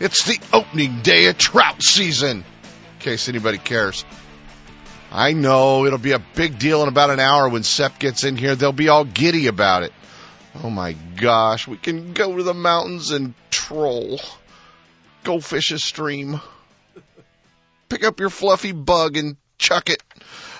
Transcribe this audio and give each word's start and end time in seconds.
It's 0.00 0.24
the 0.24 0.40
opening 0.54 1.02
day 1.02 1.26
of 1.26 1.36
trout 1.36 1.82
season, 1.82 2.38
in 2.38 2.44
case 3.00 3.28
anybody 3.28 3.58
cares. 3.58 4.06
I 5.12 5.34
know 5.34 5.84
it'll 5.84 5.98
be 5.98 6.12
a 6.12 6.24
big 6.34 6.58
deal 6.58 6.82
in 6.82 6.88
about 6.88 7.10
an 7.10 7.20
hour 7.20 7.50
when 7.50 7.64
Sep 7.64 7.98
gets 7.98 8.24
in 8.24 8.36
here. 8.36 8.54
They'll 8.54 8.72
be 8.72 8.88
all 8.88 9.04
giddy 9.04 9.46
about 9.46 9.82
it. 9.82 9.92
Oh 10.62 10.70
my 10.70 10.92
gosh, 11.16 11.68
we 11.68 11.76
can 11.76 12.14
go 12.14 12.34
to 12.34 12.42
the 12.42 12.54
mountains 12.54 13.10
and 13.10 13.34
troll. 13.50 14.20
Go 15.22 15.38
fish 15.38 15.70
a 15.70 15.78
stream. 15.78 16.40
Pick 17.90 18.02
up 18.02 18.20
your 18.20 18.30
fluffy 18.30 18.72
bug 18.72 19.18
and 19.18 19.36
chuck 19.58 19.90
it. 19.90 20.02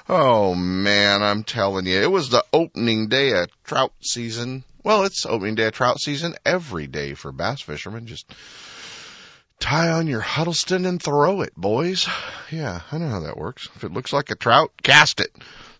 Oh 0.06 0.54
man, 0.54 1.22
I'm 1.22 1.44
telling 1.44 1.86
you, 1.86 1.98
it 2.02 2.10
was 2.10 2.28
the 2.28 2.44
opening 2.52 3.08
day 3.08 3.32
of 3.32 3.48
trout 3.64 3.92
season. 4.02 4.64
Well, 4.84 5.04
it's 5.04 5.24
opening 5.24 5.54
day 5.54 5.66
of 5.66 5.72
trout 5.72 5.98
season 5.98 6.34
every 6.44 6.86
day 6.86 7.14
for 7.14 7.32
bass 7.32 7.62
fishermen. 7.62 8.06
Just 8.06 8.30
tie 9.60 9.90
on 9.90 10.06
your 10.06 10.20
Huddleston 10.20 10.86
and 10.86 11.00
throw 11.00 11.42
it, 11.42 11.54
boys. 11.54 12.08
Yeah, 12.50 12.80
I 12.90 12.98
know 12.98 13.08
how 13.08 13.20
that 13.20 13.36
works. 13.36 13.68
If 13.76 13.84
it 13.84 13.92
looks 13.92 14.12
like 14.12 14.30
a 14.30 14.34
trout, 14.34 14.72
cast 14.82 15.20
it. 15.20 15.30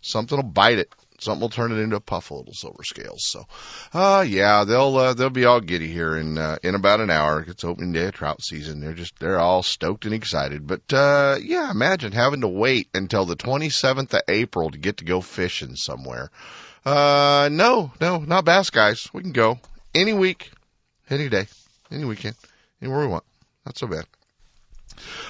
Something 0.03 0.37
will 0.37 0.45
bite 0.45 0.79
it. 0.79 0.93
Something 1.19 1.41
will 1.41 1.49
turn 1.51 1.73
it 1.73 1.79
into 1.79 1.97
a 1.97 2.01
puff 2.01 2.31
of 2.31 2.39
little 2.39 2.55
silver 2.55 2.83
scales. 2.83 3.27
So, 3.27 3.45
uh, 3.93 4.25
yeah, 4.27 4.65
they'll, 4.65 4.97
uh, 4.97 5.15
they'll 5.15 5.29
be 5.29 5.45
all 5.45 5.61
giddy 5.61 5.89
here 5.89 6.17
in, 6.17 6.39
uh, 6.39 6.57
in 6.63 6.75
about 6.75 7.01
an 7.01 7.11
hour. 7.11 7.45
It's 7.47 7.65
opening 7.65 7.93
day 7.93 8.07
of 8.07 8.15
trout 8.15 8.43
season. 8.43 8.81
They're 8.81 8.95
just, 8.95 9.19
they're 9.19 9.39
all 9.39 9.63
stoked 9.63 10.07
and 10.07 10.15
excited. 10.15 10.67
But, 10.67 10.91
uh, 10.93 11.37
yeah, 11.43 11.71
imagine 11.71 12.13
having 12.13 12.41
to 12.41 12.49
wait 12.49 12.89
until 12.95 13.27
the 13.27 13.37
27th 13.37 14.15
of 14.15 14.23
April 14.29 14.71
to 14.71 14.79
get 14.79 14.99
to 14.99 15.05
go 15.05 15.21
fishing 15.21 15.75
somewhere. 15.75 16.31
Uh, 16.87 17.51
no, 17.53 17.93
no, 18.01 18.21
not 18.21 18.47
bass 18.47 18.71
guys. 18.71 19.09
We 19.13 19.23
can 19.23 19.33
go 19.33 19.59
any 19.95 20.15
week, 20.15 20.51
any 21.11 21.29
day, 21.29 21.49
any 21.91 22.05
weekend, 22.05 22.37
anywhere 22.81 23.01
we 23.01 23.07
want. 23.09 23.25
Not 23.71 23.79
so 23.79 23.87
bad. 23.87 24.07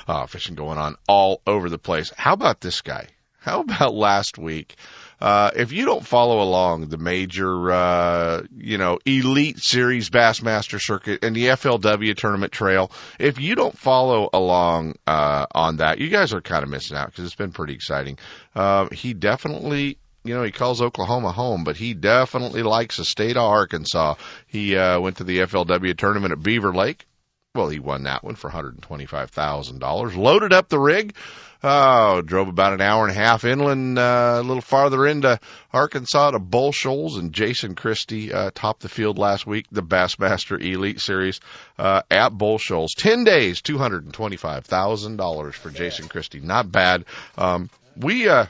Uh, 0.08 0.24
fishing 0.24 0.54
going 0.54 0.78
on 0.78 0.96
all 1.06 1.42
over 1.46 1.68
the 1.68 1.76
place. 1.76 2.10
How 2.16 2.32
about 2.32 2.62
this 2.62 2.80
guy? 2.80 3.08
How 3.38 3.60
about 3.60 3.92
last 3.92 4.38
week? 4.38 4.76
Uh, 5.20 5.50
if 5.54 5.72
you 5.72 5.84
don't 5.84 6.06
follow 6.06 6.40
along 6.40 6.88
the 6.88 6.96
major, 6.96 7.70
uh, 7.70 8.40
you 8.56 8.78
know, 8.78 8.98
elite 9.04 9.58
series 9.58 10.08
Bassmaster 10.08 10.80
circuit 10.80 11.22
and 11.22 11.36
the 11.36 11.48
FLW 11.48 12.16
tournament 12.16 12.50
trail, 12.50 12.90
if 13.18 13.38
you 13.38 13.56
don't 13.56 13.76
follow 13.76 14.30
along, 14.32 14.94
uh, 15.06 15.44
on 15.54 15.76
that, 15.76 15.98
you 15.98 16.08
guys 16.08 16.32
are 16.32 16.40
kind 16.40 16.62
of 16.62 16.70
missing 16.70 16.96
out 16.96 17.08
because 17.08 17.26
it's 17.26 17.34
been 17.34 17.52
pretty 17.52 17.74
exciting. 17.74 18.16
Uh, 18.54 18.88
he 18.90 19.12
definitely 19.12 19.98
you 20.24 20.34
know, 20.34 20.42
he 20.42 20.50
calls 20.50 20.82
Oklahoma 20.82 21.32
home, 21.32 21.64
but 21.64 21.76
he 21.76 21.94
definitely 21.94 22.62
likes 22.62 22.96
the 22.96 23.04
state 23.04 23.36
of 23.36 23.42
Arkansas. 23.42 24.14
He 24.46 24.76
uh, 24.76 25.00
went 25.00 25.18
to 25.18 25.24
the 25.24 25.40
FLW 25.40 25.96
tournament 25.96 26.32
at 26.32 26.42
Beaver 26.42 26.72
Lake. 26.72 27.06
Well, 27.56 27.68
he 27.68 27.80
won 27.80 28.04
that 28.04 28.22
one 28.22 28.36
for 28.36 28.48
$125,000. 28.48 30.16
Loaded 30.16 30.52
up 30.52 30.68
the 30.68 30.78
rig. 30.78 31.16
Oh, 31.64 32.22
drove 32.22 32.46
about 32.46 32.74
an 32.74 32.80
hour 32.80 33.02
and 33.02 33.10
a 33.10 33.20
half 33.20 33.44
inland, 33.44 33.98
uh, 33.98 34.36
a 34.36 34.42
little 34.42 34.60
farther 34.60 35.04
into 35.04 35.40
Arkansas 35.72 36.30
to 36.30 36.38
Bull 36.38 36.70
Shoals, 36.70 37.18
and 37.18 37.32
Jason 37.32 37.74
Christie 37.74 38.32
uh, 38.32 38.52
topped 38.54 38.82
the 38.82 38.88
field 38.88 39.18
last 39.18 39.48
week, 39.48 39.66
the 39.72 39.82
Bassmaster 39.82 40.64
Elite 40.64 41.00
Series 41.00 41.40
uh, 41.76 42.02
at 42.08 42.28
Bull 42.28 42.58
Shoals. 42.58 42.94
Ten 42.96 43.24
days, 43.24 43.60
two 43.60 43.78
hundred 43.78 44.04
and 44.04 44.14
twenty-five 44.14 44.64
thousand 44.64 45.16
dollars 45.16 45.56
for 45.56 45.70
Jason 45.70 46.08
Christie. 46.08 46.40
Not 46.40 46.70
bad. 46.70 47.04
Um, 47.36 47.68
we 47.96 48.28
uh, 48.28 48.46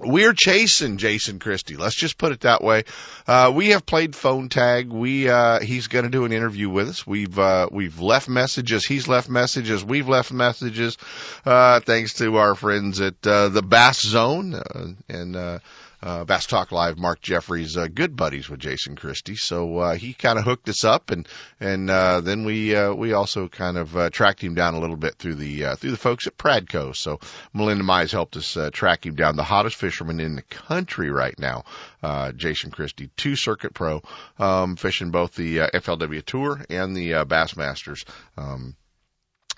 we're 0.00 0.32
chasing 0.32 0.96
Jason 0.96 1.38
Christie. 1.38 1.76
Let's 1.76 1.94
just 1.94 2.18
put 2.18 2.32
it 2.32 2.40
that 2.40 2.62
way. 2.62 2.84
Uh, 3.26 3.52
we 3.54 3.68
have 3.68 3.84
played 3.84 4.16
phone 4.16 4.48
tag. 4.48 4.88
We, 4.88 5.28
uh, 5.28 5.60
he's 5.60 5.86
going 5.86 6.04
to 6.04 6.10
do 6.10 6.24
an 6.24 6.32
interview 6.32 6.70
with 6.70 6.88
us. 6.88 7.06
We've, 7.06 7.38
uh, 7.38 7.68
we've 7.70 8.00
left 8.00 8.28
messages. 8.28 8.86
He's 8.86 9.06
left 9.06 9.28
messages. 9.28 9.84
We've 9.84 10.08
left 10.08 10.32
messages, 10.32 10.96
uh, 11.44 11.80
thanks 11.80 12.14
to 12.14 12.36
our 12.36 12.54
friends 12.54 13.00
at, 13.00 13.26
uh, 13.26 13.48
the 13.48 13.62
Bass 13.62 14.00
Zone, 14.00 14.54
uh, 14.54 14.88
and, 15.08 15.60
uh, 16.02 16.24
Bass 16.24 16.46
Talk 16.46 16.72
Live, 16.72 16.98
Mark 16.98 17.20
Jeffries, 17.20 17.76
uh, 17.76 17.86
good 17.86 18.16
buddies 18.16 18.48
with 18.48 18.60
Jason 18.60 18.96
Christie. 18.96 19.36
So, 19.36 19.78
uh, 19.78 19.94
he 19.94 20.12
kind 20.12 20.38
of 20.38 20.44
hooked 20.44 20.68
us 20.68 20.84
up 20.84 21.10
and, 21.10 21.28
and, 21.60 21.88
uh, 21.90 22.20
then 22.20 22.44
we, 22.44 22.74
uh, 22.74 22.92
we 22.92 23.12
also 23.12 23.48
kind 23.48 23.76
of, 23.78 23.96
uh, 23.96 24.10
tracked 24.10 24.42
him 24.42 24.54
down 24.54 24.74
a 24.74 24.80
little 24.80 24.96
bit 24.96 25.16
through 25.16 25.36
the, 25.36 25.66
uh, 25.66 25.76
through 25.76 25.92
the 25.92 25.96
folks 25.96 26.26
at 26.26 26.36
Pradco. 26.36 26.94
So 26.94 27.20
Melinda 27.52 27.84
Mize 27.84 28.10
helped 28.10 28.36
us, 28.36 28.56
uh, 28.56 28.70
track 28.72 29.06
him 29.06 29.14
down, 29.14 29.36
the 29.36 29.44
hottest 29.44 29.76
fisherman 29.76 30.20
in 30.20 30.34
the 30.34 30.42
country 30.42 31.10
right 31.10 31.38
now, 31.38 31.64
uh, 32.02 32.32
Jason 32.32 32.70
Christie, 32.70 33.10
two 33.16 33.36
circuit 33.36 33.74
pro, 33.74 34.02
um, 34.38 34.76
fishing 34.76 35.10
both 35.10 35.34
the, 35.34 35.60
uh, 35.60 35.70
FLW 35.72 36.24
Tour 36.24 36.64
and 36.68 36.96
the, 36.96 37.14
uh, 37.14 37.24
Bassmasters. 37.24 38.04
Um, 38.36 38.76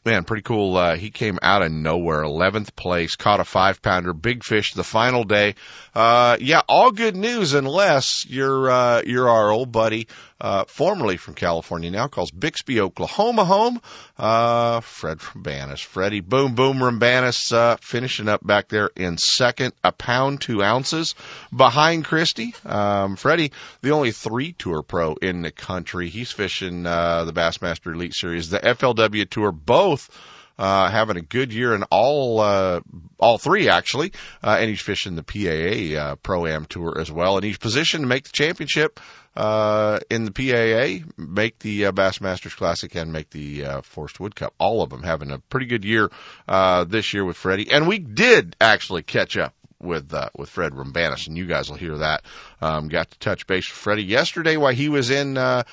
Man, 0.04 0.24
pretty 0.24 0.42
cool. 0.42 0.76
Uh, 0.76 0.96
he 0.96 1.10
came 1.10 1.38
out 1.40 1.62
of 1.62 1.72
nowhere, 1.72 2.22
11th 2.22 2.76
place, 2.76 3.16
caught 3.16 3.40
a 3.40 3.44
five 3.44 3.80
pounder, 3.80 4.12
big 4.12 4.44
fish 4.44 4.74
the 4.74 4.84
final 4.84 5.24
day. 5.24 5.54
Uh, 5.94 6.36
yeah, 6.40 6.60
all 6.68 6.90
good 6.90 7.16
news 7.16 7.54
unless 7.54 8.26
you're, 8.28 8.70
uh, 8.70 9.02
you're 9.06 9.30
our 9.30 9.50
old 9.50 9.72
buddy, 9.72 10.06
uh, 10.44 10.64
formerly 10.66 11.16
from 11.16 11.32
California 11.32 11.90
now, 11.90 12.06
calls 12.06 12.30
Bixby, 12.30 12.78
Oklahoma 12.78 13.46
home. 13.46 13.80
Uh, 14.18 14.80
Fred 14.80 15.18
Roumbanis, 15.18 15.82
Freddie 15.82 16.20
Boom 16.20 16.54
Boom 16.54 16.80
Roumbanis, 16.80 17.50
uh, 17.50 17.78
finishing 17.80 18.28
up 18.28 18.46
back 18.46 18.68
there 18.68 18.90
in 18.94 19.16
second, 19.16 19.72
a 19.82 19.90
pound, 19.90 20.42
two 20.42 20.62
ounces 20.62 21.14
behind 21.50 22.04
Christie. 22.04 22.54
Um, 22.66 23.16
Freddie, 23.16 23.52
the 23.80 23.92
only 23.92 24.10
three 24.10 24.52
tour 24.52 24.82
pro 24.82 25.14
in 25.14 25.40
the 25.40 25.50
country. 25.50 26.10
He's 26.10 26.30
fishing, 26.30 26.84
uh, 26.84 27.24
the 27.24 27.32
Bassmaster 27.32 27.94
Elite 27.94 28.14
Series, 28.14 28.50
the 28.50 28.58
FLW 28.58 29.30
Tour, 29.30 29.50
both 29.50 30.10
uh, 30.58 30.90
having 30.90 31.16
a 31.16 31.22
good 31.22 31.52
year 31.52 31.74
in 31.74 31.82
all 31.90 32.40
uh, 32.40 32.80
all 33.18 33.38
three 33.38 33.68
actually, 33.68 34.12
uh, 34.42 34.56
and 34.58 34.68
he's 34.68 34.80
fishing 34.80 35.16
the 35.16 35.22
PAA 35.22 36.00
uh, 36.00 36.16
Pro 36.16 36.46
Am 36.46 36.64
Tour 36.64 36.98
as 37.00 37.10
well, 37.10 37.36
and 37.36 37.44
he's 37.44 37.58
positioned 37.58 38.02
to 38.02 38.08
make 38.08 38.24
the 38.24 38.32
championship 38.32 39.00
uh, 39.36 39.98
in 40.10 40.24
the 40.24 40.30
PAA, 40.30 41.04
make 41.16 41.58
the 41.58 41.86
uh, 41.86 41.92
Bassmasters 41.92 42.56
Classic, 42.56 42.94
and 42.94 43.12
make 43.12 43.30
the 43.30 43.64
uh, 43.64 43.80
Forrest 43.82 44.20
Wood 44.20 44.34
Cup. 44.34 44.54
All 44.58 44.82
of 44.82 44.90
them 44.90 45.02
having 45.02 45.30
a 45.30 45.38
pretty 45.38 45.66
good 45.66 45.84
year 45.84 46.10
uh, 46.48 46.84
this 46.84 47.12
year 47.14 47.24
with 47.24 47.36
Freddie, 47.36 47.70
and 47.70 47.88
we 47.88 47.98
did 47.98 48.56
actually 48.60 49.02
catch 49.02 49.36
up 49.36 49.54
with 49.80 50.12
uh, 50.14 50.30
with 50.36 50.48
Fred 50.48 50.72
Roumbanis, 50.72 51.26
and 51.26 51.36
you 51.36 51.46
guys 51.46 51.68
will 51.68 51.76
hear 51.76 51.98
that. 51.98 52.24
Um, 52.60 52.88
got 52.88 53.10
to 53.10 53.18
touch 53.18 53.46
base 53.46 53.68
with 53.68 53.76
Freddie 53.76 54.04
yesterday 54.04 54.56
while 54.56 54.74
he 54.74 54.88
was 54.88 55.10
in. 55.10 55.36
Uh, 55.36 55.64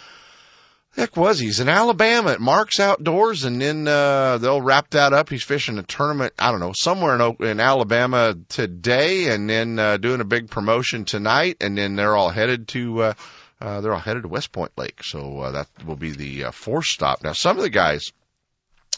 Heck 0.95 1.15
was 1.15 1.39
he's 1.39 1.61
in 1.61 1.69
Alabama 1.69 2.31
at 2.31 2.41
Mark's 2.41 2.79
Outdoors, 2.79 3.45
and 3.45 3.61
then 3.61 3.87
uh, 3.87 4.37
they'll 4.39 4.61
wrap 4.61 4.89
that 4.89 5.13
up. 5.13 5.29
He's 5.29 5.43
fishing 5.43 5.77
a 5.77 5.83
tournament, 5.83 6.33
I 6.37 6.51
don't 6.51 6.59
know, 6.59 6.73
somewhere 6.75 7.15
in 7.15 7.45
in 7.45 7.59
Alabama 7.61 8.35
today, 8.49 9.33
and 9.33 9.49
then 9.49 9.79
uh, 9.79 9.97
doing 9.97 10.19
a 10.19 10.25
big 10.25 10.49
promotion 10.49 11.05
tonight, 11.05 11.57
and 11.61 11.77
then 11.77 11.95
they're 11.95 12.15
all 12.15 12.29
headed 12.29 12.67
to 12.69 13.01
uh, 13.03 13.13
uh, 13.61 13.79
they're 13.79 13.93
all 13.93 13.99
headed 13.99 14.23
to 14.23 14.29
West 14.29 14.51
Point 14.51 14.71
Lake, 14.75 15.03
so 15.03 15.39
uh, 15.39 15.51
that 15.51 15.67
will 15.85 15.95
be 15.95 16.11
the 16.11 16.45
uh, 16.45 16.51
fourth 16.51 16.85
stop. 16.85 17.23
Now, 17.23 17.33
some 17.33 17.57
of 17.57 17.63
the 17.63 17.69
guys 17.69 18.11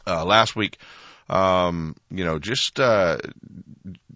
uh, 0.08 0.26
last 0.26 0.56
week, 0.56 0.80
um, 1.34 1.96
you 2.12 2.26
know, 2.26 2.38
just 2.38 2.80
uh, 2.80 3.18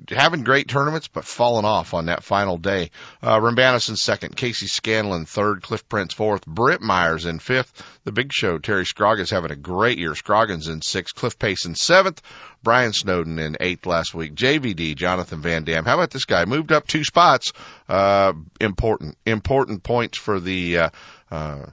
having 0.10 0.44
great 0.44 0.68
tournaments, 0.68 1.08
but 1.08 1.26
falling 1.26 1.66
off 1.66 1.96
on 1.96 2.06
that 2.06 2.24
final 2.24 2.60
day. 2.60 2.92
Uh, 3.24 3.40
Roumbanis 3.40 3.90
in 3.90 3.96
second, 3.96 4.36
Casey 4.38 4.68
Scanlon 4.68 5.26
third, 5.26 5.64
Cliff 5.64 5.90
Prince 5.90 6.14
fourth, 6.14 6.46
Britt 6.46 6.80
Myers 6.80 7.26
in 7.26 7.40
fifth. 7.40 7.82
The 8.04 8.12
big 8.12 8.32
show, 8.32 8.60
Terry 8.60 8.86
Scroggins 8.86 9.32
having 9.32 9.50
a 9.50 9.56
great 9.56 9.98
year. 9.98 10.14
Scroggins 10.14 10.68
in 10.68 10.84
sixth, 10.84 11.16
Cliff 11.16 11.40
Pace 11.40 11.66
in 11.66 11.74
seventh, 11.74 12.22
Brian 12.62 12.94
Snowden 12.94 13.40
in 13.40 13.58
eighth 13.62 13.88
last 13.88 14.14
week, 14.14 14.36
JVD, 14.36 14.96
Jonathan 14.96 15.42
Van 15.42 15.64
Dam. 15.64 15.86
How 15.86 15.96
about 15.96 16.12
this 16.12 16.26
guy? 16.26 16.46
Moved 16.46 16.72
up 16.72 16.86
two 16.86 17.04
spots. 17.04 17.52
Uh, 17.90 18.34
important, 18.62 19.18
important 19.26 19.82
points 19.82 20.20
for 20.20 20.40
the, 20.40 20.78
uh, 20.78 20.90
uh, 21.32 21.66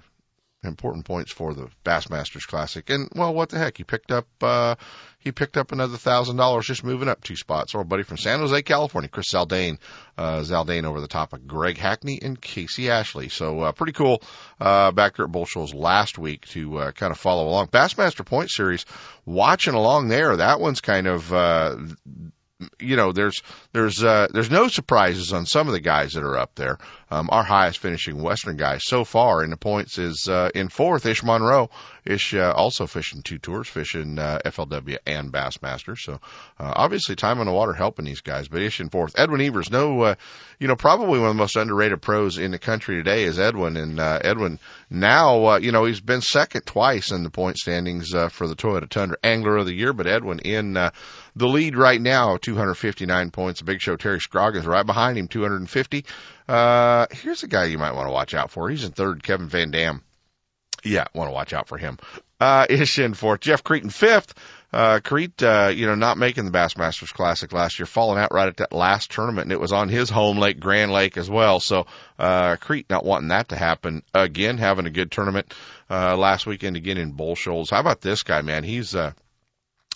important 0.64 1.04
points 1.04 1.32
for 1.32 1.54
the 1.54 1.68
Bassmasters 1.84 2.46
Classic. 2.46 2.88
And 2.90 3.08
well, 3.14 3.34
what 3.34 3.48
the 3.48 3.58
heck? 3.58 3.76
He 3.76 3.84
picked 3.84 4.10
up 4.10 4.26
uh, 4.42 4.76
he 5.18 5.32
picked 5.32 5.56
up 5.56 5.72
another 5.72 5.96
thousand 5.96 6.36
dollars 6.36 6.66
just 6.66 6.84
moving 6.84 7.08
up 7.08 7.22
two 7.22 7.36
spots. 7.36 7.74
Our 7.74 7.84
buddy 7.84 8.02
from 8.02 8.18
San 8.18 8.40
Jose, 8.40 8.62
California, 8.62 9.08
Chris 9.08 9.32
Zaldain, 9.32 9.78
uh, 10.18 10.40
Zaldain 10.40 10.84
over 10.84 11.00
the 11.00 11.08
top 11.08 11.32
of 11.32 11.46
Greg 11.46 11.78
Hackney 11.78 12.18
and 12.22 12.40
Casey 12.40 12.90
Ashley. 12.90 13.28
So 13.28 13.60
uh, 13.60 13.72
pretty 13.72 13.92
cool 13.92 14.22
uh, 14.60 14.92
back 14.92 15.16
there 15.16 15.24
at 15.24 15.32
Bull 15.32 15.46
Shoals 15.46 15.74
last 15.74 16.18
week 16.18 16.46
to 16.48 16.78
uh, 16.78 16.92
kind 16.92 17.10
of 17.10 17.18
follow 17.18 17.48
along. 17.48 17.68
Bassmaster 17.68 18.24
Point 18.24 18.50
Series, 18.50 18.84
watching 19.24 19.74
along 19.74 20.08
there. 20.08 20.36
That 20.36 20.60
one's 20.60 20.80
kind 20.80 21.06
of 21.06 21.32
uh, 21.32 21.76
you 22.78 22.96
know, 22.96 23.12
there's 23.12 23.42
there's 23.72 24.02
uh, 24.02 24.28
there's 24.32 24.50
no 24.50 24.68
surprises 24.68 25.32
on 25.32 25.46
some 25.46 25.66
of 25.66 25.72
the 25.72 25.80
guys 25.80 26.12
that 26.12 26.24
are 26.24 26.38
up 26.38 26.54
there. 26.54 26.78
Um, 27.14 27.28
our 27.30 27.44
highest 27.44 27.78
finishing 27.78 28.20
Western 28.20 28.56
guy 28.56 28.78
so 28.78 29.04
far 29.04 29.44
in 29.44 29.50
the 29.50 29.56
points 29.56 29.98
is 29.98 30.26
uh, 30.28 30.50
in 30.52 30.68
fourth, 30.68 31.06
Ish 31.06 31.22
Monroe. 31.22 31.70
Ish 32.04 32.34
uh, 32.34 32.52
also 32.52 32.88
fishing 32.88 33.22
two 33.22 33.38
tours, 33.38 33.68
fishing 33.68 34.18
uh, 34.18 34.40
FLW 34.44 34.98
and 35.06 35.32
Bassmaster. 35.32 35.96
So 35.96 36.14
uh, 36.58 36.72
obviously 36.74 37.14
time 37.14 37.38
on 37.38 37.46
the 37.46 37.52
water 37.52 37.72
helping 37.72 38.04
these 38.04 38.20
guys. 38.20 38.48
But 38.48 38.62
Ish 38.62 38.80
in 38.80 38.88
fourth. 38.88 39.14
Edwin 39.16 39.40
Evers, 39.40 39.70
no, 39.70 40.02
uh, 40.02 40.14
you 40.58 40.66
know, 40.66 40.74
probably 40.74 41.20
one 41.20 41.28
of 41.28 41.36
the 41.36 41.40
most 41.40 41.54
underrated 41.54 42.02
pros 42.02 42.36
in 42.36 42.50
the 42.50 42.58
country 42.58 42.96
today 42.96 43.22
is 43.22 43.38
Edwin. 43.38 43.76
And 43.76 44.00
uh, 44.00 44.18
Edwin 44.22 44.58
now, 44.90 45.46
uh, 45.46 45.58
you 45.58 45.70
know, 45.70 45.84
he's 45.84 46.00
been 46.00 46.20
second 46.20 46.66
twice 46.66 47.12
in 47.12 47.22
the 47.22 47.30
point 47.30 47.58
standings 47.58 48.12
uh, 48.12 48.28
for 48.28 48.48
the 48.48 48.56
Toyota 48.56 48.88
Tundra 48.88 49.16
Angler 49.22 49.58
of 49.58 49.66
the 49.66 49.74
Year. 49.74 49.92
But 49.92 50.08
Edwin 50.08 50.40
in 50.40 50.76
uh, 50.76 50.90
the 51.36 51.46
lead 51.46 51.76
right 51.76 52.00
now, 52.00 52.38
259 52.38 53.30
points. 53.30 53.60
The 53.60 53.66
Big 53.66 53.80
Show 53.80 53.96
Terry 53.96 54.20
Scroggins 54.20 54.66
right 54.66 54.84
behind 54.84 55.16
him, 55.16 55.28
250. 55.28 56.04
Uh, 56.48 57.06
here's 57.10 57.42
a 57.42 57.48
guy 57.48 57.64
you 57.64 57.78
might 57.78 57.92
want 57.92 58.06
to 58.06 58.12
watch 58.12 58.34
out 58.34 58.50
for. 58.50 58.68
He's 58.68 58.84
in 58.84 58.92
third, 58.92 59.22
Kevin 59.22 59.48
Van 59.48 59.70
Dam. 59.70 60.02
Yeah, 60.84 61.06
want 61.14 61.28
to 61.28 61.34
watch 61.34 61.52
out 61.52 61.68
for 61.68 61.78
him. 61.78 61.98
Uh, 62.38 62.66
Ish 62.70 62.98
in 62.98 63.14
fourth, 63.14 63.40
Jeff 63.40 63.64
Kriet 63.64 63.84
in 63.84 63.90
fifth. 63.90 64.34
Uh, 64.72 64.98
Kriet, 64.98 65.40
uh, 65.42 65.70
you 65.72 65.86
know, 65.86 65.94
not 65.94 66.18
making 66.18 66.44
the 66.44 66.50
Bassmasters 66.50 67.12
Classic 67.14 67.52
last 67.52 67.78
year, 67.78 67.86
falling 67.86 68.18
out 68.18 68.34
right 68.34 68.48
at 68.48 68.56
that 68.56 68.72
last 68.72 69.10
tournament, 69.12 69.44
and 69.44 69.52
it 69.52 69.60
was 69.60 69.72
on 69.72 69.88
his 69.88 70.10
home 70.10 70.38
lake, 70.38 70.58
Grand 70.58 70.90
Lake, 70.90 71.16
as 71.16 71.30
well. 71.30 71.60
So, 71.60 71.86
uh, 72.18 72.56
Kriet 72.56 72.90
not 72.90 73.04
wanting 73.04 73.28
that 73.28 73.50
to 73.50 73.56
happen 73.56 74.02
again, 74.12 74.58
having 74.58 74.86
a 74.86 74.90
good 74.90 75.12
tournament, 75.12 75.54
uh, 75.88 76.16
last 76.16 76.44
weekend 76.44 76.76
again 76.76 76.98
in 76.98 77.12
Bull 77.12 77.36
Shoals. 77.36 77.70
How 77.70 77.78
about 77.78 78.00
this 78.00 78.24
guy, 78.24 78.42
man? 78.42 78.64
He's, 78.64 78.96
uh, 78.96 79.12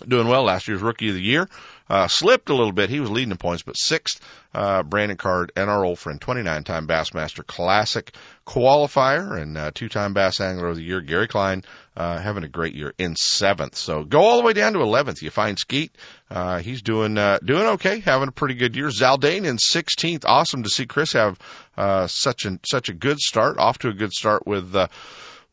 doing 0.07 0.27
well 0.27 0.43
last 0.43 0.67
year's 0.67 0.81
rookie 0.81 1.09
of 1.09 1.15
the 1.15 1.21
year. 1.21 1.49
Uh, 1.89 2.07
slipped 2.07 2.49
a 2.49 2.55
little 2.55 2.71
bit. 2.71 2.89
He 2.89 2.99
was 2.99 3.09
leading 3.09 3.29
the 3.29 3.35
points, 3.35 3.63
but 3.63 3.77
sixth, 3.77 4.21
uh, 4.53 4.83
Brandon 4.83 5.17
Card 5.17 5.51
and 5.55 5.69
our 5.69 5.83
old 5.83 5.97
friend, 5.97 6.21
29 6.21 6.63
time 6.63 6.87
Bassmaster 6.87 7.45
Classic 7.45 8.13
qualifier 8.45 9.41
and, 9.41 9.57
uh, 9.57 9.71
two 9.73 9.89
time 9.89 10.13
Bass 10.13 10.39
Angler 10.39 10.67
of 10.67 10.75
the 10.75 10.83
Year, 10.83 11.01
Gary 11.01 11.27
Klein, 11.27 11.63
uh, 11.97 12.19
having 12.19 12.43
a 12.43 12.47
great 12.47 12.75
year 12.75 12.93
in 12.97 13.15
seventh. 13.15 13.75
So 13.75 14.03
go 14.03 14.21
all 14.21 14.37
the 14.37 14.43
way 14.43 14.53
down 14.53 14.73
to 14.73 14.79
11th. 14.79 15.21
You 15.21 15.31
find 15.31 15.57
Skeet. 15.57 15.95
Uh, 16.29 16.59
he's 16.59 16.81
doing, 16.81 17.17
uh, 17.17 17.39
doing 17.43 17.65
okay, 17.73 17.99
having 17.99 18.27
a 18.27 18.33
pretty 18.33 18.55
good 18.55 18.75
year. 18.75 18.89
Zaldain 18.89 19.45
in 19.45 19.57
16th. 19.57 20.25
Awesome 20.25 20.63
to 20.63 20.69
see 20.69 20.85
Chris 20.85 21.13
have, 21.13 21.39
uh, 21.75 22.07
such 22.07 22.45
a, 22.45 22.59
such 22.69 22.89
a 22.89 22.93
good 22.93 23.19
start, 23.19 23.57
off 23.57 23.79
to 23.79 23.89
a 23.89 23.93
good 23.93 24.13
start 24.13 24.45
with, 24.45 24.75
uh, 24.75 24.87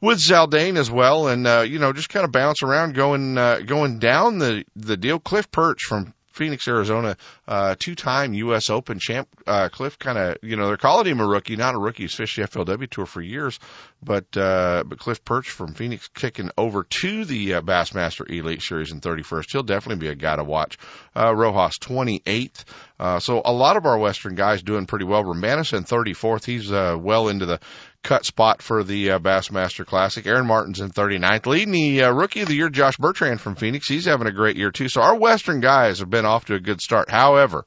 with 0.01 0.19
Zaldain 0.19 0.77
as 0.77 0.91
well, 0.91 1.29
and 1.29 1.47
uh, 1.47 1.65
you 1.67 1.79
know 1.79 1.93
just 1.93 2.11
kind 2.11 2.25
of 2.25 2.33
bounce 2.33 2.63
around, 2.63 2.95
going 2.95 3.39
uh, 3.39 3.61
going 3.61 3.99
down 3.99 4.39
the 4.39 4.65
the 4.77 4.97
deal. 4.97 5.19
Cliff 5.19 5.51
Perch 5.51 5.85
from 5.85 6.13
Phoenix, 6.37 6.69
Arizona, 6.69 7.17
uh, 7.49 7.75
two-time 7.79 8.35
U.S. 8.35 8.71
Open 8.71 8.99
champ. 8.99 9.29
Uh, 9.47 9.69
Cliff 9.71 9.99
kind 9.99 10.19
of, 10.19 10.37
you 10.43 10.57
know, 10.57 10.69
they're 10.69 10.77
calling 10.77 11.07
him 11.07 11.21
a 11.21 11.27
rookie, 11.27 11.57
not 11.57 11.75
a 11.75 11.79
rookie. 11.79 12.05
He's 12.05 12.15
fished 12.15 12.37
the 12.37 12.43
FLW 12.43 12.89
Tour 12.91 13.07
for 13.07 13.23
years, 13.23 13.59
but 14.03 14.37
uh, 14.37 14.85
but 14.87 14.99
Cliff 14.99 15.25
Pirch 15.25 15.51
from 15.51 15.75
Phoenix 15.75 16.09
kicking 16.09 16.51
over 16.59 16.85
to 16.85 17.25
the 17.25 17.55
uh, 17.55 17.63
Bassmaster 17.63 18.29
Elite 18.31 18.63
Series 18.63 18.93
in 18.93 19.01
31st. 19.01 19.53
He'll 19.53 19.63
definitely 19.63 20.07
be 20.07 20.13
a 20.13 20.15
guy 20.15 20.37
to 20.37 20.45
watch. 20.45 20.79
Uh, 21.15 21.35
Rojas 21.35 21.79
28th. 21.79 22.65
Uh, 22.99 23.19
so 23.19 23.43
a 23.45 23.53
lot 23.53 23.77
of 23.77 23.87
our 23.87 23.99
Western 23.99 24.35
guys 24.35 24.63
doing 24.63 24.87
pretty 24.87 25.05
well. 25.05 25.25
Roumbanis 25.25 25.73
34th. 25.73 26.45
He's 26.45 26.71
uh, 26.71 26.97
well 26.99 27.29
into 27.29 27.47
the 27.47 27.61
cut 28.07 28.25
spot 28.25 28.63
for 28.63 28.85
the 28.85 29.11
uh, 29.11 29.19
Bassmaster 29.19 29.85
Classic. 29.85 30.25
Aaron 30.27 30.47
Martens 30.47 30.81
in 30.81 30.91
39th. 30.91 31.47
Leading 31.47 31.73
the 31.73 32.05
uh, 32.05 32.13
Rookie 32.13 32.43
of 32.43 32.49
the 32.49 32.55
Year, 32.55 32.71
Josh 32.71 32.97
Bertrand 32.97 33.41
from 33.41 33.57
Phoenix. 33.57 33.89
He's 33.89 34.05
having 34.05 34.29
a 34.29 34.33
great 34.33 34.57
year 34.57 34.71
too. 34.71 34.89
So 34.89 35.03
our 35.03 35.17
Western 35.17 35.61
guys 35.61 35.99
have 35.99 36.09
been 36.09 36.25
off 36.25 36.45
to 36.45 36.55
a 36.55 36.61
good 36.61 36.81
start. 36.81 37.11
However, 37.11 37.67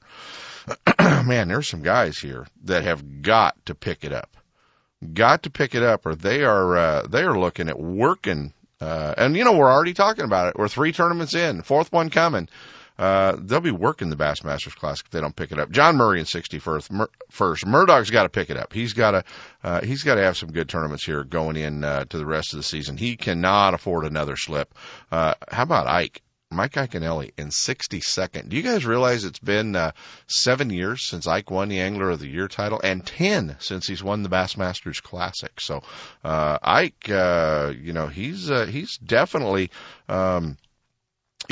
man, 0.99 1.49
there's 1.49 1.67
some 1.67 1.83
guys 1.83 2.17
here 2.17 2.47
that 2.63 2.83
have 2.83 3.21
got 3.21 3.65
to 3.65 3.75
pick 3.75 4.05
it 4.05 4.13
up. 4.13 4.37
Got 5.13 5.43
to 5.43 5.49
pick 5.49 5.75
it 5.75 5.83
up, 5.83 6.05
or 6.05 6.15
they 6.15 6.43
are 6.43 6.77
uh, 6.77 7.01
they 7.03 7.23
are 7.23 7.37
looking 7.37 7.67
at 7.67 7.79
working. 7.79 8.53
Uh, 8.79 9.13
and 9.17 9.35
you 9.35 9.43
know 9.43 9.57
we're 9.57 9.71
already 9.71 9.93
talking 9.93 10.23
about 10.23 10.47
it. 10.47 10.57
We're 10.57 10.69
three 10.69 10.93
tournaments 10.93 11.35
in, 11.35 11.63
fourth 11.63 11.91
one 11.91 12.09
coming. 12.09 12.47
Uh, 12.99 13.37
they'll 13.39 13.61
be 13.61 13.71
working 13.71 14.09
the 14.09 14.17
Bassmasters 14.17 14.75
Classic 14.75 15.05
if 15.05 15.11
they 15.11 15.21
don't 15.21 15.35
pick 15.35 15.53
it 15.53 15.59
up. 15.59 15.71
John 15.71 15.95
Murray 15.95 16.19
in 16.19 16.25
61st. 16.25 16.91
Mur- 16.91 17.09
first, 17.31 17.65
Murdoch's 17.65 18.09
got 18.09 18.23
to 18.23 18.29
pick 18.29 18.49
it 18.49 18.57
up. 18.57 18.73
He's 18.73 18.91
got 18.91 19.11
to, 19.11 19.23
uh, 19.63 19.81
he's 19.81 20.03
got 20.03 20.15
to 20.15 20.21
have 20.21 20.35
some 20.35 20.51
good 20.51 20.67
tournaments 20.67 21.05
here 21.05 21.23
going 21.23 21.55
in, 21.55 21.85
uh, 21.85 22.03
to 22.03 22.17
the 22.17 22.25
rest 22.25 22.51
of 22.51 22.57
the 22.57 22.63
season. 22.63 22.97
He 22.97 23.15
cannot 23.15 23.73
afford 23.73 24.05
another 24.05 24.35
slip. 24.35 24.75
Uh, 25.09 25.35
how 25.49 25.63
about 25.63 25.87
Ike? 25.87 26.21
Mike 26.51 26.73
Iaconelli 26.73 27.31
in 27.37 27.49
62nd. 27.49 28.49
Do 28.49 28.57
you 28.57 28.63
guys 28.63 28.83
realize 28.83 29.23
it's 29.23 29.37
been 29.37 29.75
uh, 29.75 29.91
seven 30.25 30.71
years 30.71 31.07
since 31.07 31.27
Ike 31.27 31.51
won 31.51 31.69
the 31.69 31.79
Angler 31.79 32.09
of 32.09 32.19
the 32.19 32.27
Year 32.27 32.47
title, 32.47 32.81
and 32.83 33.05
ten 33.05 33.55
since 33.59 33.85
he's 33.85 34.03
won 34.03 34.23
the 34.23 34.29
Bassmasters 34.29 35.01
Classic? 35.01 35.61
So 35.61 35.83
uh, 36.23 36.57
Ike, 36.61 37.07
uh, 37.07 37.71
you 37.79 37.93
know, 37.93 38.07
he's 38.07 38.49
uh, 38.49 38.65
he's 38.65 38.97
definitely 38.97 39.69
um, 40.09 40.57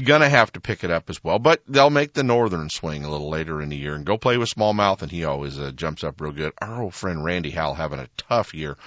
gonna 0.04 0.30
have 0.30 0.51
to 0.54 0.62
pick 0.62 0.84
it 0.84 0.92
up 0.92 1.10
as 1.10 1.24
well. 1.24 1.39
But 1.39 1.62
they'll 1.68 1.89
make 1.89 2.13
the 2.13 2.24
northern 2.24 2.69
swing 2.69 3.04
a 3.04 3.10
little 3.10 3.30
later 3.30 3.62
in 3.62 3.69
the 3.69 3.78
year 3.78 3.95
and 3.95 4.06
go 4.06 4.18
play 4.18 4.38
with 4.38 4.54
smallmouth, 4.54 5.01
and 5.01 5.12
he 5.12 5.25
always 5.25 5.60
uh, 5.60 5.72
jumps 5.72 6.04
up 6.04 6.22
real 6.22 6.31
good. 6.31 6.54
Our 6.62 6.84
old 6.84 6.94
friend 6.94 7.24
Randy 7.24 7.51
Howell 7.51 7.75
having 7.75 8.00
a 8.00 8.10
tough 8.18 8.54
year. 8.54 8.78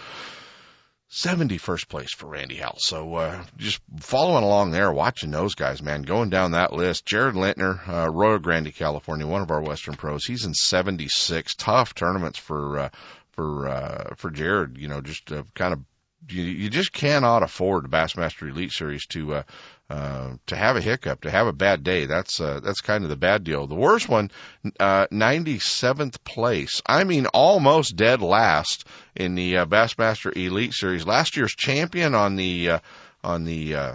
71st 1.11 1.89
place 1.89 2.15
for 2.15 2.29
Randy 2.29 2.55
Howell. 2.55 2.79
So, 2.79 3.17
uh, 3.17 3.43
just 3.57 3.81
following 3.99 4.45
along 4.45 4.71
there, 4.71 4.93
watching 4.93 5.33
those 5.33 5.57
guys, 5.57 5.83
man, 5.83 6.03
going 6.03 6.31
down 6.31 6.53
that 6.53 6.73
list. 6.73 7.05
Jared 7.05 7.35
Lintner, 7.35 7.81
uh, 7.89 8.07
Arroyo 8.09 8.39
Grande, 8.39 8.73
California, 8.73 9.27
one 9.27 9.43
of 9.43 9.51
our 9.51 9.61
Western 9.61 9.97
pros. 9.97 10.25
He's 10.25 10.45
in 10.45 10.55
76. 10.55 11.57
Tough 11.57 11.97
tournaments 11.97 12.39
for, 12.39 12.79
uh, 12.79 12.89
for, 13.33 13.67
uh, 13.67 14.15
for 14.15 14.31
Jared, 14.31 14.79
you 14.79 14.87
know, 14.87 15.01
just 15.01 15.33
uh, 15.33 15.43
kind 15.57 15.73
of 15.73 15.81
you, 16.29 16.43
you 16.43 16.71
just 16.71 16.93
cannot 16.93 17.43
afford 17.43 17.85
the 17.85 17.89
Bassmaster 17.89 18.49
Elite 18.49 18.73
Series 18.73 19.07
to 19.07 19.35
uh, 19.35 19.43
uh, 19.91 20.37
to 20.47 20.55
have 20.55 20.77
a 20.77 20.81
hiccup, 20.81 21.23
to 21.23 21.31
have 21.31 21.49
a 21.49 21.53
bad 21.53 21.83
day. 21.83 22.07
That's 22.07 22.41
uh, 22.41 22.61
that's 22.61 22.81
kind 22.81 23.03
of 23.03 23.11
the 23.11 23.17
bad 23.17 23.43
deal. 23.43 23.67
The 23.67 23.75
worst 23.75 24.09
one, 24.09 24.31
uh, 24.79 25.09
97th 25.09 26.23
place. 26.23 26.81
I 26.87 27.03
mean, 27.03 27.27
almost 27.27 27.97
dead 27.97 28.23
last 28.23 28.87
in 29.17 29.35
the 29.35 29.59
uh, 29.59 29.67
Bassmaster 29.67 30.35
Elite 30.37 30.75
Series. 30.75 31.05
Last 31.05 31.37
year's 31.37 31.55
champion 31.57 32.15
on 32.15 32.37
the 32.37 32.71
uh, 32.71 32.79
on 33.25 33.45
the 33.45 33.75
uh, 33.75 33.95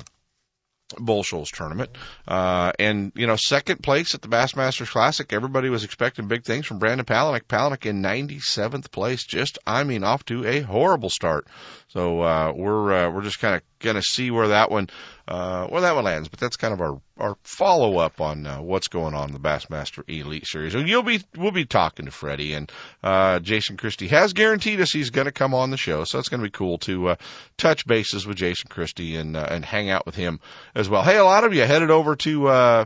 Bull 0.99 1.23
Shoals 1.23 1.49
tournament. 1.49 1.89
Uh, 2.27 2.71
and, 2.77 3.11
you 3.15 3.25
know, 3.25 3.35
second 3.35 3.81
place 3.81 4.13
at 4.13 4.21
the 4.21 4.27
Bassmasters 4.27 4.89
Classic. 4.89 5.31
Everybody 5.33 5.69
was 5.69 5.83
expecting 5.83 6.27
big 6.27 6.43
things 6.43 6.65
from 6.65 6.79
Brandon 6.79 7.05
Palaniuk. 7.05 7.45
Palaniuk 7.45 7.85
in 7.85 8.01
97th 8.01 8.91
place. 8.91 9.23
Just, 9.23 9.57
I 9.65 9.83
mean, 9.83 10.03
off 10.03 10.23
to 10.25 10.45
a 10.45 10.61
horrible 10.61 11.09
start. 11.09 11.47
So, 11.87 12.21
uh, 12.21 12.53
we're, 12.55 12.93
uh, 12.93 13.09
we're 13.11 13.23
just 13.23 13.39
kind 13.39 13.55
of 13.55 13.61
going 13.79 13.95
to 13.95 14.03
see 14.03 14.29
where 14.29 14.49
that 14.49 14.69
one, 14.69 14.89
uh, 15.27 15.67
where 15.67 15.81
that 15.81 15.95
one 15.95 16.05
lands. 16.05 16.27
But 16.27 16.39
that's 16.39 16.57
kind 16.57 16.73
of 16.73 16.81
our, 16.81 17.01
our 17.17 17.37
follow 17.43 17.97
up 17.97 18.21
on, 18.21 18.45
uh, 18.45 18.61
what's 18.61 18.87
going 18.87 19.13
on 19.13 19.29
in 19.29 19.33
the 19.33 19.39
Bassmaster 19.39 20.03
Elite 20.07 20.47
Series. 20.47 20.75
And 20.75 20.87
you'll 20.87 21.03
be, 21.03 21.21
we'll 21.35 21.51
be 21.51 21.65
talking 21.65 22.05
to 22.05 22.11
Freddie 22.11 22.53
and, 22.53 22.71
uh, 23.03 23.39
Jason 23.39 23.77
Christie 23.77 24.07
has 24.07 24.33
guaranteed 24.33 24.81
us 24.81 24.91
he's 24.91 25.09
going 25.09 25.25
to 25.25 25.31
come 25.31 25.53
on 25.53 25.71
the 25.71 25.77
show. 25.77 26.03
So 26.03 26.19
it's 26.19 26.29
going 26.29 26.41
to 26.41 26.47
be 26.47 26.51
cool 26.51 26.77
to, 26.79 27.09
uh, 27.09 27.15
touch 27.57 27.85
bases 27.85 28.25
with 28.27 28.37
Jason 28.37 28.69
Christie 28.69 29.15
and, 29.15 29.35
uh, 29.35 29.47
and 29.49 29.65
hang 29.65 29.89
out 29.89 30.05
with 30.05 30.15
him 30.15 30.39
as 30.73 30.89
well. 30.89 31.03
Hey, 31.03 31.17
a 31.17 31.23
lot 31.23 31.43
of 31.43 31.53
you 31.53 31.63
headed 31.63 31.91
over 31.91 32.15
to, 32.17 32.47
uh, 32.47 32.85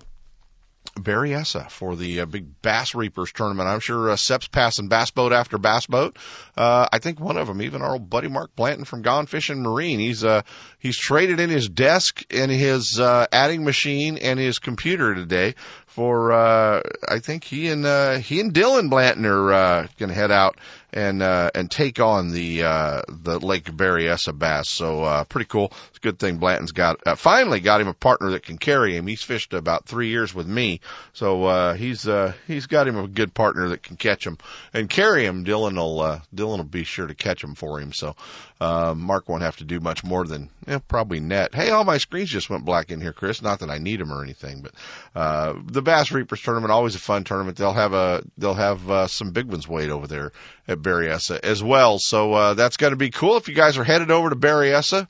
Berryessa 0.95 1.69
for 1.69 1.95
the 1.95 2.21
uh, 2.21 2.25
big 2.25 2.61
Bass 2.61 2.93
Reapers 2.93 3.31
tournament. 3.31 3.69
I'm 3.69 3.79
sure 3.79 4.09
uh, 4.09 4.15
Sep's 4.15 4.47
passing 4.47 4.89
bass 4.89 5.11
boat 5.11 5.31
after 5.31 5.57
bass 5.57 5.85
boat. 5.85 6.17
Uh, 6.57 6.87
I 6.91 6.99
think 6.99 7.19
one 7.19 7.37
of 7.37 7.47
them, 7.47 7.61
even 7.61 7.81
our 7.81 7.93
old 7.93 8.09
buddy 8.09 8.27
Mark 8.27 8.55
Blanton 8.55 8.85
from 8.85 9.01
Gone 9.01 9.25
Fishing 9.25 9.61
Marine, 9.61 9.99
he's 9.99 10.23
uh, 10.23 10.41
he's 10.79 10.97
traded 10.97 11.39
in 11.39 11.49
his 11.49 11.69
desk 11.69 12.25
and 12.31 12.51
his 12.51 12.99
uh, 12.99 13.27
adding 13.31 13.63
machine 13.63 14.17
and 14.17 14.39
his 14.39 14.59
computer 14.59 15.15
today 15.15 15.55
for 15.89 16.31
uh, 16.31 16.81
I 17.07 17.19
think 17.19 17.43
he 17.43 17.67
and 17.67 17.85
uh, 17.85 18.19
he 18.19 18.39
and 18.39 18.53
Dylan 18.53 18.89
Blanton 18.89 19.25
are 19.25 19.51
uh, 19.51 19.87
going 19.97 20.09
to 20.09 20.15
head 20.15 20.31
out 20.31 20.57
and 20.91 21.21
uh, 21.21 21.51
and 21.53 21.69
take 21.69 21.99
on 21.99 22.31
the 22.31 22.63
uh, 22.63 23.01
the 23.07 23.39
Lake 23.39 23.65
Berryessa 23.65 24.37
bass. 24.37 24.69
So 24.69 25.03
uh, 25.03 25.23
pretty 25.25 25.47
cool. 25.47 25.71
It's 25.89 25.97
a 25.97 26.01
good 26.01 26.19
thing 26.19 26.37
Blanton's 26.37 26.71
got 26.71 26.99
uh, 27.05 27.15
finally 27.15 27.59
got 27.59 27.81
him 27.81 27.87
a 27.87 27.93
partner 27.93 28.31
that 28.31 28.43
can 28.43 28.57
carry 28.57 28.95
him. 28.95 29.07
He's 29.07 29.23
fished 29.23 29.53
about 29.53 29.85
three 29.85 30.09
years 30.09 30.33
with 30.33 30.47
me, 30.47 30.79
so 31.13 31.45
uh, 31.45 31.73
he's 31.73 32.07
uh, 32.07 32.33
he's 32.47 32.67
got 32.67 32.87
him 32.87 32.97
a 32.97 33.07
good 33.07 33.33
partner 33.33 33.69
that 33.69 33.83
can 33.83 33.97
catch 33.97 34.25
him 34.25 34.37
and 34.73 34.89
carry 34.89 35.25
him. 35.25 35.45
Dylan 35.45 35.75
will 35.75 36.01
uh, 36.01 36.21
Dylan 36.33 36.57
will 36.57 36.63
be 36.63 36.83
sure 36.83 37.07
to 37.07 37.15
catch 37.15 37.43
him 37.43 37.55
for 37.55 37.79
him. 37.79 37.93
So 37.93 38.15
uh, 38.61 38.93
Mark 38.95 39.29
won't 39.29 39.43
have 39.43 39.57
to 39.57 39.63
do 39.63 39.79
much 39.79 40.03
more 40.03 40.25
than 40.25 40.49
eh, 40.67 40.79
probably 40.87 41.19
net. 41.19 41.55
Hey, 41.55 41.69
all 41.69 41.85
my 41.85 41.97
screens 41.97 42.29
just 42.29 42.49
went 42.49 42.65
black 42.65 42.91
in 42.91 42.99
here, 42.99 43.13
Chris. 43.13 43.41
Not 43.41 43.59
that 43.59 43.69
I 43.69 43.77
need 43.77 43.99
them 43.99 44.11
or 44.11 44.21
anything, 44.21 44.61
but 44.61 44.73
uh, 45.15 45.53
the 45.65 45.81
Bass 45.81 46.11
Reapers 46.11 46.41
tournament 46.41 46.71
always 46.71 46.95
a 46.95 46.99
fun 46.99 47.23
tournament. 47.23 47.57
They'll 47.57 47.73
have 47.73 47.93
a 47.93 48.23
they'll 48.37 48.53
have 48.53 48.89
uh, 48.89 49.07
some 49.07 49.31
big 49.31 49.47
ones 49.47 49.67
wait 49.67 49.89
over 49.89 50.07
there 50.07 50.31
at 50.67 50.79
Berryessa 50.79 51.39
as 51.41 51.63
well. 51.63 51.99
So 51.99 52.33
uh, 52.33 52.53
that's 52.53 52.77
going 52.77 52.91
to 52.91 52.97
be 52.97 53.11
cool. 53.11 53.37
If 53.37 53.47
you 53.47 53.55
guys 53.55 53.77
are 53.77 53.83
headed 53.83 54.11
over 54.11 54.29
to 54.29 54.35
Berryessa, 54.35 55.07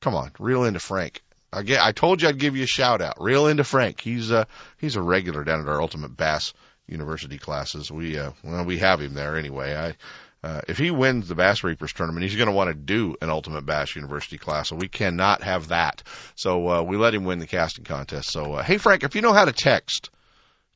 come 0.00 0.14
on, 0.14 0.30
reel 0.38 0.64
into 0.64 0.80
Frank. 0.80 1.22
I 1.52 1.62
get, 1.62 1.82
I 1.82 1.92
told 1.92 2.22
you 2.22 2.28
I'd 2.28 2.38
give 2.38 2.56
you 2.56 2.64
a 2.64 2.68
shout 2.68 3.02
out. 3.02 3.20
Reel 3.20 3.46
into 3.46 3.64
Frank. 3.64 4.00
He's 4.00 4.30
uh 4.30 4.44
he's 4.78 4.96
a 4.96 5.02
regular 5.02 5.44
down 5.44 5.60
at 5.60 5.68
our 5.68 5.82
Ultimate 5.82 6.16
Bass 6.16 6.54
University 6.86 7.38
classes. 7.38 7.90
We 7.90 8.16
uh 8.18 8.30
well 8.44 8.64
we 8.64 8.78
have 8.78 9.00
him 9.00 9.14
there 9.14 9.36
anyway. 9.36 9.74
I 9.74 9.96
uh, 10.44 10.60
if 10.66 10.76
he 10.76 10.90
wins 10.90 11.28
the 11.28 11.36
Bass 11.36 11.62
Reapers 11.62 11.92
tournament, 11.92 12.24
he's 12.24 12.34
going 12.36 12.48
to 12.48 12.54
want 12.54 12.68
to 12.68 12.74
do 12.74 13.14
an 13.22 13.30
Ultimate 13.30 13.64
Bass 13.64 13.94
University 13.94 14.38
class. 14.38 14.68
So 14.68 14.76
we 14.76 14.88
cannot 14.88 15.42
have 15.42 15.68
that. 15.68 16.02
So 16.34 16.68
uh, 16.68 16.82
we 16.82 16.96
let 16.96 17.14
him 17.14 17.24
win 17.24 17.38
the 17.38 17.46
casting 17.46 17.84
contest. 17.84 18.30
So 18.30 18.54
uh, 18.54 18.62
hey 18.62 18.78
Frank, 18.78 19.04
if 19.04 19.14
you 19.14 19.22
know 19.22 19.32
how 19.32 19.44
to 19.44 19.52
text, 19.52 20.10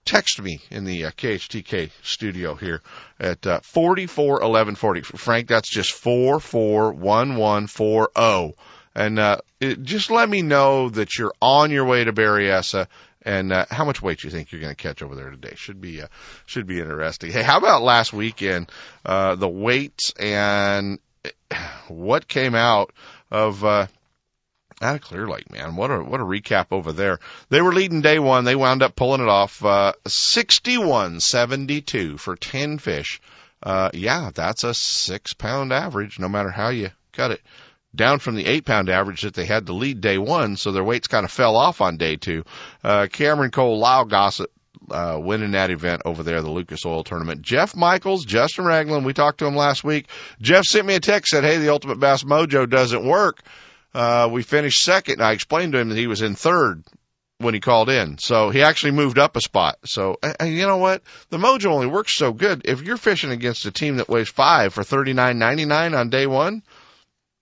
text 0.05 0.41
me 0.41 0.61
in 0.71 0.85
the 0.85 1.07
uh, 1.07 1.11
KHTK 1.11 1.91
studio 2.03 2.55
here 2.55 2.81
at 3.19 3.45
uh, 3.45 3.59
441140. 3.61 5.01
Frank, 5.03 5.49
that's 5.49 5.69
just 5.69 5.91
441140. 5.93 8.55
And 8.95 9.19
uh, 9.19 9.39
it, 9.61 9.83
just 9.83 10.11
let 10.11 10.29
me 10.29 10.43
know 10.43 10.91
that 10.91 11.19
you're 11.19 11.35
on 11.43 11.73
your 11.73 11.85
way 11.85 12.05
to 12.05 12.13
Berryessa 12.13 12.87
and 13.27 13.53
uh, 13.53 13.67
how 13.69 13.85
much 13.85 14.01
weight 14.01 14.21
do 14.21 14.29
you 14.29 14.33
think 14.33 14.53
you're 14.53 14.61
going 14.61 14.75
to 14.75 14.83
catch 14.83 15.03
over 15.03 15.17
there 15.17 15.31
today. 15.31 15.55
Should 15.57 15.81
be 15.81 16.01
uh, 16.01 16.07
should 16.47 16.67
be 16.67 16.81
interesting. 16.81 17.33
Hey, 17.33 17.43
how 17.43 17.59
about 17.59 17.83
last 17.83 18.13
weekend? 18.13 18.71
Uh, 19.05 19.35
the 19.35 19.49
weights 19.49 20.15
and 20.19 21.01
what 21.89 22.29
came 22.29 22.55
out 22.55 22.93
of 23.31 23.65
uh, 23.65 23.89
out 24.81 24.95
of 24.95 25.01
Clear 25.01 25.27
Lake, 25.27 25.51
man. 25.51 25.75
What 25.75 25.91
a 25.91 26.01
what 26.03 26.21
a 26.21 26.25
recap 26.25 26.67
over 26.71 26.93
there. 26.93 27.19
They 27.49 27.61
were 27.61 27.75
leading 27.75 28.01
day 28.01 28.21
one. 28.21 28.45
They 28.45 28.55
wound 28.55 28.83
up 28.83 28.95
pulling 28.95 29.23
it 29.23 29.29
off 29.29 29.65
uh, 29.65 29.95
61-72 30.07 32.21
for 32.21 32.37
10 32.37 32.79
fish. 32.79 33.21
Uh, 33.63 33.91
yeah, 33.93 34.31
that's 34.33 34.63
a 34.63 34.73
six 34.73 35.35
pound 35.35 35.73
average, 35.73 36.21
no 36.21 36.29
matter 36.29 36.51
how 36.51 36.69
you 36.69 36.91
cut 37.13 37.33
it 37.33 37.41
down 37.97 38.19
from 38.19 38.35
the 38.35 38.47
eight 38.47 38.65
pound 38.65 38.89
average 38.89 39.23
that 39.23 39.35
they 39.35 39.47
had 39.47 39.67
to 39.67 39.73
lead 39.73 40.01
day 40.01 40.19
one, 40.19 40.57
so 40.57 40.73
their 40.73 40.85
weights 40.85 41.09
kind 41.09 41.25
of 41.25 41.31
fell 41.31 41.57
off 41.57 41.81
on 41.81 41.97
day 41.97 42.17
two. 42.17 42.45
Uh, 42.85 43.07
Cameron 43.11 43.51
Cole, 43.51 43.79
Lyle 43.79 44.05
Gossett, 44.05 44.51
uh, 44.91 45.19
winning 45.21 45.53
that 45.53 45.71
event 45.71 46.03
over 46.05 46.23
there, 46.23 46.43
the 46.43 46.51
Lucas 46.51 46.87
Oil 46.87 47.03
Tournament. 47.03 47.43
Jeff 47.43 47.75
Michaels, 47.75 48.25
Justin 48.25 48.65
Ragland, 48.65 49.05
we 49.05 49.13
talked 49.13 49.39
to 49.39 49.47
him 49.47 49.57
last 49.57 49.83
week. 49.83 50.07
Jeff 50.41 50.65
sent 50.65 50.87
me 50.87 50.95
a 50.95 51.01
text, 51.01 51.31
said, 51.31 51.45
hey, 51.45 51.59
the 51.59 51.71
Ultimate 51.73 51.99
Bass 51.99 52.23
Mojo 52.23 52.69
doesn't 52.69 53.05
work. 53.05 53.41
Uh, 53.95 54.29
we 54.31 54.43
finished 54.43 54.83
second, 54.83 55.15
and 55.15 55.25
I 55.25 55.33
explained 55.33 55.73
to 55.73 55.79
him 55.79 55.89
that 55.89 55.99
he 55.99 56.07
was 56.07 56.23
in 56.23 56.35
third 56.35 56.85
when 57.39 57.55
he 57.55 57.61
called 57.61 57.89
in. 57.89 58.19
So 58.19 58.51
he 58.51 58.63
actually 58.63 58.93
moved 58.93 59.19
up 59.19 59.37
a 59.37 59.41
spot. 59.41 59.77
So, 59.85 60.19
and 60.23 60.53
you 60.53 60.67
know 60.67 60.77
what? 60.77 61.03
The 61.31 61.39
Mojo 61.39 61.67
only 61.67 61.87
works 61.87 62.15
so 62.15 62.33
good. 62.33 62.63
If 62.65 62.83
you're 62.83 62.97
fishing 62.97 63.31
against 63.31 63.67
a 63.67 63.71
team 63.71 63.97
that 63.97 64.09
weighs 64.09 64.29
five 64.29 64.75
for 64.75 64.85
thirty 64.85 65.13
nine 65.13 65.39
ninety 65.39 65.65
nine 65.65 65.95
on 65.95 66.11
day 66.11 66.27
one, 66.27 66.63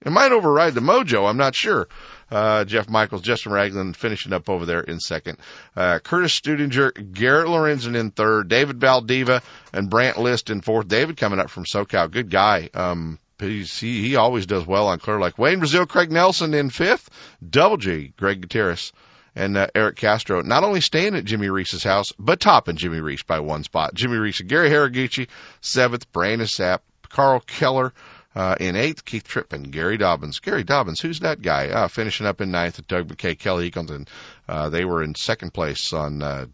it 0.05 0.13
might 0.13 0.33
override 0.33 0.75
the 0.75 0.81
mojo. 0.81 1.29
I'm 1.29 1.37
not 1.37 1.55
sure. 1.55 1.89
Uh, 2.31 2.65
Jeff 2.65 2.89
Michaels, 2.89 3.23
Justin 3.23 3.53
Ragland 3.53 3.97
finishing 3.97 4.33
up 4.33 4.49
over 4.49 4.67
there 4.67 4.81
in 4.81 4.99
second. 4.99 5.39
Uh, 5.77 5.99
Curtis 5.99 6.39
Studinger, 6.39 7.13
Garrett 7.13 7.49
Lorenzen 7.49 7.97
in 7.97 8.11
third, 8.11 8.49
David 8.49 8.81
Valdiva, 8.81 9.43
and 9.73 9.91
Brant 9.91 10.19
List 10.19 10.51
in 10.51 10.61
fourth. 10.61 10.89
David 10.89 11.17
coming 11.17 11.39
up 11.39 11.51
from 11.51 11.65
SoCal. 11.65 12.11
Good 12.11 12.31
guy. 12.31 12.71
Um, 12.75 13.19
he's, 13.39 13.79
he, 13.79 14.03
he 14.03 14.17
always 14.17 14.47
does 14.47 14.67
well 14.67 14.89
on 14.89 14.99
Clear 14.99 15.21
Lake. 15.21 15.39
Wayne 15.39 15.59
Brazil, 15.59 15.87
Craig 15.87 16.11
Nelson 16.11 16.55
in 16.55 16.71
fifth. 16.71 17.09
Double 17.49 17.77
G, 17.77 18.13
Greg 18.17 18.41
Gutierrez 18.41 18.93
and 19.37 19.57
uh, 19.57 19.67
Eric 19.75 19.97
Castro 19.97 20.43
not 20.43 20.65
only 20.65 20.81
staying 20.81 21.15
at 21.15 21.25
Jimmy 21.25 21.49
Reese's 21.49 21.83
house, 21.83 22.13
but 22.19 22.41
topping 22.41 22.77
Jimmy 22.77 23.01
Reese 23.01 23.23
by 23.23 23.41
one 23.41 23.65
spot. 23.65 23.95
Jimmy 23.95 24.17
Reese 24.17 24.41
and 24.41 24.49
Gary 24.49 24.71
Haraguchi, 24.71 25.29
seventh, 25.61 26.11
Brandon 26.13 26.47
Sapp, 26.47 26.81
Carl 27.09 27.41
Keller, 27.41 27.93
uh, 28.35 28.57
in 28.59 28.77
eighth, 28.77 29.05
Keith 29.05 29.25
Trippin, 29.25 29.65
Gary 29.65 29.97
Dobbins. 29.97 30.41
Gary 30.41 30.65
Dobbins, 30.65 31.01
who's 31.01 31.21
that 31.21 31.43
guy? 31.43 31.69
Uh, 31.69 31.89
finishing 31.89 32.27
up 32.27 32.41
in 32.41 32.51
ninth 32.51 32.85
Doug 32.87 33.09
McKay, 33.09 33.39
Kelly 33.39 33.71
Eagleton. 33.71 34.09
Uh, 34.49 34.69
they 34.69 34.85
were 34.85 35.03
in 35.03 35.15
second 35.15 35.53
place 35.53 35.93
on, 35.93 36.23
uh, 36.23 36.47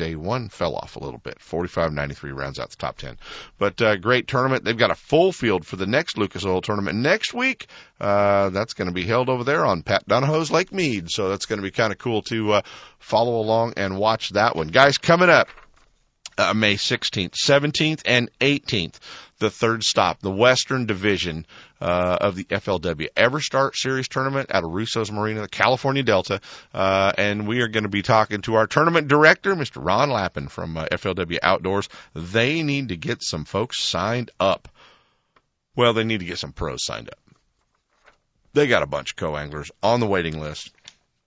day 0.00 0.14
one 0.14 0.48
fell 0.48 0.76
off 0.76 0.96
a 0.96 1.04
little 1.04 1.18
bit. 1.18 1.38
45.93 1.40 2.34
rounds 2.34 2.58
out 2.58 2.70
the 2.70 2.76
top 2.76 2.96
10. 2.96 3.18
But 3.58 3.82
uh, 3.82 3.96
great 3.96 4.28
tournament. 4.28 4.64
They've 4.64 4.76
got 4.76 4.90
a 4.90 4.94
full 4.94 5.30
field 5.30 5.66
for 5.66 5.76
the 5.76 5.86
next 5.86 6.16
Lucas 6.16 6.44
Oil 6.44 6.62
tournament 6.62 6.96
next 6.96 7.34
week. 7.34 7.66
Uh, 8.00 8.48
that's 8.48 8.72
going 8.72 8.88
to 8.88 8.94
be 8.94 9.04
held 9.04 9.28
over 9.28 9.44
there 9.44 9.66
on 9.66 9.82
Pat 9.82 10.08
Donahoe's 10.08 10.50
Lake 10.50 10.72
Mead. 10.72 11.10
So 11.10 11.28
that's 11.28 11.44
going 11.44 11.58
to 11.58 11.62
be 11.62 11.70
kind 11.70 11.92
of 11.92 11.98
cool 11.98 12.22
to 12.22 12.52
uh, 12.52 12.62
follow 12.98 13.40
along 13.40 13.74
and 13.76 13.98
watch 13.98 14.30
that 14.30 14.56
one. 14.56 14.68
Guys, 14.68 14.96
coming 14.96 15.28
up 15.28 15.48
uh, 16.38 16.54
May 16.54 16.76
16th, 16.76 17.34
17th, 17.46 18.00
and 18.06 18.30
18th 18.40 18.98
the 19.40 19.50
third 19.50 19.82
stop, 19.82 20.20
the 20.20 20.30
Western 20.30 20.86
Division 20.86 21.46
uh, 21.80 22.18
of 22.20 22.36
the 22.36 22.44
FLW 22.44 23.08
EverStart 23.16 23.74
Series 23.74 24.06
tournament 24.06 24.50
out 24.54 24.64
of 24.64 24.70
Russo's 24.70 25.10
Marina, 25.10 25.40
the 25.40 25.48
California 25.48 26.02
Delta, 26.02 26.40
uh, 26.72 27.12
and 27.18 27.48
we 27.48 27.60
are 27.62 27.68
going 27.68 27.82
to 27.82 27.90
be 27.90 28.02
talking 28.02 28.42
to 28.42 28.54
our 28.54 28.66
tournament 28.66 29.08
director, 29.08 29.56
Mr. 29.56 29.84
Ron 29.84 30.10
Lappin 30.10 30.48
from 30.48 30.76
uh, 30.76 30.86
FLW 30.86 31.38
Outdoors. 31.42 31.88
They 32.14 32.62
need 32.62 32.90
to 32.90 32.96
get 32.96 33.22
some 33.22 33.44
folks 33.44 33.82
signed 33.82 34.30
up. 34.38 34.68
Well, 35.74 35.94
they 35.94 36.04
need 36.04 36.20
to 36.20 36.26
get 36.26 36.38
some 36.38 36.52
pros 36.52 36.84
signed 36.84 37.08
up. 37.08 37.18
They 38.52 38.66
got 38.66 38.82
a 38.82 38.86
bunch 38.86 39.12
of 39.12 39.16
co-anglers 39.16 39.70
on 39.82 40.00
the 40.00 40.06
waiting 40.06 40.40
list. 40.40 40.70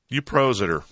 You 0.10 0.22
pros 0.22 0.60
that 0.60 0.70
are 0.70 0.84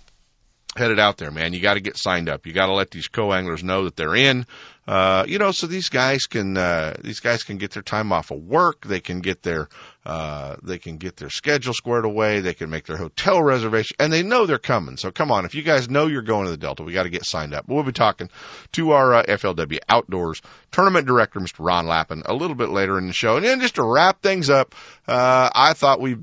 headed 0.75 0.99
out 0.99 1.17
there, 1.17 1.31
man. 1.31 1.53
You 1.53 1.59
got 1.59 1.73
to 1.75 1.81
get 1.81 1.97
signed 1.97 2.29
up. 2.29 2.45
You 2.45 2.53
got 2.53 2.67
to 2.67 2.73
let 2.73 2.91
these 2.91 3.07
co-anglers 3.07 3.63
know 3.63 3.83
that 3.83 3.95
they're 3.95 4.15
in. 4.15 4.45
Uh, 4.91 5.23
you 5.25 5.39
know, 5.39 5.51
so 5.51 5.67
these 5.67 5.87
guys 5.87 6.25
can, 6.25 6.57
uh, 6.57 6.93
these 6.99 7.21
guys 7.21 7.43
can 7.43 7.55
get 7.55 7.71
their 7.71 7.81
time 7.81 8.11
off 8.11 8.29
of 8.29 8.39
work. 8.39 8.85
They 8.85 8.99
can 8.99 9.21
get 9.21 9.41
their, 9.41 9.69
uh, 10.05 10.57
they 10.63 10.79
can 10.79 10.97
get 10.97 11.15
their 11.15 11.29
schedule 11.29 11.73
squared 11.73 12.03
away. 12.03 12.41
They 12.41 12.53
can 12.53 12.69
make 12.69 12.87
their 12.87 12.97
hotel 12.97 13.41
reservation 13.41 13.95
and 14.01 14.11
they 14.11 14.21
know 14.21 14.45
they're 14.45 14.57
coming. 14.57 14.97
So 14.97 15.09
come 15.09 15.31
on. 15.31 15.45
If 15.45 15.55
you 15.55 15.61
guys 15.61 15.89
know 15.89 16.07
you're 16.07 16.21
going 16.21 16.43
to 16.43 16.51
the 16.51 16.57
Delta, 16.57 16.83
we 16.83 16.91
got 16.91 17.03
to 17.03 17.09
get 17.09 17.25
signed 17.25 17.53
up. 17.53 17.69
We'll 17.69 17.83
be 17.83 17.93
talking 17.93 18.29
to 18.73 18.91
our 18.91 19.13
uh, 19.13 19.23
FLW 19.23 19.79
outdoors 19.87 20.41
tournament 20.71 21.07
director, 21.07 21.39
Mr. 21.39 21.65
Ron 21.65 21.87
Lappin, 21.87 22.23
a 22.25 22.33
little 22.33 22.57
bit 22.57 22.67
later 22.67 22.97
in 22.97 23.07
the 23.07 23.13
show. 23.13 23.37
And 23.37 23.45
then 23.45 23.61
just 23.61 23.75
to 23.75 23.83
wrap 23.83 24.21
things 24.21 24.49
up, 24.49 24.75
uh, 25.07 25.49
I 25.55 25.71
thought 25.71 26.01
we 26.01 26.17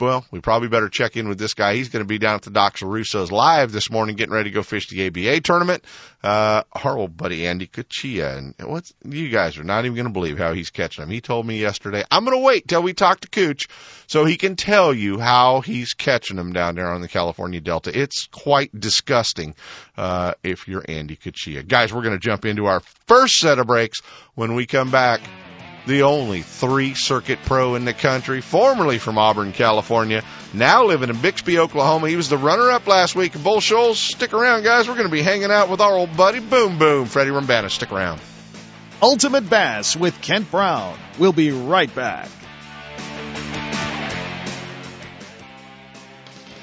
well, 0.00 0.24
we 0.32 0.40
probably 0.40 0.68
better 0.68 0.88
check 0.88 1.16
in 1.16 1.28
with 1.28 1.38
this 1.38 1.54
guy. 1.54 1.74
He's 1.74 1.88
going 1.88 2.04
to 2.04 2.08
be 2.08 2.18
down 2.18 2.34
at 2.34 2.42
the 2.42 2.50
docks 2.50 2.82
of 2.82 2.88
Russo's 2.88 3.30
live 3.30 3.70
this 3.70 3.90
morning, 3.90 4.16
getting 4.16 4.34
ready 4.34 4.50
to 4.50 4.54
go 4.54 4.64
fish 4.64 4.88
the 4.88 5.06
ABA 5.06 5.40
tournament. 5.42 5.84
Uh, 6.22 6.64
our 6.72 6.98
old 6.98 7.16
buddy 7.16 7.46
Andy 7.46 7.68
Cuccia, 7.68 8.36
and 8.36 8.54
what's 8.68 8.92
you 9.04 9.28
guys 9.28 9.56
are 9.56 9.62
not 9.62 9.84
even 9.84 9.94
going 9.94 10.06
to 10.06 10.12
believe 10.12 10.36
how 10.36 10.52
he's 10.52 10.70
catching 10.70 11.02
them. 11.02 11.10
He 11.10 11.20
told 11.20 11.46
me 11.46 11.60
yesterday, 11.60 12.02
I'm 12.10 12.24
going 12.24 12.36
to 12.36 12.44
wait 12.44 12.66
till 12.66 12.82
we 12.82 12.92
talk 12.92 13.20
to 13.20 13.28
Cooch 13.28 13.66
so 14.08 14.24
he 14.24 14.36
can 14.36 14.56
tell 14.56 14.92
you 14.92 15.20
how 15.20 15.60
he's 15.60 15.94
catching 15.94 16.36
them 16.36 16.52
down 16.52 16.74
there 16.74 16.88
on 16.88 17.00
the 17.00 17.08
California 17.08 17.60
Delta. 17.60 17.96
It's 17.96 18.26
quite 18.26 18.78
disgusting, 18.78 19.54
uh, 19.96 20.34
if 20.42 20.66
you're 20.66 20.84
Andy 20.88 21.16
Cuccia. 21.16 21.66
Guys, 21.66 21.92
we're 21.92 22.02
going 22.02 22.18
to 22.18 22.18
jump 22.18 22.44
into 22.44 22.66
our 22.66 22.80
first 23.06 23.38
set 23.38 23.60
of 23.60 23.68
breaks 23.68 24.00
when 24.34 24.54
we 24.54 24.66
come 24.66 24.90
back 24.90 25.20
the 25.86 26.02
only 26.02 26.42
three 26.42 26.94
circuit 26.94 27.38
pro 27.44 27.74
in 27.74 27.84
the 27.84 27.92
country, 27.92 28.40
formerly 28.40 28.98
from 28.98 29.18
Auburn, 29.18 29.52
California, 29.52 30.22
now 30.52 30.84
living 30.84 31.10
in 31.10 31.20
Bixby, 31.20 31.58
Oklahoma. 31.58 32.08
He 32.08 32.16
was 32.16 32.28
the 32.28 32.38
runner 32.38 32.70
up 32.70 32.86
last 32.86 33.14
week 33.14 33.40
Bull 33.42 33.60
Shoals. 33.60 33.98
Stick 33.98 34.32
around, 34.32 34.62
guys. 34.62 34.88
We're 34.88 34.94
going 34.94 35.08
to 35.08 35.12
be 35.12 35.22
hanging 35.22 35.50
out 35.50 35.68
with 35.68 35.80
our 35.80 35.92
old 35.92 36.16
buddy 36.16 36.40
Boom 36.40 36.78
Boom, 36.78 37.06
Freddie 37.06 37.30
Roumbanis. 37.30 37.72
Stick 37.72 37.92
around. 37.92 38.20
Ultimate 39.02 39.48
Bass 39.50 39.96
with 39.96 40.20
Kent 40.22 40.50
Brown. 40.50 40.96
We'll 41.18 41.32
be 41.32 41.50
right 41.50 41.94
back. 41.94 42.28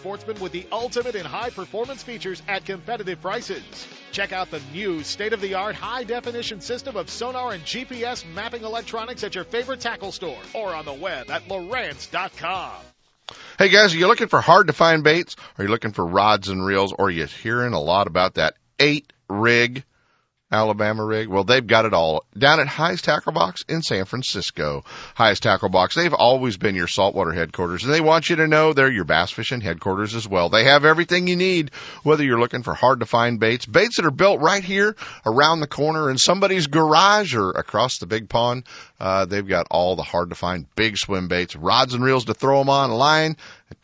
sportsmen 0.00 0.40
with 0.40 0.52
the 0.52 0.66
ultimate 0.72 1.14
in 1.14 1.26
high 1.26 1.50
performance 1.50 2.02
features 2.02 2.42
at 2.48 2.64
competitive 2.64 3.20
prices. 3.20 3.86
Check 4.12 4.32
out 4.32 4.50
the 4.50 4.62
new 4.72 5.02
state 5.02 5.34
of 5.34 5.42
the 5.42 5.54
art 5.54 5.74
high 5.74 6.04
definition 6.04 6.62
system 6.62 6.96
of 6.96 7.10
sonar 7.10 7.52
and 7.52 7.62
GPS 7.64 8.24
mapping 8.34 8.64
electronics 8.64 9.22
at 9.24 9.34
your 9.34 9.44
favorite 9.44 9.80
tackle 9.80 10.10
store 10.10 10.40
or 10.54 10.74
on 10.74 10.86
the 10.86 10.94
web 10.94 11.30
at 11.30 11.46
Lowrance.com. 11.48 12.72
Hey 13.58 13.68
guys, 13.68 13.94
are 13.94 13.98
you 13.98 14.06
looking 14.06 14.28
for 14.28 14.40
hard 14.40 14.68
to 14.68 14.72
find 14.72 15.04
baits? 15.04 15.36
Are 15.58 15.64
you 15.64 15.70
looking 15.70 15.92
for 15.92 16.06
rods 16.06 16.48
and 16.48 16.64
reels? 16.64 16.94
Or 16.94 17.08
are 17.08 17.10
you 17.10 17.26
hearing 17.26 17.74
a 17.74 17.80
lot 17.80 18.06
about 18.06 18.34
that 18.34 18.54
eight 18.78 19.12
rig 19.28 19.84
Alabama 20.52 21.04
rig? 21.04 21.28
Well, 21.28 21.44
they've 21.44 21.66
got 21.66 21.84
it 21.84 21.94
all 21.94 22.24
down 22.36 22.60
at 22.60 22.66
Hi's 22.66 23.02
Tackle 23.02 23.32
Box 23.32 23.62
in 23.68 23.82
San 23.82 24.04
Francisco. 24.04 24.84
Hi's 25.16 25.38
Tackle 25.38 25.68
Box, 25.68 25.94
they've 25.94 26.12
always 26.12 26.56
been 26.56 26.74
your 26.74 26.88
saltwater 26.88 27.32
headquarters 27.32 27.84
and 27.84 27.92
they 27.92 28.00
want 28.00 28.28
you 28.28 28.36
to 28.36 28.48
know 28.48 28.72
they're 28.72 28.90
your 28.90 29.04
bass 29.04 29.30
fishing 29.30 29.60
headquarters 29.60 30.14
as 30.14 30.26
well. 30.26 30.48
They 30.48 30.64
have 30.64 30.84
everything 30.84 31.28
you 31.28 31.36
need, 31.36 31.70
whether 32.02 32.24
you're 32.24 32.40
looking 32.40 32.62
for 32.62 32.74
hard 32.74 33.00
to 33.00 33.06
find 33.06 33.38
baits, 33.38 33.66
baits 33.66 33.96
that 33.96 34.06
are 34.06 34.10
built 34.10 34.40
right 34.40 34.64
here 34.64 34.96
around 35.24 35.60
the 35.60 35.66
corner 35.66 36.10
in 36.10 36.18
somebody's 36.18 36.66
garage 36.66 37.34
or 37.34 37.50
across 37.50 37.98
the 37.98 38.06
big 38.06 38.28
pond. 38.28 38.64
Uh, 38.98 39.24
they've 39.24 39.46
got 39.46 39.66
all 39.70 39.96
the 39.96 40.02
hard 40.02 40.30
to 40.30 40.36
find 40.36 40.66
big 40.74 40.96
swim 40.96 41.28
baits, 41.28 41.54
rods 41.54 41.94
and 41.94 42.04
reels 42.04 42.24
to 42.24 42.34
throw 42.34 42.58
them 42.58 42.68
on 42.68 42.90
line, 42.90 43.36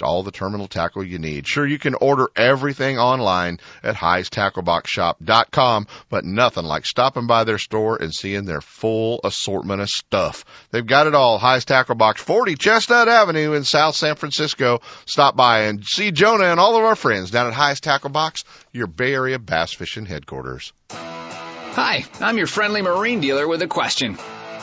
all 0.02 0.22
the 0.22 0.30
terminal 0.30 0.68
tackle 0.68 1.04
you 1.04 1.18
need. 1.18 1.46
Sure, 1.46 1.66
you 1.66 1.78
can 1.78 1.94
order 1.94 2.28
everything 2.36 2.98
online 2.98 3.58
at 3.82 3.94
highesttackleboxshop.com, 3.94 5.86
but 6.08 6.24
nothing 6.24 6.64
like 6.64 6.86
stopping 6.86 7.26
by 7.26 7.44
their 7.44 7.58
store 7.58 7.96
and 7.96 8.14
seeing 8.14 8.44
their 8.44 8.60
full 8.60 9.20
assortment 9.24 9.80
of 9.80 9.88
stuff. 9.88 10.44
They've 10.70 10.86
got 10.86 11.06
it 11.06 11.14
all. 11.14 11.38
Hi's 11.38 11.64
Tackle 11.64 11.94
Box, 11.94 12.22
40 12.22 12.56
Chestnut 12.56 13.08
Avenue 13.08 13.52
in 13.52 13.64
South 13.64 13.96
San 13.96 14.16
Francisco. 14.16 14.80
Stop 15.06 15.36
by 15.36 15.62
and 15.62 15.84
see 15.84 16.10
Jonah 16.10 16.46
and 16.46 16.60
all 16.60 16.76
of 16.76 16.84
our 16.84 16.96
friends 16.96 17.30
down 17.30 17.46
at 17.46 17.54
Hi's 17.54 17.80
Tackle 17.80 18.10
Box, 18.10 18.44
your 18.72 18.86
Bay 18.86 19.14
Area 19.14 19.38
bass 19.38 19.72
fishing 19.72 20.06
headquarters. 20.06 20.72
Hi, 20.90 22.04
I'm 22.20 22.38
your 22.38 22.46
friendly 22.46 22.82
marine 22.82 23.20
dealer 23.20 23.46
with 23.46 23.60
a 23.62 23.66
question. 23.66 24.16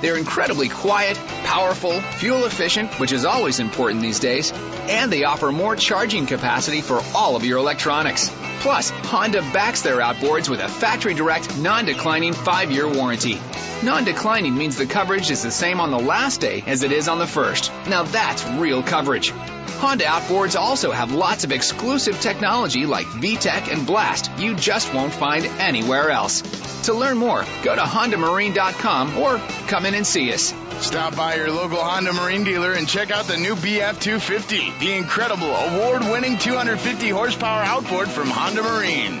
They're 0.00 0.16
incredibly 0.16 0.68
quiet, 0.68 1.16
powerful, 1.44 2.00
fuel 2.00 2.44
efficient, 2.44 2.98
which 3.00 3.12
is 3.12 3.24
always 3.24 3.60
important 3.60 4.02
these 4.02 4.20
days, 4.20 4.52
and 4.88 5.12
they 5.12 5.24
offer 5.24 5.52
more 5.52 5.76
charging 5.76 6.26
capacity 6.26 6.80
for 6.80 7.00
all 7.14 7.36
of 7.36 7.44
your 7.44 7.58
electronics. 7.58 8.30
Plus, 8.60 8.90
Honda 8.90 9.40
backs 9.40 9.82
their 9.82 9.98
outboards 9.98 10.48
with 10.48 10.60
a 10.60 10.68
factory 10.68 11.14
direct, 11.14 11.58
non 11.58 11.86
declining 11.86 12.34
5 12.34 12.70
year 12.70 12.86
warranty. 12.86 13.40
Non 13.82 14.04
declining 14.04 14.54
means 14.54 14.76
the 14.76 14.84
coverage 14.84 15.30
is 15.30 15.42
the 15.42 15.50
same 15.50 15.80
on 15.80 15.90
the 15.90 15.98
last 15.98 16.42
day 16.42 16.62
as 16.66 16.82
it 16.82 16.92
is 16.92 17.08
on 17.08 17.18
the 17.18 17.26
first. 17.26 17.72
Now 17.88 18.02
that's 18.02 18.46
real 18.46 18.82
coverage. 18.82 19.30
Honda 19.30 20.04
outboards 20.04 20.60
also 20.60 20.90
have 20.90 21.12
lots 21.12 21.44
of 21.44 21.52
exclusive 21.52 22.20
technology 22.20 22.84
like 22.84 23.06
VTEC 23.06 23.72
and 23.72 23.86
Blast 23.86 24.30
you 24.38 24.54
just 24.54 24.92
won't 24.92 25.14
find 25.14 25.46
anywhere 25.58 26.10
else. 26.10 26.42
To 26.84 26.92
learn 26.92 27.16
more, 27.16 27.44
go 27.62 27.74
to 27.74 27.80
HondaMarine.com 27.80 29.16
or 29.16 29.38
come 29.68 29.86
in 29.86 29.89
and 29.94 30.06
see 30.06 30.32
us. 30.32 30.54
Stop 30.80 31.16
by 31.16 31.36
your 31.36 31.50
local 31.50 31.78
Honda 31.78 32.12
Marine 32.12 32.44
dealer 32.44 32.72
and 32.72 32.88
check 32.88 33.10
out 33.10 33.26
the 33.26 33.36
new 33.36 33.54
BF 33.54 34.00
250, 34.00 34.72
the 34.78 34.92
incredible 34.94 35.54
award 35.54 36.02
winning 36.02 36.38
250 36.38 37.08
horsepower 37.10 37.62
outboard 37.62 38.08
from 38.08 38.28
Honda 38.28 38.62
Marine. 38.62 39.20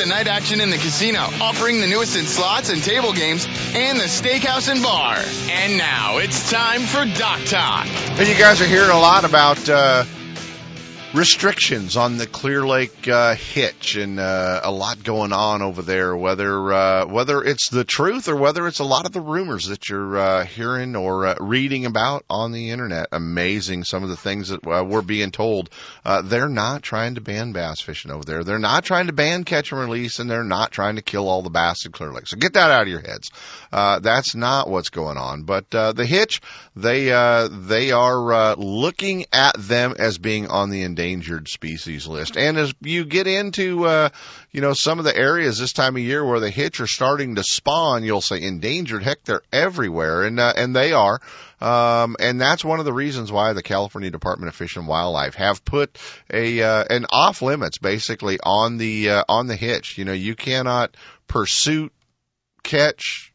night 0.07 0.27
action 0.27 0.61
in 0.61 0.69
the 0.69 0.77
casino, 0.77 1.19
offering 1.19 1.79
the 1.81 1.87
newest 1.87 2.15
in 2.17 2.25
slots 2.25 2.69
and 2.69 2.83
table 2.83 3.13
games, 3.13 3.45
and 3.73 3.99
the 3.99 4.05
steakhouse 4.05 4.71
and 4.71 4.81
bar. 4.81 5.17
And 5.49 5.77
now 5.77 6.17
it's 6.17 6.49
time 6.49 6.81
for 6.81 7.05
Dock 7.05 7.43
Talk. 7.45 7.87
And 7.87 8.27
you 8.27 8.35
guys 8.35 8.61
are 8.61 8.67
hearing 8.67 8.89
a 8.89 8.99
lot 8.99 9.25
about 9.25 9.69
uh, 9.69 10.05
restrictions 11.13 11.97
on 11.97 12.17
the 12.17 12.25
Clear 12.25 12.65
Lake 12.65 13.07
uh, 13.07 13.35
hitch, 13.35 13.95
and 13.95 14.19
uh, 14.19 14.61
a 14.63 14.71
lot 14.71 15.03
going 15.03 15.33
on 15.33 15.61
over 15.61 15.81
there. 15.81 16.15
Whether 16.15 16.73
uh, 16.73 17.05
whether 17.05 17.43
it's 17.43 17.69
the 17.69 17.83
truth 17.83 18.27
or 18.27 18.35
whether 18.35 18.67
it's 18.67 18.79
a 18.79 18.85
lot 18.85 19.05
of 19.05 19.11
the 19.11 19.21
rumors 19.21 19.67
that 19.67 19.89
you're 19.89 20.17
uh, 20.17 20.45
hearing 20.45 20.95
or 20.95 21.27
uh, 21.27 21.35
reading 21.39 21.85
about 21.85 22.23
on 22.29 22.51
the 22.51 22.71
internet. 22.71 23.09
Amazing, 23.11 23.83
some 23.83 24.03
of 24.03 24.09
the 24.09 24.17
things 24.17 24.49
that 24.49 24.65
uh, 24.65 24.83
we're 24.83 25.01
being 25.01 25.31
told. 25.31 25.69
They're 26.23 26.49
not 26.49 26.83
trying 26.83 27.15
to 27.15 27.21
ban 27.21 27.51
bass 27.51 27.81
fishing 27.81 28.11
over 28.11 28.23
there. 28.23 28.43
They're 28.43 28.59
not 28.59 28.83
trying 28.83 29.07
to 29.07 29.13
ban 29.13 29.43
catch 29.43 29.71
and 29.71 29.81
release, 29.81 30.19
and 30.19 30.29
they're 30.29 30.43
not 30.43 30.71
trying 30.71 30.95
to 30.95 31.01
kill 31.01 31.27
all 31.27 31.41
the 31.41 31.49
bass 31.49 31.85
in 31.85 31.91
Clear 31.91 32.11
Lake. 32.11 32.27
So 32.27 32.37
get 32.37 32.53
that 32.53 32.71
out 32.71 32.83
of 32.83 32.87
your 32.87 33.01
heads. 33.01 33.31
That's 33.71 34.35
not 34.35 34.69
what's 34.69 34.89
going 34.89 35.17
on. 35.17 35.43
But 35.43 35.69
the 35.71 36.05
hitch, 36.07 36.41
they 36.75 37.05
they 37.05 37.91
are 37.91 38.55
looking 38.55 39.25
at 39.33 39.55
them 39.57 39.95
as 39.97 40.17
being 40.17 40.47
on 40.47 40.69
the 40.69 40.83
endangered 41.01 41.47
species 41.47 42.07
list. 42.07 42.37
And 42.37 42.57
as 42.57 42.73
you 42.81 43.05
get 43.05 43.27
into 43.27 43.85
uh, 43.85 44.09
you 44.51 44.61
know 44.61 44.73
some 44.73 44.99
of 44.99 45.05
the 45.05 45.15
areas 45.15 45.57
this 45.57 45.73
time 45.73 45.95
of 45.95 46.01
year 46.01 46.23
where 46.23 46.39
the 46.39 46.49
hitch 46.49 46.79
are 46.79 46.87
starting 46.87 47.35
to 47.35 47.43
spawn, 47.43 48.03
you'll 48.03 48.21
say 48.21 48.41
endangered. 48.41 49.03
Heck, 49.03 49.23
they're 49.23 49.41
everywhere, 49.51 50.23
and 50.23 50.39
uh, 50.39 50.53
and 50.55 50.75
they 50.75 50.93
are. 50.93 51.19
Um, 51.59 52.15
and 52.19 52.41
that's 52.41 52.65
one 52.65 52.79
of 52.79 52.85
the 52.85 52.93
reasons 52.93 53.31
why 53.31 53.53
the 53.53 53.63
California 53.63 54.09
Department 54.09 54.49
of 54.49 54.55
Fish 54.55 54.75
and 54.75 54.87
Wildlife 54.87 55.35
have 55.35 55.63
put 55.63 55.97
a 56.31 56.61
uh, 56.61 56.85
an 56.89 57.05
off 57.09 57.41
limits 57.41 57.77
basically 57.77 58.39
on 58.41 58.77
the 58.77 59.09
uh, 59.09 59.23
on 59.27 59.47
the 59.47 59.55
hitch. 59.55 59.97
You 59.97 60.05
know, 60.05 60.13
you 60.13 60.35
cannot 60.35 60.95
pursue, 61.27 61.89
catch, 62.63 63.30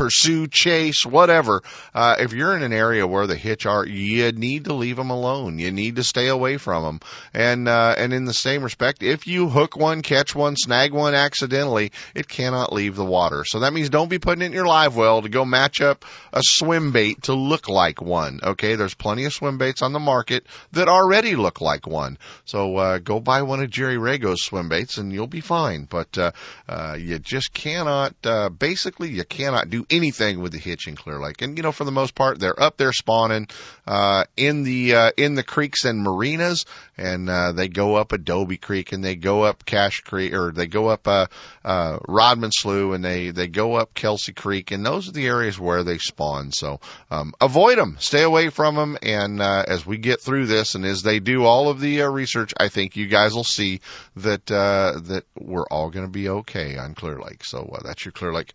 pursue, 0.00 0.46
chase, 0.46 1.04
whatever. 1.04 1.62
Uh, 1.92 2.16
if 2.20 2.32
you're 2.32 2.56
in 2.56 2.62
an 2.62 2.72
area 2.72 3.06
where 3.06 3.26
the 3.26 3.36
hitch 3.36 3.66
are, 3.66 3.84
you 3.84 4.32
need 4.32 4.64
to 4.64 4.72
leave 4.72 4.96
them 4.96 5.10
alone. 5.10 5.58
You 5.58 5.70
need 5.70 5.96
to 5.96 6.02
stay 6.02 6.28
away 6.28 6.56
from 6.56 6.82
them. 6.82 7.00
And 7.34 7.68
uh, 7.68 7.96
and 7.98 8.14
in 8.14 8.24
the 8.24 8.32
same 8.32 8.62
respect, 8.62 9.02
if 9.02 9.26
you 9.26 9.50
hook 9.50 9.76
one, 9.76 10.00
catch 10.00 10.34
one, 10.34 10.56
snag 10.56 10.94
one 10.94 11.12
accidentally, 11.12 11.92
it 12.14 12.28
cannot 12.28 12.72
leave 12.72 12.96
the 12.96 13.04
water. 13.04 13.44
So 13.44 13.60
that 13.60 13.74
means 13.74 13.90
don't 13.90 14.08
be 14.08 14.18
putting 14.18 14.40
it 14.40 14.46
in 14.46 14.52
your 14.52 14.64
live 14.64 14.96
well 14.96 15.20
to 15.20 15.28
go 15.28 15.44
match 15.44 15.82
up 15.82 16.06
a 16.32 16.40
swim 16.42 16.92
bait 16.92 17.24
to 17.24 17.34
look 17.34 17.68
like 17.68 18.00
one. 18.00 18.40
Okay, 18.42 18.76
there's 18.76 18.94
plenty 18.94 19.26
of 19.26 19.34
swim 19.34 19.58
baits 19.58 19.82
on 19.82 19.92
the 19.92 19.98
market 19.98 20.46
that 20.72 20.88
already 20.88 21.36
look 21.36 21.60
like 21.60 21.86
one. 21.86 22.16
So 22.46 22.74
uh, 22.78 22.98
go 23.00 23.20
buy 23.20 23.42
one 23.42 23.62
of 23.62 23.68
Jerry 23.68 23.98
Rago's 23.98 24.42
swim 24.42 24.70
baits 24.70 24.96
and 24.96 25.12
you'll 25.12 25.26
be 25.26 25.42
fine. 25.42 25.84
But 25.84 26.16
uh, 26.16 26.32
uh, 26.66 26.96
you 26.98 27.18
just 27.18 27.52
cannot. 27.52 28.14
Uh, 28.24 28.48
basically, 28.48 29.10
you 29.10 29.24
cannot 29.24 29.68
do 29.68 29.84
anything 29.90 30.40
with 30.40 30.52
the 30.52 30.58
hitch 30.58 30.86
in 30.86 30.96
Clear 30.96 31.20
Lake. 31.20 31.42
And 31.42 31.56
you 31.56 31.62
know, 31.62 31.72
for 31.72 31.84
the 31.84 31.92
most 31.92 32.14
part, 32.14 32.38
they're 32.38 32.60
up 32.60 32.76
there 32.76 32.92
spawning 32.92 33.48
uh, 33.86 34.24
in 34.36 34.62
the 34.62 34.94
uh, 34.94 35.10
in 35.16 35.34
the 35.34 35.42
creeks 35.42 35.84
and 35.84 36.02
marinas, 36.02 36.66
and 36.96 37.28
uh, 37.28 37.52
they 37.52 37.68
go 37.68 37.96
up 37.96 38.12
Adobe 38.12 38.56
Creek 38.56 38.92
and 38.92 39.04
they 39.04 39.16
go 39.16 39.42
up 39.42 39.64
Cache 39.64 40.00
Creek 40.00 40.32
or 40.32 40.52
they 40.52 40.66
go 40.66 40.88
up 40.88 41.06
uh, 41.08 41.26
uh, 41.64 41.98
Rodman 42.06 42.52
Slough 42.52 42.94
and 42.94 43.04
they 43.04 43.30
they 43.30 43.48
go 43.48 43.74
up 43.74 43.94
Kelsey 43.94 44.32
Creek, 44.32 44.70
and 44.70 44.84
those 44.84 45.08
are 45.08 45.12
the 45.12 45.26
areas 45.26 45.58
where 45.58 45.82
they 45.82 45.98
spawn. 45.98 46.52
So 46.52 46.80
um, 47.10 47.34
avoid 47.40 47.78
them, 47.78 47.96
stay 47.98 48.22
away 48.22 48.50
from 48.50 48.76
them, 48.76 48.98
and 49.02 49.40
uh, 49.40 49.64
as 49.66 49.84
we 49.84 49.98
get 49.98 50.20
through 50.20 50.46
this 50.46 50.74
and 50.74 50.84
as 50.84 51.02
they 51.02 51.20
do 51.20 51.44
all 51.44 51.68
of 51.68 51.80
the 51.80 52.02
uh, 52.02 52.08
research, 52.08 52.52
I 52.58 52.68
think 52.68 52.96
you 52.96 53.06
guys 53.06 53.34
will 53.34 53.44
see 53.44 53.80
that 54.16 54.50
uh, 54.50 55.00
that 55.04 55.24
we're 55.38 55.66
all 55.66 55.90
going 55.90 56.06
to 56.06 56.12
be 56.12 56.28
okay 56.28 56.78
on 56.78 56.94
Clear 56.94 57.18
Lake. 57.20 57.44
So 57.44 57.74
uh, 57.74 57.82
that's 57.82 58.04
your 58.04 58.12
Clear 58.12 58.32
Lake 58.32 58.54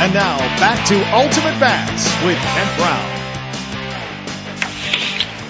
And 0.00 0.14
now 0.14 0.38
back 0.56 0.80
to 0.88 0.96
Ultimate 1.12 1.60
Bass 1.60 2.24
with 2.24 2.38
Kent 2.38 2.76
Brown. 2.78 3.20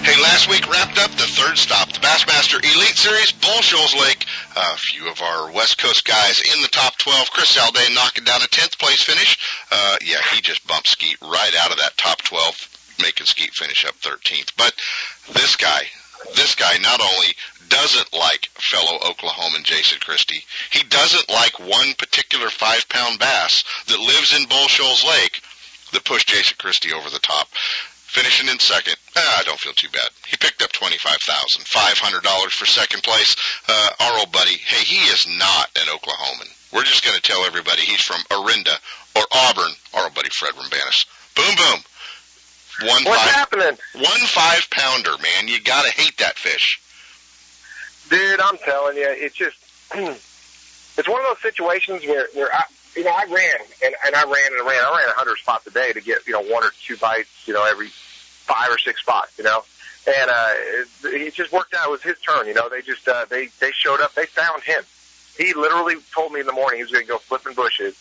Hey, 0.03 0.21
last 0.21 0.49
week 0.49 0.67
wrapped 0.69 0.99
up 0.99 1.09
the 1.11 1.23
third 1.23 1.57
stop, 1.57 1.87
the 1.87 2.01
Bassmaster 2.01 2.59
Elite 2.59 2.97
Series, 2.97 3.31
Bull 3.31 3.61
Shoals 3.61 3.95
Lake. 3.95 4.25
A 4.57 4.75
few 4.75 5.09
of 5.09 5.21
our 5.21 5.51
West 5.51 5.77
Coast 5.77 6.03
guys 6.03 6.41
in 6.41 6.61
the 6.61 6.67
top 6.67 6.97
12. 6.97 7.31
Chris 7.31 7.55
Zaldain 7.55 7.95
knocking 7.95 8.25
down 8.25 8.41
a 8.41 8.47
10th 8.47 8.77
place 8.77 9.01
finish. 9.01 9.37
Uh, 9.71 9.95
yeah, 10.03 10.19
he 10.33 10.41
just 10.41 10.67
bumped 10.67 10.89
Skeet 10.89 11.15
right 11.21 11.55
out 11.63 11.71
of 11.71 11.77
that 11.77 11.95
top 11.95 12.21
12, 12.21 12.97
making 13.03 13.27
Skeet 13.27 13.53
finish 13.53 13.85
up 13.85 13.95
13th. 14.01 14.51
But 14.57 14.73
this 15.31 15.55
guy, 15.55 15.83
this 16.35 16.55
guy 16.55 16.75
not 16.81 16.99
only 16.99 17.27
doesn't 17.71 18.13
like 18.13 18.51
fellow 18.59 18.99
Oklahoman 18.99 19.63
Jason 19.63 19.99
Christie, 19.99 20.43
he 20.69 20.83
doesn't 20.83 21.29
like 21.29 21.57
one 21.59 21.93
particular 21.97 22.49
five 22.49 22.87
pound 22.89 23.17
bass 23.17 23.63
that 23.87 23.99
lives 23.99 24.35
in 24.35 24.47
Bull 24.47 24.67
Shoals 24.67 25.03
Lake 25.07 25.41
that 25.93 26.03
pushed 26.05 26.27
Jason 26.27 26.57
Christie 26.59 26.93
over 26.93 27.09
the 27.09 27.19
top. 27.19 27.47
Finishing 28.11 28.49
in 28.51 28.59
second, 28.59 28.95
ah, 29.15 29.39
I 29.39 29.43
don't 29.43 29.57
feel 29.59 29.71
too 29.71 29.87
bad. 29.87 30.09
He 30.27 30.35
picked 30.35 30.61
up 30.61 30.73
twenty-five 30.73 31.23
thousand 31.23 31.63
five 31.65 31.97
hundred 31.97 32.23
dollars 32.23 32.53
for 32.53 32.65
second 32.65 33.03
place. 33.03 33.35
Uh, 33.69 33.89
our 34.01 34.19
old 34.19 34.31
buddy, 34.33 34.51
hey, 34.59 34.83
he 34.83 34.99
is 35.07 35.27
not 35.39 35.71
an 35.79 35.87
Oklahoman. 35.87 36.51
We're 36.73 36.83
just 36.83 37.05
going 37.05 37.15
to 37.15 37.21
tell 37.23 37.45
everybody 37.45 37.81
he's 37.83 38.03
from 38.03 38.19
Orinda 38.29 38.75
or 39.15 39.23
Auburn. 39.31 39.71
Our 39.93 40.03
old 40.05 40.13
buddy 40.13 40.29
Fred 40.29 40.53
Roumbanis. 40.55 41.07
Boom, 41.35 41.55
boom. 41.55 41.79
One 42.91 43.03
What's 43.03 43.23
five, 43.23 43.31
happening? 43.31 43.77
one 43.95 44.23
five 44.27 44.67
pounder, 44.71 45.15
man. 45.23 45.47
You 45.47 45.61
gotta 45.61 45.91
hate 45.91 46.17
that 46.17 46.37
fish. 46.37 46.81
Dude, 48.11 48.41
I'm 48.41 48.57
telling 48.57 48.97
you, 48.97 49.07
it's 49.07 49.35
just, 49.35 49.55
it's 49.95 51.07
one 51.07 51.21
of 51.21 51.27
those 51.27 51.41
situations 51.41 52.05
where, 52.05 52.27
where 52.33 52.53
I, 52.53 52.63
you 52.93 53.05
know, 53.05 53.11
I 53.11 53.23
ran 53.23 53.55
and, 53.85 53.95
and 54.05 54.15
I 54.15 54.23
ran 54.23 54.51
and 54.51 54.67
ran. 54.67 54.83
I 54.83 54.97
ran 54.97 55.07
a 55.07 55.13
hundred 55.13 55.37
spots 55.37 55.65
a 55.67 55.71
day 55.71 55.93
to 55.93 56.01
get, 56.01 56.27
you 56.27 56.33
know, 56.33 56.41
one 56.41 56.61
or 56.61 56.71
two 56.85 56.97
bites, 56.97 57.29
you 57.47 57.53
know, 57.53 57.63
every 57.63 57.87
five 57.87 58.69
or 58.69 58.77
six 58.77 58.99
spots, 58.99 59.37
you 59.37 59.45
know. 59.45 59.63
And, 60.05 60.29
uh, 60.29 60.47
it, 60.51 60.87
it 61.05 61.33
just 61.33 61.53
worked 61.53 61.73
out. 61.73 61.87
It 61.87 61.91
was 61.91 62.03
his 62.03 62.19
turn, 62.19 62.47
you 62.47 62.53
know, 62.53 62.67
they 62.67 62.81
just, 62.81 63.07
uh, 63.07 63.25
they, 63.29 63.47
they 63.61 63.71
showed 63.71 64.01
up, 64.01 64.13
they 64.13 64.25
found 64.25 64.61
him. 64.63 64.83
He 65.37 65.53
literally 65.53 65.95
told 66.13 66.33
me 66.33 66.41
in 66.41 66.45
the 66.45 66.51
morning 66.51 66.79
he 66.79 66.83
was 66.83 66.91
going 66.91 67.05
to 67.05 67.09
go 67.09 67.17
flipping 67.17 67.53
bushes 67.53 67.95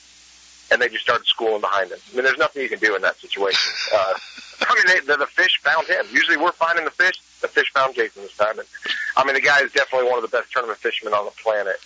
and 0.72 0.82
they 0.82 0.88
just 0.88 1.04
started 1.04 1.26
schooling 1.26 1.60
behind 1.60 1.92
him. 1.92 1.98
I 2.10 2.16
mean, 2.16 2.24
there's 2.24 2.38
nothing 2.38 2.62
you 2.62 2.68
can 2.68 2.80
do 2.80 2.96
in 2.96 3.02
that 3.02 3.16
situation. 3.18 3.72
Uh, 3.94 4.14
I 4.62 4.74
mean, 4.74 4.84
they, 4.88 5.06
the, 5.06 5.18
the 5.18 5.26
fish 5.26 5.60
found 5.62 5.86
him. 5.86 6.04
Usually 6.12 6.36
we're 6.36 6.50
finding 6.50 6.84
the 6.84 6.90
fish. 6.90 7.20
The 7.40 7.48
fish 7.48 7.72
found 7.72 7.94
Jason 7.94 8.22
this 8.22 8.36
time. 8.36 8.58
And, 8.58 8.68
I 9.16 9.24
mean, 9.24 9.34
the 9.34 9.40
guy 9.40 9.62
is 9.62 9.72
definitely 9.72 10.08
one 10.08 10.22
of 10.22 10.30
the 10.30 10.36
best 10.36 10.52
tournament 10.52 10.78
fishermen 10.78 11.14
on 11.14 11.24
the 11.24 11.30
planet. 11.42 11.76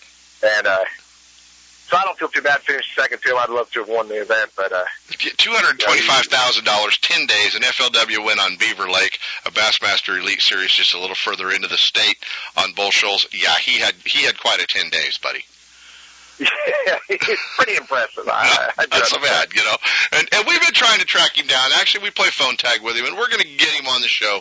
And, 0.42 0.66
uh, 0.66 0.84
so 1.86 1.96
I 1.98 2.02
don't 2.02 2.18
feel 2.18 2.28
too 2.28 2.40
bad 2.42 2.60
finishing 2.62 2.90
second 2.96 3.20
to 3.22 3.28
him. 3.30 3.36
I'd 3.38 3.50
love 3.50 3.70
to 3.72 3.80
have 3.80 3.88
won 3.88 4.08
the 4.08 4.20
event, 4.20 4.50
but, 4.56 4.72
uh, 4.72 4.84
Two 5.36 5.52
hundred 5.52 5.78
twenty-five 5.78 6.24
thousand 6.26 6.64
dollars, 6.64 6.98
ten 6.98 7.26
days, 7.26 7.54
an 7.54 7.62
FLW 7.62 8.24
win 8.24 8.38
on 8.38 8.56
Beaver 8.56 8.90
Lake, 8.90 9.18
a 9.46 9.50
Bassmaster 9.50 10.18
Elite 10.18 10.40
Series 10.40 10.72
just 10.72 10.94
a 10.94 10.98
little 10.98 11.14
further 11.14 11.50
into 11.50 11.68
the 11.68 11.76
state 11.76 12.16
on 12.56 12.72
Bull 12.72 12.90
Shoals. 12.90 13.26
Yeah, 13.32 13.54
he 13.62 13.78
had 13.78 13.94
he 14.04 14.24
had 14.24 14.38
quite 14.40 14.60
a 14.60 14.66
ten 14.66 14.88
days, 14.90 15.18
buddy. 15.18 15.44
Yeah, 16.38 16.98
it's 17.08 17.40
pretty 17.56 17.76
impressive. 17.76 18.24
I, 18.26 18.70
I, 18.78 18.86
Not 18.90 19.06
so 19.06 19.20
bad, 19.20 19.48
you 19.54 19.62
know. 19.62 19.76
And, 20.12 20.28
and 20.32 20.46
we've 20.46 20.60
been 20.60 20.74
trying 20.74 20.98
to 21.00 21.06
track 21.06 21.38
him 21.38 21.46
down. 21.46 21.70
Actually, 21.78 22.04
we 22.04 22.10
play 22.10 22.28
phone 22.30 22.56
tag 22.56 22.82
with 22.82 22.96
him, 22.96 23.06
and 23.06 23.16
we're 23.16 23.28
going 23.28 23.42
to 23.42 23.56
get 23.56 23.68
him 23.68 23.86
on 23.86 24.02
the 24.02 24.08
show. 24.08 24.40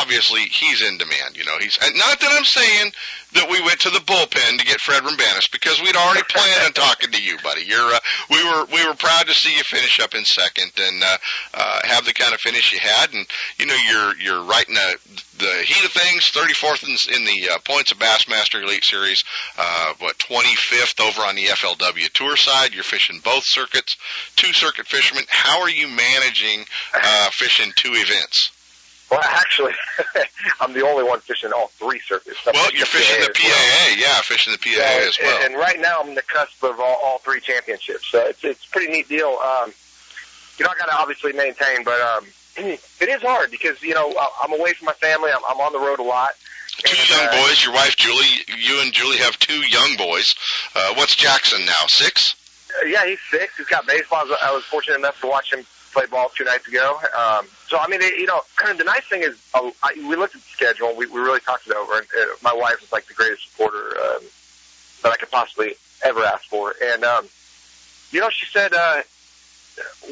Obviously, 0.00 0.40
he's 0.42 0.82
in 0.82 0.98
demand. 0.98 1.36
You 1.36 1.44
know, 1.44 1.58
he's 1.60 1.78
and 1.82 1.94
not 1.96 2.20
that 2.20 2.32
I'm 2.32 2.44
saying 2.44 2.92
that 3.34 3.50
we 3.50 3.60
went 3.62 3.80
to 3.80 3.90
the 3.90 3.98
bullpen 3.98 4.58
to 4.58 4.64
get 4.64 4.80
Fred 4.80 5.02
Roumbanis 5.02 5.50
because 5.50 5.80
we'd 5.82 5.96
already 5.96 6.22
planned 6.28 6.66
on 6.66 6.72
talking 6.74 7.10
to 7.10 7.22
you, 7.22 7.36
buddy. 7.42 7.64
You're 7.64 7.80
uh, 7.80 8.00
we 8.30 8.42
were 8.44 8.64
we 8.72 8.86
were 8.86 8.94
proud 8.94 9.26
to 9.26 9.34
see 9.34 9.56
you 9.56 9.64
finish 9.64 10.00
up 10.00 10.14
in 10.14 10.24
second 10.24 10.72
and 10.78 11.02
uh, 11.02 11.18
uh, 11.54 11.80
have 11.84 12.04
the 12.06 12.14
kind 12.14 12.32
of 12.32 12.40
finish 12.40 12.72
you 12.72 12.78
had, 12.78 13.12
and 13.12 13.26
you 13.58 13.66
know 13.66 13.76
you're 13.76 14.16
you're 14.16 14.44
right 14.44 14.66
in 14.66 14.74
the 14.74 14.98
the 15.38 15.62
heat 15.66 15.84
of 15.84 15.90
things, 15.90 16.30
34th 16.30 16.84
in, 16.84 17.16
in 17.16 17.24
the 17.24 17.50
uh, 17.50 17.58
points 17.64 17.90
of 17.90 17.98
Bassmaster 17.98 18.62
Elite 18.62 18.84
Series, 18.84 19.24
uh, 19.58 19.92
what 19.98 20.16
25th 20.18 21.00
over 21.00 21.22
on 21.22 21.33
the 21.34 21.46
FLW 21.46 22.10
Tour 22.12 22.36
side. 22.36 22.74
You're 22.74 22.82
fishing 22.84 23.20
both 23.22 23.44
circuits, 23.44 23.96
two 24.36 24.52
circuit 24.52 24.86
fishermen. 24.86 25.24
How 25.28 25.60
are 25.62 25.70
you 25.70 25.88
managing 25.88 26.64
uh, 26.94 27.30
fishing 27.30 27.72
two 27.76 27.90
events? 27.92 28.50
Well, 29.10 29.20
actually, 29.22 29.72
I'm 30.60 30.72
the 30.72 30.80
only 30.84 31.04
one 31.04 31.20
fishing 31.20 31.52
all 31.52 31.68
three 31.68 32.00
circuits. 32.00 32.38
I'm 32.46 32.54
Well, 32.54 32.70
you're 32.72 32.86
fishing 32.86 33.20
the 33.20 33.30
as 33.30 33.36
well. 33.44 33.52
PAA, 33.52 34.00
yeah, 34.00 34.20
fishing 34.22 34.52
the 34.52 34.58
PAA 34.58 34.70
Yeah, 34.80 35.06
as 35.08 35.18
well. 35.22 35.44
And, 35.44 35.52
and 35.52 35.60
right 35.60 35.78
now 35.80 36.00
I'm 36.00 36.08
on 36.08 36.14
the 36.14 36.22
cusp 36.22 36.62
of 36.64 36.80
all, 36.80 36.98
all 37.04 37.18
three 37.18 37.40
championships. 37.40 38.08
So 38.10 38.20
it's 38.26 38.42
it's 38.42 38.66
a 38.66 38.70
pretty 38.70 38.90
neat 38.92 39.08
deal. 39.08 39.28
Um, 39.44 39.72
you 40.58 40.64
know, 40.64 40.70
I 40.70 40.78
got 40.78 40.86
to 40.86 40.94
obviously 40.96 41.32
maintain, 41.32 41.84
but 41.84 42.00
um, 42.00 42.24
it 42.56 43.08
is 43.08 43.22
hard 43.22 43.50
because 43.50 43.82
you 43.82 43.94
know 43.94 44.14
I'm 44.42 44.52
away 44.58 44.72
from 44.72 44.86
my 44.86 44.92
family. 44.94 45.30
I'm, 45.30 45.42
I'm 45.48 45.60
on 45.60 45.72
the 45.72 45.80
road 45.80 45.98
a 45.98 46.02
lot. 46.02 46.30
Two 46.78 46.96
And, 46.98 47.08
young 47.10 47.28
uh, 47.28 47.46
boys. 47.46 47.64
Your 47.64 47.74
wife 47.74 47.96
Julie, 47.96 48.44
you 48.58 48.80
and 48.82 48.92
Julie 48.92 49.18
have 49.18 49.38
two 49.38 49.60
young 49.66 49.96
boys. 49.96 50.34
Uh, 50.74 50.94
what's 50.94 51.14
Jackson 51.14 51.64
now? 51.64 51.86
Six. 51.88 52.34
Uh, 52.82 52.86
yeah, 52.86 53.06
he's 53.06 53.20
six. 53.30 53.56
He's 53.56 53.66
got 53.66 53.86
baseball. 53.86 54.26
I 54.42 54.52
was, 54.52 54.64
fortunate 54.64 54.98
enough 54.98 55.20
to 55.20 55.28
watch 55.28 55.52
him 55.52 55.64
play 55.92 56.06
ball 56.06 56.30
two 56.36 56.44
nights 56.44 56.66
ago. 56.66 56.98
Um, 57.16 57.46
so 57.68 57.78
I 57.78 57.86
mean, 57.88 58.02
it, 58.02 58.18
you 58.18 58.26
know, 58.26 58.40
kind 58.56 58.72
of 58.72 58.78
the 58.78 58.84
nice 58.84 59.04
thing 59.04 59.22
is 59.22 59.40
uh, 59.54 59.70
I, 59.82 59.94
we 59.96 60.16
looked 60.16 60.34
at 60.34 60.42
the 60.42 60.48
schedule. 60.48 60.88
and 60.88 60.98
We, 60.98 61.06
we 61.06 61.20
really 61.20 61.40
talked 61.40 61.66
it 61.66 61.76
over, 61.76 61.98
and 61.98 62.06
uh, 62.20 62.34
my 62.42 62.52
wife 62.52 62.82
is 62.82 62.92
like 62.92 63.06
the 63.06 63.14
greatest 63.14 63.50
supporter 63.50 63.96
um, 63.98 64.22
that 65.02 65.12
I 65.12 65.16
could 65.16 65.30
possibly 65.30 65.74
ever 66.04 66.20
ask 66.24 66.44
for. 66.44 66.74
And 66.82 67.04
um, 67.04 67.26
you 68.10 68.20
know, 68.20 68.30
she 68.30 68.46
said 68.46 68.74
uh, 68.74 69.02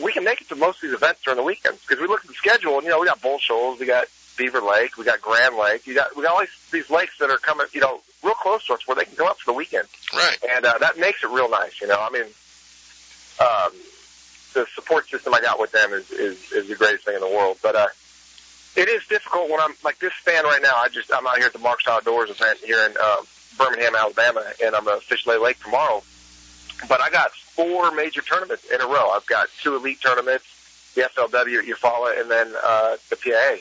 we 0.03 0.13
can 0.13 0.25
make 0.25 0.41
it 0.41 0.49
to 0.49 0.57
most 0.57 0.77
of 0.77 0.83
these 0.83 0.93
events 0.93 1.23
during 1.25 1.37
the 1.37 1.43
weekends 1.43 1.81
because 1.87 2.01
we 2.01 2.07
looked 2.07 2.25
at 2.25 2.29
the 2.29 2.35
schedule, 2.35 2.75
and 2.77 2.85
you 2.85 2.91
know, 2.91 3.01
we 3.01 3.07
got 3.07 3.21
Bull 3.21 3.39
Shoals, 3.39 3.81
we 3.81 3.87
got 3.87 4.07
Beaver 4.37 4.61
Lake, 4.63 4.97
we 4.97 5.05
got 5.05 5.21
Grand 5.21 5.57
Lake, 5.57 5.87
you 5.87 5.95
got 5.95 6.17
we 6.17 6.23
got 6.23 6.33
all 6.35 6.41
these, 6.41 6.49
these 6.71 6.91
lakes 6.91 7.19
that 7.19 7.31
are 7.31 7.39
coming, 7.39 7.67
you 7.73 7.81
know, 7.81 8.01
real 8.23 8.35
close 8.35 8.65
to 8.67 8.75
us 8.75 8.87
where 8.87 8.95
they 8.95 9.05
can 9.05 9.17
come 9.17 9.27
up 9.29 9.39
for 9.39 9.53
the 9.53 9.57
weekend 9.57 9.87
Right. 10.15 10.39
and 10.55 10.65
uh, 10.65 10.79
that 10.79 10.99
makes 10.99 11.23
it 11.25 11.31
real 11.31 11.51
nice. 11.51 11.81
You 11.81 11.89
know, 11.89 11.99
I 12.01 12.11
mean, 12.11 12.25
um, 13.41 13.73
the 14.55 14.67
support 14.75 15.09
system 15.09 15.35
I 15.35 15.41
got 15.41 15.59
with 15.61 15.73
them 15.73 15.93
is 15.93 16.11
is 16.11 16.53
is 16.53 16.69
the 16.69 16.75
greatest 16.77 17.05
thing 17.05 17.15
in 17.15 17.21
the 17.21 17.29
world. 17.29 17.59
But 17.63 17.75
uh, 17.77 17.87
it 18.77 18.89
is 18.89 19.07
difficult 19.07 19.51
when 19.51 19.61
I'm 19.61 19.75
like 19.85 19.99
this 19.99 20.13
fan 20.25 20.45
right 20.45 20.63
now. 20.63 20.75
I 20.77 20.89
just 20.89 21.13
I'm 21.13 21.27
out 21.27 21.37
here 21.39 21.47
at 21.47 21.53
the 21.53 21.59
Marks 21.59 21.87
Outdoors 21.89 22.31
event 22.31 22.59
here 22.65 22.85
in 22.87 22.95
uh, 23.01 23.17
Birmingham, 23.59 23.95
Alabama, 23.95 24.45
and 24.65 24.75
I'm 24.75 24.87
at 24.89 25.03
Fish 25.03 25.27
Lake 25.27 25.41
Lake 25.41 25.63
tomorrow. 25.63 26.03
But 26.89 27.01
I 27.01 27.11
got 27.11 27.31
four 27.33 27.93
major 27.93 28.23
tournaments 28.23 28.65
in 28.73 28.81
a 28.81 28.87
row. 28.87 29.11
I've 29.11 29.27
got 29.27 29.49
two 29.63 29.77
elite 29.77 30.01
tournaments, 30.03 30.45
the 30.95 31.03
FLW 31.03 31.59
at 31.61 31.65
Eufaula, 31.65 32.21
and 32.21 32.31
then 32.31 32.53
uh, 32.63 32.97
the 33.09 33.17
PAA 33.17 33.57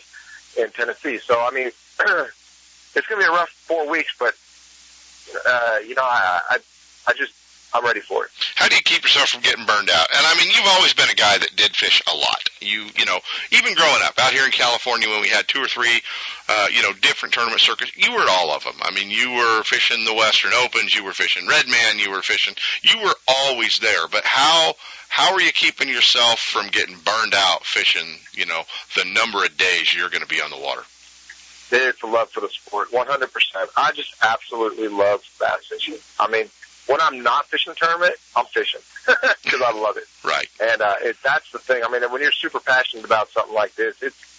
in 0.57 0.71
Tennessee. 0.71 1.19
So 1.19 1.39
I 1.39 1.51
mean, 1.51 1.67
it's 1.99 3.07
going 3.07 3.21
to 3.21 3.25
be 3.25 3.25
a 3.25 3.31
rough 3.31 3.49
four 3.49 3.89
weeks, 3.89 4.13
but 4.19 4.35
uh, 5.45 5.79
you 5.87 5.95
know, 5.95 6.03
I, 6.03 6.41
I 6.49 6.57
I 7.07 7.13
just 7.13 7.33
I'm 7.73 7.85
ready 7.85 8.01
for 8.01 8.25
it. 8.25 8.31
How 8.55 8.67
do 8.67 8.75
you 8.75 8.81
keep 8.81 9.03
yourself 9.03 9.29
from 9.29 9.41
getting 9.41 9.65
burned 9.65 9.89
out? 9.89 10.07
And 10.13 10.25
I 10.25 10.35
mean, 10.37 10.51
you've 10.53 10.67
always 10.67 10.93
been 10.93 11.09
a 11.09 11.15
guy 11.15 11.37
that 11.37 11.55
did 11.55 11.75
fish 11.75 12.01
a 12.11 12.15
lot. 12.15 12.49
You, 12.59 12.87
you 12.97 13.05
know, 13.05 13.19
even 13.51 13.75
growing 13.75 14.01
up 14.03 14.19
out 14.19 14.33
here 14.33 14.45
in 14.45 14.51
California 14.51 15.07
when 15.07 15.21
we 15.21 15.29
had 15.29 15.47
two 15.47 15.63
or 15.63 15.67
three, 15.67 16.01
uh, 16.49 16.67
you 16.71 16.81
know, 16.83 16.91
different 17.01 17.33
tournament 17.33 17.61
circuits, 17.61 17.95
you 17.95 18.11
were 18.11 18.21
at 18.21 18.27
all 18.27 18.51
of 18.51 18.63
them. 18.63 18.75
I 18.81 18.91
mean, 18.91 19.09
you 19.09 19.31
were 19.31 19.63
fishing 19.63 20.03
the 20.03 20.13
Western 20.13 20.51
Opens, 20.53 20.93
you 20.93 21.03
were 21.03 21.13
fishing 21.13 21.47
Redman, 21.47 21.99
you 21.99 22.11
were 22.11 22.21
fishing, 22.21 22.55
you 22.81 23.01
were 23.01 23.15
always 23.27 23.79
there. 23.79 24.07
But 24.11 24.25
how, 24.25 24.73
how 25.07 25.33
are 25.33 25.41
you 25.41 25.51
keeping 25.51 25.87
yourself 25.87 26.39
from 26.39 26.67
getting 26.67 26.97
burned 26.97 27.33
out 27.33 27.65
fishing, 27.65 28.19
you 28.33 28.45
know, 28.45 28.63
the 28.95 29.05
number 29.05 29.43
of 29.45 29.57
days 29.57 29.93
you're 29.93 30.09
going 30.09 30.23
to 30.23 30.27
be 30.27 30.41
on 30.41 30.51
the 30.51 30.59
water? 30.59 30.83
It's 31.73 32.03
a 32.03 32.07
love 32.07 32.29
for 32.29 32.41
the 32.41 32.49
sport, 32.49 32.91
100%. 32.91 33.29
I 33.77 33.91
just 33.93 34.13
absolutely 34.21 34.89
love 34.89 35.23
bass 35.39 35.67
fishing. 35.69 35.95
I 36.19 36.29
mean, 36.29 36.49
when 36.87 36.99
I'm 37.01 37.23
not 37.23 37.45
fishing 37.45 37.73
the 37.73 37.85
tournament, 37.85 38.15
I'm 38.35 38.45
fishing 38.45 38.81
because 39.43 39.61
I 39.61 39.71
love 39.71 39.97
it. 39.97 40.05
Right. 40.23 40.47
And 40.61 40.81
uh, 40.81 40.95
it, 41.01 41.17
that's 41.23 41.51
the 41.51 41.59
thing. 41.59 41.83
I 41.85 41.89
mean, 41.89 42.09
when 42.11 42.21
you're 42.21 42.31
super 42.31 42.59
passionate 42.59 43.05
about 43.05 43.29
something 43.29 43.53
like 43.53 43.75
this, 43.75 44.01
it's 44.01 44.31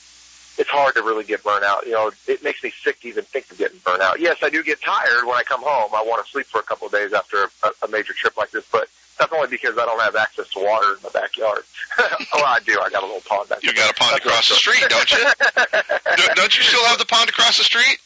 it's 0.58 0.68
hard 0.68 0.94
to 0.94 1.02
really 1.02 1.24
get 1.24 1.42
burnt 1.42 1.64
out. 1.64 1.86
You 1.86 1.92
know, 1.92 2.10
it 2.28 2.44
makes 2.44 2.62
me 2.62 2.72
sick 2.84 3.00
to 3.00 3.08
even 3.08 3.24
think 3.24 3.50
of 3.50 3.58
getting 3.58 3.78
burnt 3.84 4.02
out. 4.02 4.20
Yes, 4.20 4.38
I 4.42 4.50
do 4.50 4.62
get 4.62 4.82
tired 4.82 5.24
when 5.24 5.36
I 5.36 5.42
come 5.42 5.62
home. 5.62 5.90
I 5.94 6.02
want 6.02 6.24
to 6.24 6.30
sleep 6.30 6.46
for 6.46 6.60
a 6.60 6.62
couple 6.62 6.86
of 6.86 6.92
days 6.92 7.12
after 7.12 7.44
a, 7.44 7.70
a 7.84 7.88
major 7.88 8.12
trip 8.12 8.36
like 8.36 8.50
this, 8.50 8.64
but 8.70 8.88
that's 9.18 9.32
only 9.32 9.48
because 9.48 9.78
I 9.78 9.86
don't 9.86 10.00
have 10.00 10.16
access 10.16 10.48
to 10.50 10.58
water 10.58 10.96
in 10.96 11.02
my 11.02 11.08
backyard. 11.08 11.62
well, 11.98 12.08
I 12.44 12.60
do. 12.64 12.78
I 12.80 12.90
got 12.90 13.02
a 13.02 13.06
little 13.06 13.22
pond 13.22 13.48
back 13.48 13.62
You 13.62 13.72
got 13.72 13.90
a 13.90 13.94
pond 13.94 14.12
That's 14.12 14.26
across 14.26 14.48
the 14.48 14.54
street, 14.54 14.84
don't 14.88 15.10
you? 15.10 15.24
don't 16.34 16.56
you 16.56 16.62
still 16.62 16.84
have 16.86 16.98
the 16.98 17.06
pond 17.06 17.30
across 17.30 17.58
the 17.58 17.64
street? 17.64 17.98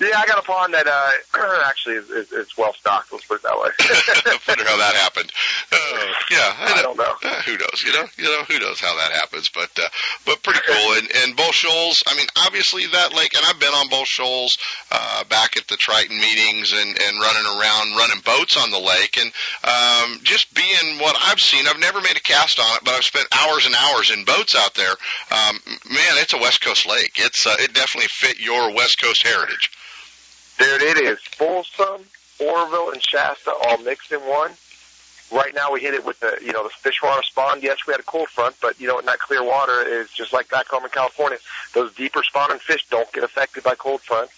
Yeah, 0.00 0.18
I 0.18 0.26
got 0.26 0.38
a 0.38 0.42
pond 0.42 0.74
that 0.74 0.86
uh 0.86 1.10
actually 1.64 1.96
is, 1.96 2.10
is, 2.10 2.32
is 2.32 2.56
well 2.56 2.74
stocked. 2.74 3.12
Let's 3.12 3.26
put 3.26 3.40
it 3.40 3.42
that 3.42 3.56
way. 3.56 3.70
wonder 4.48 4.64
how 4.64 4.76
that 4.78 4.94
happened. 4.96 5.30
Uh, 5.72 5.76
yeah, 6.30 6.52
I 6.58 6.82
don't 6.82 6.96
know. 6.96 7.14
Uh, 7.22 7.42
who 7.42 7.56
knows? 7.56 7.82
You 7.84 7.92
know, 7.92 8.06
you 8.16 8.24
know 8.24 8.44
who 8.44 8.58
knows 8.58 8.80
how 8.80 8.96
that 8.96 9.12
happens. 9.12 9.48
But 9.50 9.70
uh, 9.78 9.88
but 10.24 10.42
pretty 10.42 10.60
cool. 10.66 10.92
And 10.98 11.08
and 11.24 11.36
Bull 11.36 11.52
Shoals. 11.52 12.02
I 12.06 12.16
mean, 12.16 12.26
obviously 12.44 12.86
that 12.86 13.14
lake, 13.14 13.34
and 13.34 13.44
I've 13.46 13.60
been 13.60 13.72
on 13.72 13.88
Bull 13.88 14.04
Shoals 14.04 14.58
uh, 14.90 15.24
back 15.24 15.56
at 15.56 15.66
the 15.68 15.76
Triton 15.76 16.18
meetings 16.18 16.72
and 16.72 16.88
and 16.88 17.20
running 17.20 17.46
around, 17.46 17.96
running 17.96 18.20
boats 18.24 18.56
on 18.56 18.70
the 18.70 18.80
lake, 18.80 19.18
and 19.18 19.32
um, 19.64 20.20
just 20.22 20.52
being 20.54 20.98
what 20.98 21.16
I've 21.24 21.40
seen. 21.40 21.66
I've 21.66 21.80
never 21.80 22.00
made 22.00 22.16
a 22.16 22.24
cast 22.24 22.58
on 22.60 22.76
it, 22.76 22.84
but 22.84 22.94
I've 22.94 23.04
spent 23.04 23.26
hours 23.32 23.66
and 23.66 23.74
hours 23.74 24.10
in 24.10 24.24
boats 24.24 24.54
out 24.54 24.74
there. 24.74 24.94
Um, 25.30 25.58
man, 25.88 26.20
it's 26.20 26.34
a 26.34 26.38
West 26.38 26.60
Coast 26.60 26.86
lake. 26.86 27.12
It's 27.16 27.46
uh, 27.46 27.56
it 27.58 27.72
definitely 27.72 28.08
fit 28.08 28.38
your 28.38 28.74
West 28.74 29.00
Coast 29.00 29.22
heritage. 29.22 29.70
Dude, 30.58 30.82
it 30.82 30.98
is 30.98 31.18
Folsom, 31.20 32.02
Orville, 32.40 32.90
and 32.92 33.02
Shasta 33.02 33.52
all 33.52 33.78
mixed 33.78 34.12
in 34.12 34.20
one. 34.20 34.52
Right 35.32 35.52
now, 35.54 35.72
we 35.72 35.80
hit 35.80 35.92
it 35.94 36.04
with 36.04 36.20
the 36.20 36.38
you 36.40 36.52
know 36.52 36.62
the 36.62 36.68
fish 36.70 37.02
water 37.02 37.22
spawn. 37.24 37.60
Yes, 37.60 37.78
we 37.86 37.92
had 37.92 38.00
a 38.00 38.04
cold 38.04 38.28
front, 38.28 38.54
but 38.62 38.80
you 38.80 38.86
know 38.86 38.98
in 38.98 39.06
that 39.06 39.18
clear 39.18 39.42
water 39.42 39.82
is 39.82 40.08
just 40.10 40.32
like 40.32 40.48
back 40.48 40.68
home 40.68 40.84
in 40.84 40.90
California. 40.90 41.38
Those 41.74 41.92
deeper 41.94 42.22
spawning 42.22 42.58
fish 42.58 42.86
don't 42.90 43.10
get 43.12 43.24
affected 43.24 43.64
by 43.64 43.74
cold 43.74 44.02
fronts, 44.02 44.32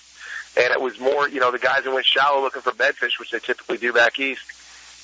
and 0.56 0.72
it 0.72 0.80
was 0.80 0.98
more 0.98 1.28
you 1.28 1.40
know 1.40 1.52
the 1.52 1.58
guys 1.58 1.84
that 1.84 1.92
went 1.92 2.06
shallow 2.06 2.40
looking 2.40 2.62
for 2.62 2.72
bedfish, 2.72 3.18
which 3.20 3.30
they 3.30 3.38
typically 3.38 3.76
do 3.76 3.92
back 3.92 4.18
east. 4.18 4.40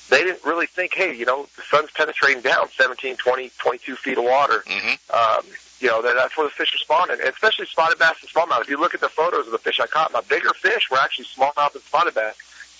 They 0.09 0.23
didn't 0.23 0.43
really 0.45 0.67
think, 0.67 0.93
hey, 0.93 1.15
you 1.15 1.25
know, 1.25 1.47
the 1.55 1.63
sun's 1.63 1.89
penetrating 1.89 2.43
down 2.43 2.69
17, 2.69 3.15
20, 3.17 3.51
22 3.57 3.95
feet 3.95 4.17
of 4.19 4.23
water. 4.23 4.63
hmm 4.67 4.93
Um, 5.11 5.43
you 5.79 5.87
know, 5.89 6.01
that, 6.01 6.15
that's 6.15 6.37
where 6.37 6.47
the 6.47 6.51
fish 6.51 6.73
are 6.73 6.77
spawning, 6.77 7.17
and 7.19 7.29
especially 7.29 7.65
spotted 7.65 7.99
bass 7.99 8.15
and 8.21 8.29
smallmouth. 8.29 8.61
If 8.61 8.69
you 8.69 8.79
look 8.79 8.93
at 8.95 9.01
the 9.01 9.09
photos 9.09 9.45
of 9.45 9.51
the 9.51 9.57
fish 9.57 9.79
I 9.79 9.87
caught, 9.87 10.11
my 10.13 10.21
bigger 10.21 10.49
fish 10.53 10.89
were 10.89 10.97
actually 10.97 11.25
smallmouth 11.25 11.73
and 11.73 11.83
spotted 11.83 12.13
bass. 12.15 12.35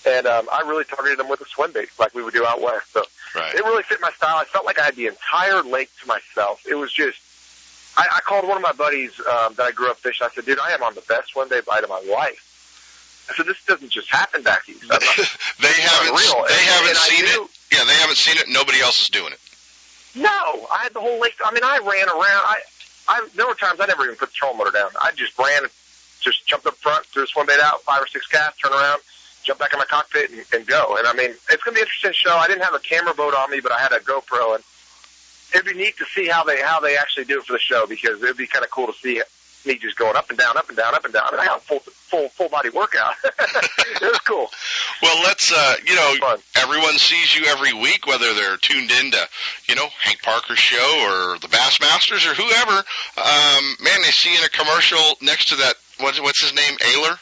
And 0.06 0.26
um, 0.26 0.48
I 0.52 0.60
really 0.60 0.84
targeted 0.84 1.18
them 1.18 1.28
with 1.28 1.40
a 1.40 1.46
swim 1.46 1.72
bait 1.72 1.88
like 1.98 2.14
we 2.14 2.22
would 2.22 2.32
do 2.32 2.44
out 2.46 2.60
west. 2.62 2.92
So 2.92 3.02
Right. 3.34 3.54
it 3.54 3.64
really 3.64 3.82
fit 3.82 3.98
my 4.00 4.10
style. 4.12 4.36
I 4.36 4.44
felt 4.44 4.64
like 4.64 4.78
I 4.78 4.84
had 4.84 4.94
the 4.96 5.08
entire 5.08 5.62
lake 5.62 5.90
to 6.00 6.06
myself. 6.06 6.64
It 6.66 6.74
was 6.76 6.90
just, 6.92 7.18
I, 7.98 8.06
I 8.16 8.20
called 8.20 8.46
one 8.48 8.56
of 8.56 8.62
my 8.62 8.72
buddies 8.72 9.18
um, 9.20 9.52
that 9.54 9.64
I 9.64 9.72
grew 9.72 9.90
up 9.90 9.98
fishing. 9.98 10.24
I 10.26 10.32
said, 10.34 10.46
dude, 10.46 10.58
I 10.60 10.70
am 10.72 10.82
on 10.82 10.94
the 10.94 11.02
best 11.02 11.30
swim 11.32 11.48
bait 11.50 11.66
bite 11.66 11.82
of 11.84 11.90
my 11.90 12.00
life. 12.10 13.26
I 13.28 13.34
said, 13.34 13.46
this 13.46 13.62
doesn't 13.66 13.90
just 13.90 14.08
happen 14.10 14.42
back 14.42 14.66
east. 14.68 14.84
Not- 14.88 15.00
they 15.02 15.68
haven't. 15.68 16.14
unreal. 16.14 16.44
They 16.48 16.54
And- 16.54 16.70
haven't 16.70 16.88
and 16.90 16.96
seen 16.98 17.24
knew- 17.26 17.44
it. 17.44 17.50
Yeah, 17.76 17.84
they 17.84 17.94
haven't 17.94 18.16
seen 18.16 18.38
it. 18.38 18.44
Nobody 18.48 18.80
else 18.80 19.02
is 19.02 19.08
doing 19.08 19.32
it. 19.32 19.40
No, 20.14 20.30
I 20.72 20.84
had 20.84 20.94
the 20.94 21.00
whole 21.00 21.20
lake. 21.20 21.34
I 21.44 21.52
mean, 21.52 21.64
I 21.64 21.78
ran 21.78 22.08
around. 22.08 22.22
I, 22.46 22.56
I 23.08 23.26
there 23.34 23.46
were 23.46 23.54
times 23.54 23.80
I 23.80 23.86
never 23.86 24.04
even 24.04 24.16
put 24.16 24.30
the 24.30 24.34
trolling 24.34 24.58
motor 24.58 24.70
down. 24.70 24.90
I 25.02 25.12
just 25.12 25.38
ran, 25.38 25.62
just 26.20 26.46
jumped 26.46 26.66
up 26.66 26.74
front, 26.76 27.06
threw 27.06 27.24
a 27.24 27.26
swim 27.26 27.46
bait 27.46 27.60
out, 27.62 27.82
five 27.82 28.02
or 28.02 28.06
six 28.06 28.26
casts, 28.26 28.60
turn 28.60 28.72
around, 28.72 29.00
jump 29.42 29.58
back 29.58 29.72
in 29.72 29.78
my 29.78 29.84
cockpit, 29.84 30.30
and, 30.30 30.44
and 30.52 30.66
go. 30.66 30.96
And 30.98 31.06
I 31.06 31.12
mean, 31.14 31.30
it's 31.50 31.62
gonna 31.62 31.74
be 31.74 31.80
an 31.80 31.86
interesting 31.86 32.12
show. 32.12 32.36
I 32.36 32.46
didn't 32.46 32.62
have 32.62 32.74
a 32.74 32.80
camera 32.80 33.14
boat 33.14 33.34
on 33.34 33.50
me, 33.50 33.60
but 33.60 33.72
I 33.72 33.78
had 33.78 33.92
a 33.92 34.00
GoPro, 34.00 34.56
and 34.56 34.64
it'd 35.54 35.66
be 35.66 35.74
neat 35.74 35.96
to 35.98 36.04
see 36.06 36.26
how 36.26 36.44
they 36.44 36.60
how 36.60 36.80
they 36.80 36.96
actually 36.96 37.24
do 37.24 37.38
it 37.38 37.44
for 37.44 37.52
the 37.52 37.58
show 37.58 37.86
because 37.86 38.22
it'd 38.22 38.36
be 38.36 38.46
kind 38.46 38.64
of 38.64 38.70
cool 38.70 38.86
to 38.86 38.94
see 38.94 39.22
me 39.66 39.76
just 39.76 39.96
going 39.96 40.16
up 40.16 40.30
and 40.30 40.38
down, 40.38 40.56
up 40.56 40.68
and 40.68 40.76
down, 40.76 40.94
up 40.94 41.04
and 41.04 41.12
down. 41.12 41.28
I 41.32 41.44
got 41.44 41.58
a 41.58 41.60
full 41.60 41.80
full 41.80 42.28
full 42.30 42.48
body 42.48 42.70
workout. 42.70 43.14
it 43.24 44.02
was 44.02 44.18
cool. 44.20 44.48
Well, 45.02 45.22
let's. 45.24 45.52
Uh, 45.52 45.74
you 45.84 45.94
know, 45.94 46.14
Fun. 46.20 46.38
everyone 46.56 46.98
sees 46.98 47.36
you 47.36 47.46
every 47.46 47.72
week, 47.72 48.06
whether 48.06 48.34
they're 48.34 48.56
tuned 48.56 48.90
into, 48.90 49.18
you 49.68 49.74
know, 49.74 49.86
Hank 50.00 50.22
Parker's 50.22 50.58
show 50.58 50.76
or 50.78 51.38
the 51.38 51.48
Bassmasters 51.48 52.30
or 52.30 52.34
whoever. 52.34 52.78
Um, 52.78 53.76
man, 53.82 54.02
they 54.02 54.10
see 54.10 54.34
in 54.34 54.44
a 54.44 54.48
commercial 54.48 55.16
next 55.22 55.48
to 55.48 55.56
that. 55.56 55.74
What's 56.00 56.20
what's 56.20 56.42
his 56.42 56.54
name? 56.54 56.76
Ayler. 56.78 57.18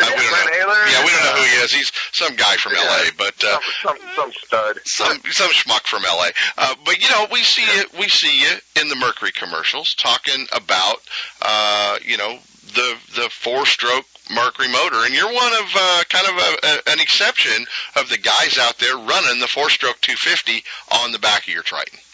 Uh, 0.00 0.06
we 0.06 0.22
don't 0.22 0.30
know. 0.30 0.84
Yeah, 0.90 1.04
we 1.04 1.10
don't 1.10 1.24
know 1.24 1.32
uh, 1.32 1.36
who 1.36 1.42
he 1.42 1.56
is. 1.64 1.72
He's 1.72 1.92
some 2.12 2.36
guy 2.36 2.56
from 2.56 2.72
Yeah. 2.72 2.82
L.A. 2.84 3.12
But 3.16 3.34
uh, 3.44 3.58
some, 3.82 3.96
some 3.96 3.98
some 4.16 4.32
stud. 4.32 4.76
some 4.84 5.20
some 5.32 5.50
schmuck 5.50 5.86
from 5.86 6.02
LA. 6.02 6.28
Uh, 6.56 6.74
but 6.84 7.00
you 7.02 7.08
know, 7.10 7.26
we 7.32 7.42
see 7.42 7.62
it. 7.62 7.92
We 7.98 8.08
see 8.08 8.42
you 8.42 8.56
in 8.80 8.88
the 8.88 8.96
Mercury 8.96 9.32
commercials 9.32 9.94
talking 9.94 10.46
about 10.52 10.96
uh, 11.42 11.98
you 12.04 12.16
know 12.16 12.38
the 12.74 12.96
the 13.16 13.28
four 13.30 13.66
stroke 13.66 14.04
Mercury 14.30 14.68
motor, 14.68 15.04
and 15.04 15.14
you're 15.14 15.32
one 15.32 15.52
of 15.54 15.66
uh, 15.74 16.02
kind 16.08 16.26
of 16.28 16.34
a, 16.36 16.66
a, 16.66 16.92
an 16.92 17.00
exception 17.00 17.66
of 17.96 18.08
the 18.08 18.18
guys 18.18 18.58
out 18.60 18.78
there 18.78 18.94
running 18.96 19.40
the 19.40 19.48
four 19.48 19.70
stroke 19.70 20.00
250 20.02 20.62
on 21.02 21.12
the 21.12 21.18
back 21.18 21.48
of 21.48 21.52
your 21.54 21.62
Triton. 21.62 21.98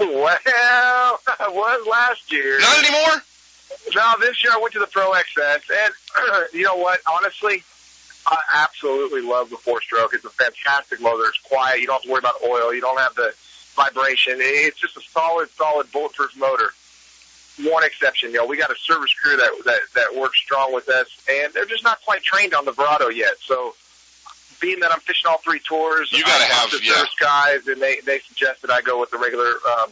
Well, 0.00 0.38
I 0.46 1.48
was 1.50 1.86
last 1.86 2.32
year. 2.32 2.58
Not 2.58 2.78
anymore. 2.78 3.22
No, 3.94 4.12
this 4.20 4.42
year 4.44 4.52
I 4.54 4.58
went 4.60 4.72
to 4.74 4.78
the 4.78 4.86
Pro 4.86 5.12
XS, 5.12 5.62
and 5.84 5.94
you 6.52 6.62
know 6.64 6.76
what? 6.76 7.00
Honestly, 7.10 7.62
I 8.26 8.36
absolutely 8.54 9.22
love 9.22 9.50
the 9.50 9.56
four 9.56 9.80
stroke. 9.82 10.12
It's 10.14 10.24
a 10.24 10.30
fantastic 10.30 11.00
motor. 11.00 11.24
It's 11.28 11.38
quiet. 11.40 11.80
You 11.80 11.86
don't 11.86 11.96
have 11.96 12.02
to 12.02 12.10
worry 12.10 12.18
about 12.20 12.34
oil. 12.46 12.72
You 12.74 12.80
don't 12.80 12.98
have 13.00 13.14
the 13.14 13.32
vibration. 13.74 14.34
It's 14.38 14.78
just 14.78 14.96
a 14.96 15.00
solid, 15.00 15.48
solid 15.50 15.90
bulletproof 15.92 16.36
motor. 16.36 16.70
One 17.68 17.82
exception, 17.84 18.30
you 18.30 18.36
know, 18.38 18.46
we 18.46 18.56
got 18.56 18.70
a 18.70 18.76
service 18.76 19.12
crew 19.12 19.36
that 19.36 19.50
that 19.64 19.80
that 19.94 20.16
works 20.20 20.38
strong 20.40 20.72
with 20.72 20.88
us, 20.88 21.08
and 21.28 21.52
they're 21.52 21.64
just 21.66 21.82
not 21.84 22.00
quite 22.04 22.22
trained 22.22 22.54
on 22.54 22.64
the 22.64 22.72
Verado 22.72 23.14
yet. 23.14 23.34
So, 23.44 23.74
being 24.60 24.80
that 24.80 24.92
I'm 24.92 25.00
fishing 25.00 25.28
all 25.28 25.38
three 25.38 25.58
tours, 25.60 26.10
You 26.12 26.22
gotta 26.22 26.44
I 26.44 26.46
have- 26.46 26.70
to 26.70 26.78
yeah. 26.82 26.94
service 26.94 27.14
guys, 27.18 27.66
and 27.66 27.80
they 27.82 28.00
they 28.00 28.20
suggested 28.20 28.70
I 28.70 28.80
go 28.82 28.98
with 29.00 29.10
the 29.10 29.18
regular 29.18 29.48
um, 29.48 29.90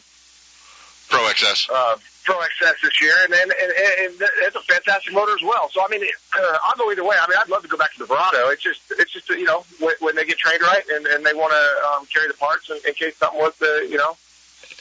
Pro 1.11 1.21
XS. 1.29 1.69
uh, 1.73 1.97
Pro 2.29 2.37
XS 2.37 2.83
this 2.83 3.01
year, 3.01 3.15
and 3.25 3.33
then 3.33 3.49
and, 3.49 3.73
and, 3.73 4.13
and 4.21 4.29
it's 4.45 4.55
a 4.55 4.61
fantastic 4.61 5.15
motor 5.15 5.33
as 5.33 5.43
well. 5.43 5.71
So 5.73 5.81
I 5.83 5.89
mean, 5.89 6.05
uh, 6.05 6.59
I'll 6.63 6.77
go 6.77 6.93
either 6.93 7.03
way. 7.03 7.17
I 7.19 7.27
mean, 7.27 7.39
I'd 7.41 7.49
love 7.49 7.63
to 7.63 7.69
go 7.69 7.79
back 7.79 7.95
to 7.95 8.01
the 8.01 8.05
Verado. 8.05 8.53
It's 8.53 8.63
just 8.63 8.83
it's 8.99 9.11
just 9.11 9.31
you 9.31 9.45
know 9.45 9.65
when, 9.81 9.95
when 10.01 10.15
they 10.15 10.27
get 10.27 10.37
trained 10.37 10.61
right 10.61 10.85
and, 10.93 11.07
and 11.07 11.25
they 11.25 11.33
want 11.33 11.53
to 11.53 11.89
um, 11.89 12.05
carry 12.13 12.29
the 12.29 12.35
parts 12.35 12.69
in, 12.69 12.77
in 12.87 12.93
case 12.93 13.17
something 13.17 13.41
was 13.41 13.57
to 13.61 13.89
you 13.89 13.97
know 13.97 14.15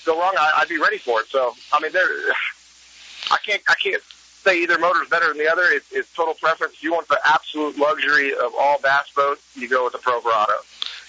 go 0.06 0.20
wrong, 0.20 0.34
I, 0.38 0.60
I'd 0.60 0.68
be 0.68 0.78
ready 0.78 0.98
for 0.98 1.22
it. 1.22 1.28
So 1.28 1.54
I 1.72 1.80
mean, 1.80 1.94
there 1.94 2.04
I 3.32 3.38
can't 3.46 3.62
I 3.70 3.76
can't 3.76 4.04
say 4.44 4.64
either 4.64 4.78
motor 4.78 5.04
is 5.04 5.10
better 5.10 5.30
than 5.30 5.38
the 5.38 5.50
other. 5.50 5.64
It's, 5.68 5.90
it's 5.94 6.14
total 6.14 6.34
preference. 6.34 6.74
If 6.74 6.84
you 6.84 6.92
want 6.92 7.08
the 7.08 7.20
absolute 7.24 7.78
luxury 7.78 8.34
of 8.34 8.52
all 8.60 8.78
bass 8.84 9.10
boats, 9.16 9.42
you 9.56 9.70
go 9.70 9.86
with 9.86 9.94
the 9.94 10.00
Pro 10.00 10.20
Verado 10.20 10.60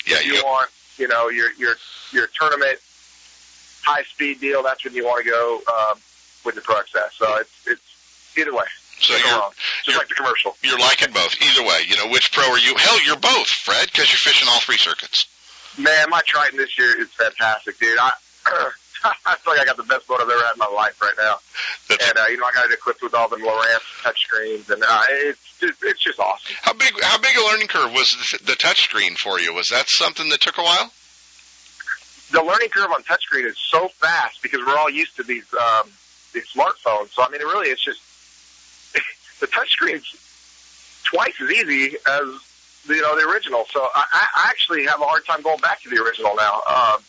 Yeah, 0.06 0.18
if 0.18 0.26
you 0.26 0.34
you 0.34 0.44
want, 0.44 0.70
you 0.98 1.08
know, 1.08 1.30
your 1.30 1.50
your 1.58 1.74
your 2.12 2.28
tournament 2.38 2.78
high 3.82 4.04
speed 4.04 4.38
deal, 4.38 4.62
that's 4.62 4.84
when 4.84 4.94
you 4.94 5.04
want 5.04 5.24
to 5.24 5.30
go 5.30 5.60
um, 5.66 5.98
with 6.48 6.54
the 6.56 6.62
Pro 6.62 6.76
XS. 6.76 7.12
So 7.12 7.36
it's 7.36 7.52
it's 7.66 8.36
either 8.38 8.54
way. 8.54 8.64
So 9.00 9.12
you're. 9.12 9.20
Just 9.20 9.86
you're- 9.86 9.98
like 9.98 10.08
the 10.08 10.14
commercial. 10.14 10.56
you're 10.64 10.78
liking 10.80 11.12
both. 11.12 11.36
Either 11.40 11.62
way, 11.68 11.84
you 11.86 11.96
know 11.96 12.08
which 12.08 12.32
pro 12.32 12.48
are 12.48 12.58
you? 12.58 12.74
Hell, 12.76 13.04
you're 13.04 13.20
both, 13.20 13.48
Fred, 13.48 13.86
because 13.86 14.10
you're 14.10 14.18
fishing 14.18 14.48
all 14.50 14.60
three 14.60 14.78
circuits. 14.78 15.26
Man, 15.76 16.08
my 16.08 16.22
Triton 16.26 16.56
this 16.56 16.76
year 16.78 16.98
is 17.00 17.08
fantastic, 17.12 17.78
dude. 17.78 17.98
I 18.00 18.12
I 19.04 19.36
feel 19.36 19.54
like 19.54 19.60
I 19.60 19.64
got 19.66 19.76
the 19.76 19.84
best 19.84 20.08
boat 20.08 20.20
I've 20.20 20.28
ever 20.28 20.42
had 20.42 20.54
in 20.54 20.58
my 20.58 20.72
life 20.74 21.00
right 21.00 21.14
now. 21.16 21.36
That's 21.88 22.08
And 22.08 22.18
uh, 22.18 22.24
you 22.30 22.38
know, 22.38 22.46
I 22.46 22.52
got 22.52 22.66
it 22.66 22.72
equipped 22.72 23.02
with 23.02 23.14
all 23.14 23.28
the 23.28 23.36
Lowrance 23.36 24.02
touch 24.02 24.18
screens, 24.22 24.70
and 24.70 24.82
uh, 24.82 25.02
it's 25.28 25.58
just, 25.60 25.84
it's 25.84 26.00
just 26.00 26.18
awesome. 26.18 26.56
How 26.62 26.72
big 26.72 26.92
how 27.00 27.18
big 27.18 27.36
a 27.36 27.44
learning 27.44 27.68
curve 27.68 27.92
was 27.92 28.08
the, 28.32 28.44
the 28.44 28.56
touch 28.56 28.88
for 28.88 29.38
you? 29.38 29.54
Was 29.54 29.68
that 29.68 29.88
something 29.88 30.28
that 30.30 30.40
took 30.40 30.56
a 30.56 30.62
while? 30.62 30.90
the 32.30 32.42
learning 32.42 32.68
curve 32.68 32.90
on 32.90 33.02
touchscreen 33.04 33.46
is 33.46 33.56
so 33.58 33.88
fast 33.88 34.42
because 34.42 34.60
we're 34.66 34.76
all 34.76 34.90
used 34.90 35.16
to 35.16 35.22
these 35.22 35.46
um, 35.54 35.88
these 36.32 36.46
smartphones. 36.54 37.10
So 37.10 37.22
I 37.22 37.28
mean, 37.30 37.40
it 37.40 37.44
really, 37.44 37.68
it's 37.68 37.84
just 37.84 38.00
the 39.40 39.46
touchscreen's 39.46 40.06
twice 41.04 41.34
as 41.40 41.50
easy 41.50 41.96
as 42.06 42.26
you 42.88 43.02
know, 43.02 43.16
the 43.16 43.28
original. 43.28 43.64
So 43.72 43.80
I, 43.94 44.04
I 44.12 44.48
actually 44.48 44.86
have 44.86 45.00
a 45.00 45.04
hard 45.04 45.24
time 45.26 45.42
going 45.42 45.60
back 45.60 45.82
to 45.82 45.90
the 45.90 46.02
original 46.02 46.34
now. 46.36 46.60
Um, 46.68 47.02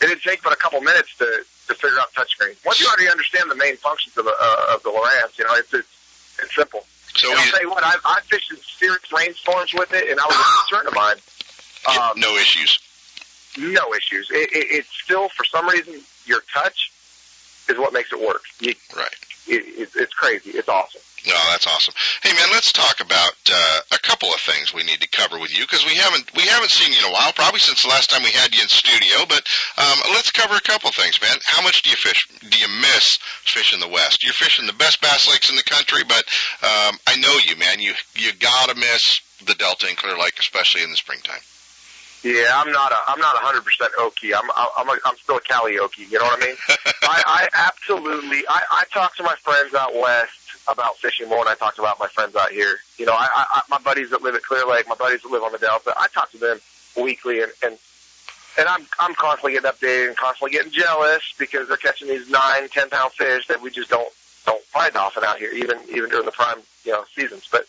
it 0.00 0.06
didn't 0.06 0.22
take 0.22 0.42
but 0.42 0.52
a 0.52 0.56
couple 0.56 0.80
minutes 0.80 1.16
to 1.18 1.44
to 1.68 1.74
figure 1.74 1.98
out 1.98 2.12
touchscreen. 2.14 2.56
Once 2.64 2.80
you 2.80 2.86
already 2.86 3.08
understand 3.08 3.50
the 3.50 3.56
main 3.56 3.76
functions 3.76 4.16
of 4.16 4.24
the 4.24 4.34
uh, 4.38 4.74
of 4.74 4.82
the 4.82 4.90
Lowrance, 4.90 5.38
you 5.38 5.44
know, 5.44 5.54
it's 5.54 5.72
it's, 5.74 6.38
it's 6.42 6.54
simple. 6.54 6.84
So 7.14 7.30
and 7.30 7.38
I'll 7.38 7.46
tell 7.50 7.62
you 7.62 7.70
what, 7.70 7.84
I, 7.84 7.94
I 8.04 8.20
fished 8.22 8.50
in 8.52 8.58
serious 8.58 9.12
rainstorms 9.12 9.74
with 9.74 9.92
it, 9.92 10.08
and 10.08 10.20
I 10.20 10.26
was 10.26 10.36
a 10.38 10.68
concern 10.68 10.86
of 10.86 10.94
mine. 10.94 11.16
Um, 11.88 12.20
no 12.20 12.36
issues. 12.36 12.78
no 13.56 13.94
issues. 13.94 14.30
It, 14.30 14.52
it, 14.52 14.66
it's 14.70 14.88
still, 15.02 15.28
for 15.30 15.44
some 15.44 15.66
reason, 15.68 16.00
your 16.26 16.42
touch 16.52 16.92
is 17.68 17.78
what 17.78 17.92
makes 17.92 18.12
it 18.12 18.20
work. 18.20 18.42
You, 18.60 18.74
Right. 18.96 19.14
it, 19.46 19.64
it, 19.78 19.90
it's 19.94 20.14
crazy. 20.14 20.50
It's 20.50 20.68
awesome. 20.68 21.00
No, 21.26 21.34
that's 21.50 21.66
awesome. 21.66 21.94
Hey 22.22 22.32
man, 22.32 22.48
let's 22.52 22.72
talk 22.72 23.00
about 23.00 23.34
uh, 23.52 23.80
a 23.92 23.98
couple 23.98 24.28
of 24.28 24.40
things 24.40 24.72
we 24.72 24.84
need 24.84 25.00
to 25.02 25.08
cover 25.08 25.38
with 25.38 25.50
you 25.52 25.64
because 25.64 25.84
we 25.84 25.96
haven't 25.96 26.30
we 26.36 26.42
haven't 26.46 26.70
seen 26.70 26.92
you 26.92 26.98
in 27.00 27.10
a 27.10 27.12
while, 27.12 27.32
probably 27.32 27.58
since 27.58 27.82
the 27.82 27.88
last 27.88 28.08
time 28.08 28.22
we 28.22 28.30
had 28.30 28.54
you 28.54 28.62
in 28.62 28.68
studio. 28.68 29.26
But 29.28 29.44
um, 29.76 29.98
let's 30.14 30.30
cover 30.30 30.54
a 30.54 30.60
couple 30.60 30.88
of 30.88 30.94
things, 30.94 31.20
man. 31.20 31.36
How 31.44 31.60
much 31.62 31.82
do 31.82 31.90
you 31.90 31.96
fish? 31.96 32.28
Do 32.40 32.56
you 32.58 32.68
miss 32.80 33.18
fishing 33.44 33.80
the 33.80 33.88
West? 33.88 34.22
You're 34.22 34.32
fishing 34.32 34.66
the 34.66 34.78
best 34.78 35.02
bass 35.02 35.28
lakes 35.28 35.50
in 35.50 35.56
the 35.56 35.64
country, 35.64 36.02
but 36.06 36.22
um, 36.62 36.96
I 37.06 37.16
know 37.18 37.36
you, 37.44 37.56
man. 37.56 37.80
You 37.80 37.94
you 38.14 38.32
gotta 38.38 38.76
miss 38.76 39.20
the 39.44 39.54
Delta 39.54 39.86
and 39.88 39.96
Clear 39.96 40.16
Lake, 40.16 40.38
especially 40.38 40.82
in 40.84 40.90
the 40.90 40.96
springtime. 40.96 41.42
Yeah, 42.24 42.50
I'm 42.54 42.72
not 42.72 42.90
a 42.92 42.96
I'm 43.06 43.20
not 43.20 43.36
hundred 43.36 43.64
percent 43.64 43.92
Okie. 43.98 44.32
I'm 44.36 44.50
I'm 44.76 44.88
a, 44.88 44.98
I'm 45.04 45.16
still 45.16 45.36
a 45.36 45.40
Cali 45.40 45.76
Okie. 45.76 46.10
You 46.10 46.18
know 46.18 46.24
what 46.24 46.42
I 46.42 46.46
mean? 46.46 46.56
I, 47.02 47.22
I 47.26 47.48
absolutely 47.54 48.42
I, 48.48 48.62
I 48.72 48.84
talk 48.92 49.16
to 49.16 49.22
my 49.22 49.34
friends 49.36 49.74
out 49.74 49.94
west 49.94 50.32
about 50.68 50.96
fishing 50.96 51.28
more 51.28 51.44
than 51.44 51.52
I 51.52 51.54
talk 51.54 51.78
about 51.78 51.98
my 52.00 52.08
friends 52.08 52.34
out 52.36 52.50
here. 52.50 52.76
You 52.98 53.06
know, 53.06 53.12
I, 53.12 53.28
I 53.34 53.46
I- 53.54 53.62
my 53.70 53.78
buddies 53.78 54.10
that 54.10 54.22
live 54.22 54.34
at 54.34 54.42
Clear 54.42 54.66
Lake, 54.66 54.88
my 54.88 54.96
buddies 54.96 55.22
that 55.22 55.30
live 55.30 55.42
on 55.42 55.52
the 55.52 55.58
Delta, 55.58 55.94
I 55.96 56.08
talk 56.08 56.30
to 56.32 56.38
them 56.38 56.58
weekly, 57.00 57.40
and 57.42 57.52
and 57.62 57.78
and 58.58 58.66
I'm 58.68 58.84
I'm 58.98 59.14
constantly 59.14 59.52
getting 59.52 59.70
updated 59.70 60.08
and 60.08 60.16
constantly 60.16 60.50
getting 60.56 60.72
jealous 60.72 61.22
because 61.38 61.68
they're 61.68 61.76
catching 61.76 62.08
these 62.08 62.28
nine, 62.28 62.68
ten 62.68 62.90
pound 62.90 63.12
fish 63.12 63.46
that 63.46 63.62
we 63.62 63.70
just 63.70 63.90
don't 63.90 64.12
don't 64.44 64.62
find 64.64 64.96
often 64.96 65.22
out 65.22 65.38
here, 65.38 65.52
even 65.52 65.78
even 65.90 66.10
during 66.10 66.26
the 66.26 66.32
prime 66.32 66.58
you 66.84 66.90
know 66.92 67.04
seasons. 67.14 67.48
But 67.50 67.64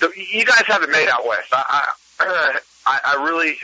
the, 0.00 0.10
you 0.32 0.44
guys 0.44 0.62
haven't 0.66 0.90
made 0.90 1.08
out 1.08 1.24
west. 1.26 1.48
I, 1.52 1.88
I 2.20 2.58
I 2.88 3.00
I 3.18 3.24
really 3.28 3.56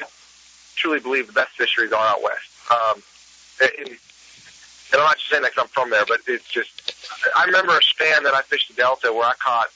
truly 0.76 1.00
believe 1.00 1.26
the 1.26 1.32
best 1.32 1.52
fisheries 1.56 1.92
are 1.92 2.06
out 2.06 2.22
west. 2.22 2.48
Um, 2.70 3.02
and, 3.62 3.88
and 3.88 3.98
I'm 4.94 5.00
not 5.00 5.16
just 5.18 5.30
saying 5.30 5.42
that 5.42 5.54
'cause 5.54 5.62
I'm 5.64 5.68
from 5.68 5.90
there, 5.90 6.04
but 6.06 6.20
it's 6.26 6.44
just 6.48 6.92
I 7.36 7.44
remember 7.44 7.76
a 7.76 7.82
span 7.82 8.22
that 8.24 8.34
I 8.34 8.42
fished 8.42 8.68
the 8.68 8.74
Delta 8.74 9.12
where 9.12 9.26
I 9.26 9.34
caught 9.34 9.68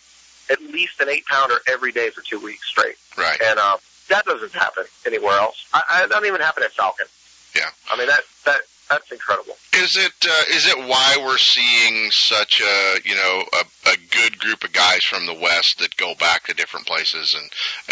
at 0.51 0.61
least 0.63 1.01
an 1.01 1.09
eight 1.09 1.27
pounder 1.27 1.59
every 1.67 1.93
day 1.93 2.11
for 2.11 2.21
two 2.23 2.41
weeks 2.41 2.67
straight, 2.69 2.97
Right. 3.17 3.41
and 3.41 3.59
uh, 3.59 3.77
that 4.09 4.25
doesn't 4.25 4.53
happen 4.53 4.85
anywhere 5.07 5.37
else. 5.39 5.65
I, 5.73 5.83
I 5.91 6.05
it 6.05 6.09
doesn't 6.11 6.27
even 6.27 6.41
happen 6.41 6.63
at 6.63 6.73
Falcon. 6.73 7.07
Yeah. 7.55 7.71
I 7.91 7.97
mean 7.97 8.07
that 8.09 8.21
that 8.45 8.61
that's 8.91 9.11
incredible. 9.13 9.57
Is 9.75 9.97
it 9.97 10.13
uh, 10.25 10.45
is 10.57 10.67
it 10.67 10.79
why 10.89 11.17
we're 11.25 11.37
seeing 11.39 12.11
such 12.11 12.61
a 12.61 13.01
you 13.05 13.15
know 13.15 13.43
a, 13.61 13.91
a 13.91 13.97
good 14.11 14.39
group 14.39 14.65
of 14.65 14.73
guys 14.73 15.01
from 15.05 15.27
the 15.27 15.35
West 15.35 15.77
that 15.81 15.97
go 15.97 16.15
back 16.15 16.45
to 16.47 16.55
different 16.55 16.87
places 16.87 17.35
and 17.39 17.51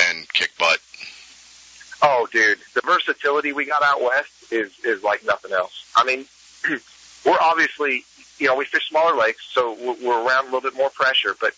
and 0.09 0.33
kick 0.33 0.51
butt? 0.59 0.79
Oh, 2.03 2.29
dude, 2.31 2.59
the 2.75 2.83
versatility 2.85 3.53
we 3.53 3.65
got 3.65 3.83
out 3.83 4.03
west 4.03 4.53
is 4.53 4.73
is 4.85 5.03
like 5.03 5.25
nothing 5.25 5.53
else. 5.53 5.91
I 5.97 6.05
mean, 6.05 6.27
we're 7.25 7.41
obviously, 7.41 8.05
you 8.39 8.47
know, 8.47 8.57
we 8.57 8.65
fish 8.65 8.89
smaller 8.89 9.17
lakes, 9.17 9.47
so 9.53 9.77
we're, 10.03 10.27
around 10.27 10.43
a 10.43 10.47
little 10.47 10.61
bit 10.61 10.77
more 10.77 10.91
pressure, 10.91 11.35
but 11.41 11.55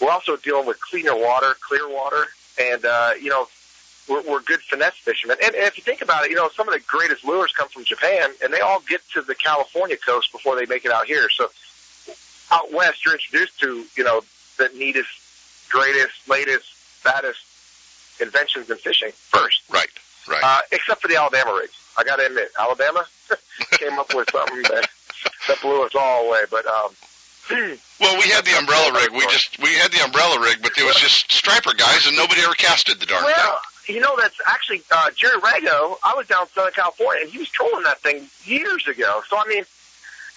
we're 0.00 0.10
also 0.10 0.36
dealing 0.36 0.66
with 0.66 0.80
cleaner 0.80 1.14
water, 1.16 1.54
clear 1.60 1.88
water, 1.88 2.26
and 2.58 2.84
uh, 2.84 3.10
you 3.20 3.28
know, 3.28 3.46
we're, 4.08 4.22
we're 4.22 4.40
good 4.40 4.60
finesse 4.60 4.96
fishermen. 4.96 5.36
And, 5.44 5.54
and 5.54 5.64
if 5.64 5.76
you 5.76 5.84
think 5.84 6.02
about 6.02 6.24
it, 6.24 6.30
you 6.30 6.36
know, 6.36 6.48
some 6.54 6.68
of 6.68 6.74
the 6.74 6.80
greatest 6.80 7.24
lures 7.24 7.52
come 7.52 7.68
from 7.68 7.84
Japan, 7.84 8.30
and 8.42 8.52
they 8.52 8.60
all 8.60 8.80
get 8.88 9.00
to 9.12 9.22
the 9.22 9.34
California 9.34 9.96
coast 9.96 10.32
before 10.32 10.56
they 10.56 10.66
make 10.66 10.84
it 10.84 10.90
out 10.90 11.06
here. 11.06 11.28
So 11.30 11.48
out 12.50 12.72
west, 12.72 13.04
you're 13.04 13.14
introduced 13.14 13.60
to, 13.60 13.84
you 13.96 14.04
know, 14.04 14.22
the 14.58 14.70
neatest, 14.76 15.08
greatest, 15.70 16.28
latest, 16.28 16.66
fattest 16.74 17.40
inventions 18.22 18.70
in 18.70 18.76
fishing 18.78 19.10
first 19.12 19.62
Right. 19.70 19.88
Right. 20.28 20.40
uh, 20.42 20.60
except 20.70 21.02
for 21.02 21.08
the 21.08 21.16
Alabama 21.16 21.58
rigs. 21.60 21.72
I 21.98 22.04
got 22.04 22.16
to 22.16 22.26
admit, 22.26 22.48
Alabama 22.58 23.04
came 23.72 23.98
up 23.98 24.14
with 24.14 24.30
something 24.30 24.62
that 24.62 24.88
that 25.48 25.60
blew 25.60 25.82
us 25.84 25.94
all 25.94 26.28
away. 26.28 26.40
But 26.50 26.64
um, 26.66 26.90
well, 28.00 28.16
we 28.18 28.28
had 28.30 28.44
the 28.44 28.56
umbrella 28.58 28.92
rig. 28.94 29.10
We 29.12 29.20
just 29.26 29.58
we 29.58 29.68
had 29.74 29.90
the 29.92 30.02
umbrella 30.04 30.40
rig, 30.40 30.62
but 30.62 30.72
it 30.78 30.84
was 30.86 30.96
just 30.96 31.30
striper 31.30 31.74
guys, 31.74 32.06
and 32.06 32.16
nobody 32.16 32.40
ever 32.42 32.54
casted 32.54 33.00
the 33.00 33.06
darn 33.06 33.22
thing. 33.24 33.32
well, 33.36 33.58
you 33.88 34.00
know, 34.00 34.14
that's 34.16 34.36
actually 34.46 34.82
uh, 34.92 35.10
Jerry 35.16 35.38
Rago. 35.40 35.96
I 36.04 36.14
was 36.16 36.28
down 36.28 36.42
in 36.42 36.48
Southern 36.54 36.72
California, 36.72 37.22
and 37.24 37.30
he 37.32 37.38
was 37.38 37.48
trolling 37.50 37.82
that 37.84 37.98
thing 38.00 38.28
years 38.44 38.86
ago. 38.86 39.22
So 39.28 39.36
I 39.36 39.44
mean, 39.48 39.64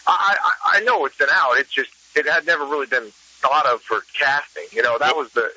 I 0.08 0.36
I, 0.44 0.78
I 0.78 0.80
know 0.82 1.06
it's 1.06 1.18
been 1.18 1.30
out. 1.32 1.54
It's 1.58 1.72
just 1.72 1.92
it 2.16 2.26
had 2.28 2.46
never 2.46 2.66
really 2.66 2.88
been 2.88 3.12
thought 3.46 3.66
of 3.68 3.82
for 3.82 4.04
casting. 4.18 4.66
You 4.72 4.84
know, 4.84 4.98
that 4.98 5.16
was 5.16 5.32
the 5.34 5.50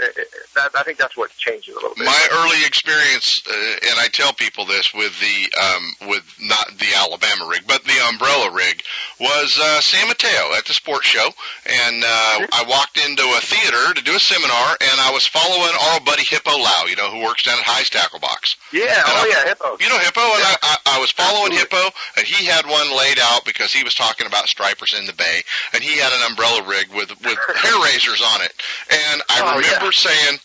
that 0.55 0.70
I 0.77 0.83
think 0.83 0.98
that's 0.98 1.16
what 1.16 1.31
changed 1.37 1.68
it 1.68 1.72
a 1.72 1.74
little 1.74 1.94
bit. 1.96 2.05
My 2.05 2.29
early 2.33 2.64
experience, 2.66 3.42
uh, 3.48 3.53
and 3.53 3.98
I 3.98 4.09
tell 4.09 4.33
people 4.33 4.66
this 4.66 4.92
with 4.92 5.12
the 5.20 5.37
um, 5.59 6.09
with 6.09 6.24
not 6.40 6.66
the 6.79 6.94
Alabama 6.96 7.48
rig, 7.48 7.62
but 7.66 7.85
the 7.85 7.98
umbrella 8.11 8.53
rig, 8.53 8.83
was 9.20 9.59
uh, 9.61 9.81
San 9.81 10.09
Mateo 10.09 10.55
at 10.57 10.66
the 10.66 10.74
sports 10.74 11.07
show, 11.07 11.27
and 11.66 12.05
uh, 12.05 12.46
I 12.53 12.64
walked 12.68 12.98
into 12.98 13.22
a 13.22 13.40
theater 13.40 13.94
to 13.94 14.03
do 14.03 14.14
a 14.16 14.20
seminar, 14.20 14.77
and 14.81 15.01
I 15.01 15.12
was 15.12 15.27
following 15.27 15.72
our 15.92 16.01
buddy 16.01 16.24
Hippo 16.24 16.57
Lau, 16.57 16.85
you 16.88 16.96
know, 16.96 17.11
who 17.11 17.24
works 17.24 17.44
down 17.44 17.59
at 17.59 17.64
Hi's 17.64 17.90
Tackle 17.90 18.20
Box. 18.20 18.57
Yeah, 18.72 19.02
oh 19.07 19.26
yeah, 19.28 19.48
Hippo. 19.48 19.76
You 19.81 19.88
know 19.88 19.98
Hippo, 19.98 20.20
and 20.20 20.42
I, 20.44 20.54
I, 20.62 20.76
I 20.87 21.00
was 21.00 21.11
following 21.11 21.52
Absolutely. 21.52 21.78
Hippo, 21.78 21.96
and 22.18 22.26
he 22.26 22.44
had 22.46 22.66
one 22.66 22.96
laid 22.96 23.18
out 23.22 23.44
because 23.44 23.72
he 23.72 23.85
was 23.85 23.94
talking 23.94 24.26
about 24.26 24.48
stripers 24.48 24.94
in 24.98 25.07
the 25.07 25.12
bay, 25.14 25.42
and 25.74 25.83
he 25.83 25.98
had 25.98 26.12
an 26.12 26.31
umbrella 26.31 26.66
rig 26.68 26.88
with 26.90 27.11
with 27.24 27.38
hair 27.57 27.78
razors 27.85 28.22
on 28.35 28.42
it, 28.42 28.52
and 28.90 29.22
I 29.28 29.37
Oh, 29.42 29.57
remember 29.59 29.92
saying, 29.92 30.38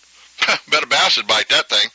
"Bet 0.70 0.84
a 0.84 0.88
bass 0.88 1.18
would 1.18 1.28
bite 1.28 1.50
that 1.50 1.70
thing." 1.70 1.88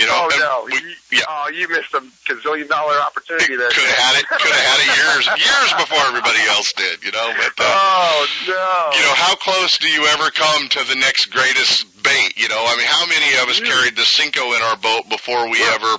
You 0.00 0.06
know, 0.06 0.16
Oh 0.16 0.28
no! 0.40 0.64
we, 0.64 0.80
You- 0.80 0.96
yeah, 1.12 1.28
Oh, 1.28 1.48
you 1.52 1.68
missed 1.68 1.92
a 1.92 2.00
gazillion 2.24 2.68
dollar 2.68 2.96
opportunity 3.00 3.54
there. 3.56 3.68
could 3.68 3.84
have 3.84 3.98
had 4.00 4.14
it, 4.20 4.28
could 4.28 4.50
have 4.50 4.66
had 4.72 4.78
it 4.80 4.88
years 4.96 5.24
years 5.44 5.70
before 5.76 6.00
everybody 6.08 6.40
else 6.48 6.72
did. 6.72 7.04
You 7.04 7.12
know, 7.12 7.28
but 7.36 7.52
uh, 7.60 7.68
Oh 7.68 8.26
no! 8.48 8.96
you 8.98 9.04
know, 9.04 9.14
how 9.14 9.34
close 9.36 9.76
do 9.78 9.88
you 9.88 10.06
ever 10.06 10.30
come 10.30 10.68
to 10.70 10.84
the 10.88 10.94
next 10.96 11.26
greatest 11.26 11.84
bait? 12.02 12.32
You 12.36 12.48
know, 12.48 12.64
I 12.64 12.76
mean, 12.78 12.86
how 12.86 13.04
many 13.06 13.36
of 13.42 13.48
us 13.52 13.60
Mm. 13.60 13.66
carried 13.66 13.96
the 13.96 14.02
Senko 14.08 14.56
in 14.56 14.62
our 14.62 14.76
boat 14.76 15.08
before 15.10 15.50
we 15.50 15.58
Yeah. 15.60 15.74
ever 15.74 15.96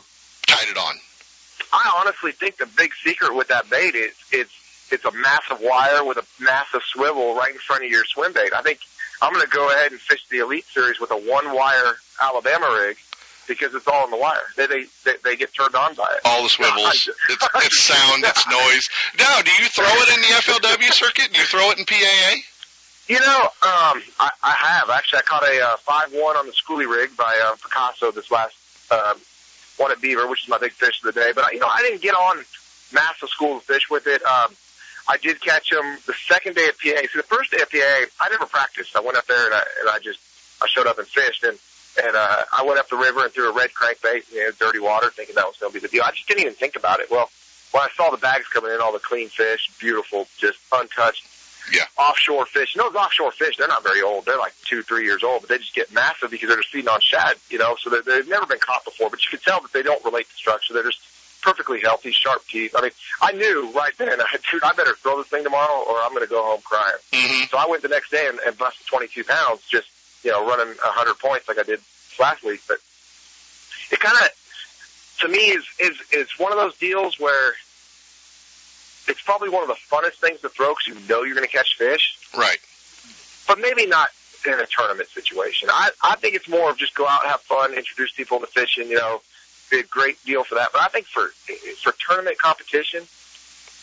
tied 0.48 0.68
it 0.70 0.78
on? 0.78 0.96
I 1.72 2.00
honestly 2.02 2.32
think 2.32 2.58
the 2.58 2.66
big 2.66 2.92
secret 3.06 3.36
with 3.36 3.50
that 3.50 3.70
bait 3.70 3.94
is 3.94 4.14
it's 4.32 4.52
it's 4.90 5.06
a 5.06 5.12
massive 5.12 5.62
wire 5.62 6.04
with 6.04 6.18
a 6.18 6.26
massive 6.44 6.82
swivel 6.84 7.36
right 7.36 7.52
in 7.54 7.60
front 7.60 7.86
of 7.86 7.92
your 7.92 8.04
swim 8.06 8.34
bait. 8.34 8.52
I 8.54 8.62
think 8.64 8.80
I'm 9.22 9.32
going 9.32 9.46
to 9.46 9.52
go 9.52 9.70
ahead 9.70 9.92
and 9.92 10.02
fish 10.02 10.26
the 10.30 10.40
Elite 10.40 10.66
Series 10.74 11.00
with 11.00 11.12
a 11.12 11.16
one 11.18 11.54
wire 11.54 11.98
Alabama 12.20 12.68
rig 12.78 12.98
because 13.48 13.74
it's 13.76 13.88
all 13.88 14.06
in 14.06 14.12
the 14.12 14.18
wire. 14.18 14.42
They 14.58 14.68
they 14.68 14.86
they, 15.06 15.14
they 15.24 15.36
get 15.36 15.54
turned 15.54 15.76
on 15.76 15.96
by 15.96 16.08
it. 16.16 16.22
all 16.26 16.44
the 16.44 16.50
swivels. 16.56 17.10
It's, 17.30 17.48
it's 17.56 17.84
sound, 17.84 18.24
it's 18.24 18.48
noise. 18.48 18.90
Now, 19.18 19.42
do 19.42 19.52
you 19.62 19.68
throw 19.70 19.86
it 19.86 20.10
in 20.16 20.22
the 20.22 20.28
FLW 20.42 20.92
circuit? 20.94 21.30
Do 21.34 21.40
you 21.40 21.46
throw 21.46 21.72
it 21.72 21.80
in 21.80 21.86
PAA? 21.86 22.42
You 23.08 23.20
know, 23.20 23.42
um, 23.44 24.02
I, 24.20 24.30
I 24.44 24.52
have 24.52 24.90
actually. 24.90 25.20
I 25.20 25.22
caught 25.24 25.44
a 25.44 25.62
uh, 25.62 25.78
five 25.78 26.12
one 26.14 26.38
on 26.38 26.46
the 26.46 26.54
schoolie 26.54 26.90
rig 26.90 27.16
by 27.18 27.36
uh, 27.44 27.56
Picasso 27.62 28.12
this 28.12 28.32
last 28.32 28.56
um, 28.92 29.18
one 29.78 29.92
at 29.92 30.00
Beaver, 30.02 30.28
which 30.28 30.44
is 30.44 30.50
my 30.50 30.58
big 30.58 30.72
fish 30.72 31.04
of 31.04 31.14
the 31.14 31.20
day. 31.20 31.32
But 31.34 31.46
I, 31.46 31.52
you 31.52 31.60
know, 31.60 31.68
I 31.68 31.82
didn't 31.82 32.02
get 32.02 32.14
on 32.14 32.38
massive 32.94 33.30
schools 33.30 33.62
of 33.62 33.64
fish 33.64 33.90
with 33.90 34.08
it. 34.08 34.24
Um, 34.24 34.54
I 35.10 35.18
did 35.18 35.42
catch 35.42 35.72
them 35.72 35.98
the 36.06 36.14
second 36.28 36.56
day 36.56 36.66
at 36.68 36.78
PA. 36.78 37.02
So 37.12 37.18
the 37.18 37.24
first 37.24 37.52
day 37.52 37.58
at 37.62 37.72
PA, 37.72 38.06
I 38.22 38.30
never 38.30 38.46
practiced. 38.46 38.96
I 38.96 39.02
went 39.02 39.18
up 39.18 39.26
there 39.26 39.46
and 39.46 39.56
I, 39.56 39.64
and 39.82 39.90
I 39.90 40.00
just 40.00 40.20
I 40.62 40.68
showed 40.68 40.88
up 40.88 40.98
and 41.00 41.08
fished 41.08 41.44
and. 41.44 41.58
And 42.02 42.16
uh, 42.16 42.44
I 42.58 42.64
went 42.64 42.80
up 42.80 42.90
the 42.90 42.98
river 42.98 43.24
and 43.24 43.34
threw 43.34 43.50
a 43.50 43.54
red 43.54 43.72
crankbait, 43.72 44.32
you 44.32 44.44
know, 44.44 44.52
dirty 44.60 44.80
water, 44.80 45.10
thinking 45.10 45.36
that 45.36 45.46
was 45.46 45.58
going 45.58 45.74
to 45.74 45.80
be 45.80 45.86
the 45.86 45.92
deal. 45.92 46.04
I 46.06 46.12
just 46.12 46.28
didn't 46.28 46.42
even 46.42 46.54
think 46.54 46.76
about 46.76 47.00
it. 47.00 47.12
Well, 47.12 47.30
when 47.72 47.84
I 47.84 47.90
saw 47.96 48.10
the 48.10 48.18
bags 48.18 48.48
coming 48.48 48.72
in, 48.72 48.82
all 48.82 48.94
the 48.94 49.00
clean 49.00 49.30
fish, 49.30 49.70
beautiful, 49.80 50.28
just 50.38 50.60
untouched, 50.74 51.26
yeah. 51.74 51.84
offshore 51.98 52.46
fish. 52.46 52.76
And 52.76 52.84
those 52.84 52.96
offshore 52.96 53.32
fish, 53.32 53.58
they're 53.58 53.68
not 53.68 53.84
very 53.84 54.02
old. 54.02 54.26
They're 54.26 54.38
like 54.38 54.54
two, 54.66 54.82
three 54.84 55.06
years 55.06 55.24
old, 55.24 55.42
but 55.42 55.50
they 55.50 55.58
just 55.58 55.76
get 55.76 55.94
massive 55.94 56.32
because 56.32 56.48
they're 56.48 56.58
just 56.58 56.70
feeding 56.70 56.90
on 56.90 57.00
shad, 57.02 57.36
you 57.50 57.58
know, 57.58 57.76
so 57.80 57.90
they're, 57.90 58.02
they've 58.02 58.28
never 58.28 58.46
been 58.46 58.60
caught 58.60 58.84
before. 58.86 59.10
But 59.10 59.24
you 59.24 59.30
can 59.30 59.40
tell 59.40 59.62
that 59.62 59.72
they 59.74 59.84
don't 59.84 60.04
relate 60.04 60.28
to 60.30 60.36
structure. 60.36 60.74
They're 60.74 60.84
just 60.84 61.02
perfectly 61.42 61.82
healthy, 61.82 62.12
sharp 62.12 62.46
teeth. 62.48 62.76
I 62.78 62.82
mean, 62.82 62.92
I 63.22 63.32
knew 63.34 63.72
right 63.74 63.94
then, 63.98 64.22
I, 64.22 64.28
had 64.30 64.42
dude, 64.50 64.64
I 64.64 64.74
better 64.74 64.94
throw 64.96 65.18
this 65.18 65.28
thing 65.28 65.44
tomorrow 65.44 65.84
or 65.88 66.02
I'm 66.02 66.12
going 66.12 66.24
to 66.24 66.30
go 66.30 66.42
home 66.44 66.62
crying. 66.64 66.98
Mm-hmm. 67.12 67.46
So 67.50 67.58
I 67.58 67.68
went 67.70 67.82
the 67.82 67.90
next 67.90 68.12
day 68.12 68.28
and, 68.28 68.40
and 68.46 68.58
busted 68.58 68.88
22 68.88 69.24
pounds, 69.24 69.62
just, 69.70 69.88
you 70.24 70.32
know, 70.32 70.46
running 70.46 70.68
a 70.74 70.88
100 70.88 71.18
points 71.20 71.48
like 71.48 71.58
I 71.60 71.64
did 71.64 71.80
last 72.20 72.44
week. 72.44 72.62
But 72.68 72.78
it 73.92 74.00
kind 74.00 74.16
of, 74.24 74.30
to 75.22 75.28
me, 75.28 75.40
is, 75.52 75.66
is, 75.80 75.98
is 76.12 76.30
one 76.38 76.52
of 76.52 76.58
those 76.58 76.78
deals 76.78 77.20
where 77.20 77.54
it's 79.08 79.22
probably 79.22 79.50
one 79.50 79.64
of 79.64 79.68
the 79.68 79.76
funnest 79.90 80.16
things 80.22 80.42
to 80.42 80.50
throw 80.50 80.74
because 80.74 80.88
you 80.88 81.08
know 81.10 81.24
you're 81.24 81.36
going 81.36 81.48
to 81.48 81.52
catch 81.52 81.76
fish 81.78 82.18
Right. 82.38 82.58
but 83.48 83.60
maybe 83.60 83.86
not 83.88 84.10
in 84.46 84.54
a 84.54 84.66
tournament 84.66 85.10
situation. 85.10 85.70
I 85.72 85.90
I 86.04 86.16
think 86.16 86.36
it's 86.36 86.48
more 86.50 86.70
of 86.72 86.78
just 86.78 86.96
go 86.96 87.08
out, 87.08 87.26
have 87.26 87.42
fun, 87.42 87.74
introduce 87.74 88.12
people 88.12 88.40
to 88.40 88.48
fishing. 88.48 88.88
You 88.90 88.96
know, 88.96 89.22
be 89.70 89.80
a 89.80 89.84
great 89.84 90.24
deal 90.26 90.44
for 90.44 90.56
that. 90.56 90.70
But 90.72 90.82
I 90.82 90.88
think 90.88 91.06
for 91.08 91.28
for 91.84 91.94
tournament 92.08 92.38
competition, 92.40 93.04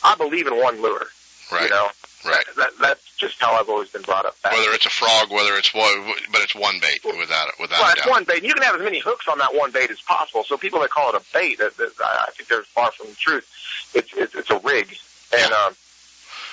I 0.02 0.14
believe 0.16 0.46
in 0.46 0.56
one 0.56 0.80
lure. 0.82 1.06
Right. 1.52 1.62
You 1.64 1.70
know, 1.70 1.88
Right. 2.24 2.44
that, 2.56 2.70
that's 2.80 3.16
just 3.16 3.40
how 3.40 3.52
I've 3.52 3.68
always 3.68 3.90
been 3.90 4.02
brought 4.02 4.26
up. 4.26 4.40
Back. 4.42 4.52
Whether 4.52 4.72
it's 4.72 4.86
a 4.86 4.90
frog, 4.90 5.30
whether 5.30 5.54
it's 5.54 5.70
but 5.72 6.40
it's 6.42 6.54
one 6.54 6.80
bait 6.80 7.00
without 7.04 7.48
it, 7.48 7.54
without 7.60 7.80
Well, 7.80 7.92
it's 7.96 8.06
one 8.06 8.24
bait. 8.24 8.42
You 8.42 8.54
can 8.54 8.62
have 8.62 8.74
as 8.74 8.82
many 8.82 8.98
hooks 8.98 9.28
on 9.28 9.38
that 9.38 9.54
one 9.54 9.70
bait 9.70 9.90
as 9.90 10.00
possible. 10.00 10.44
So 10.44 10.56
people 10.56 10.80
that 10.80 10.90
call 10.90 11.14
it 11.14 11.14
a 11.14 11.22
bait, 11.32 11.60
I 11.60 11.68
I 12.00 12.30
think 12.32 12.48
they're 12.48 12.62
far 12.62 12.90
from 12.92 13.08
the 13.08 13.14
truth. 13.14 13.46
It's 13.94 14.12
it's, 14.14 14.34
it's 14.34 14.50
a 14.50 14.58
rig, 14.58 14.96
and 15.36 15.52
um, 15.52 15.74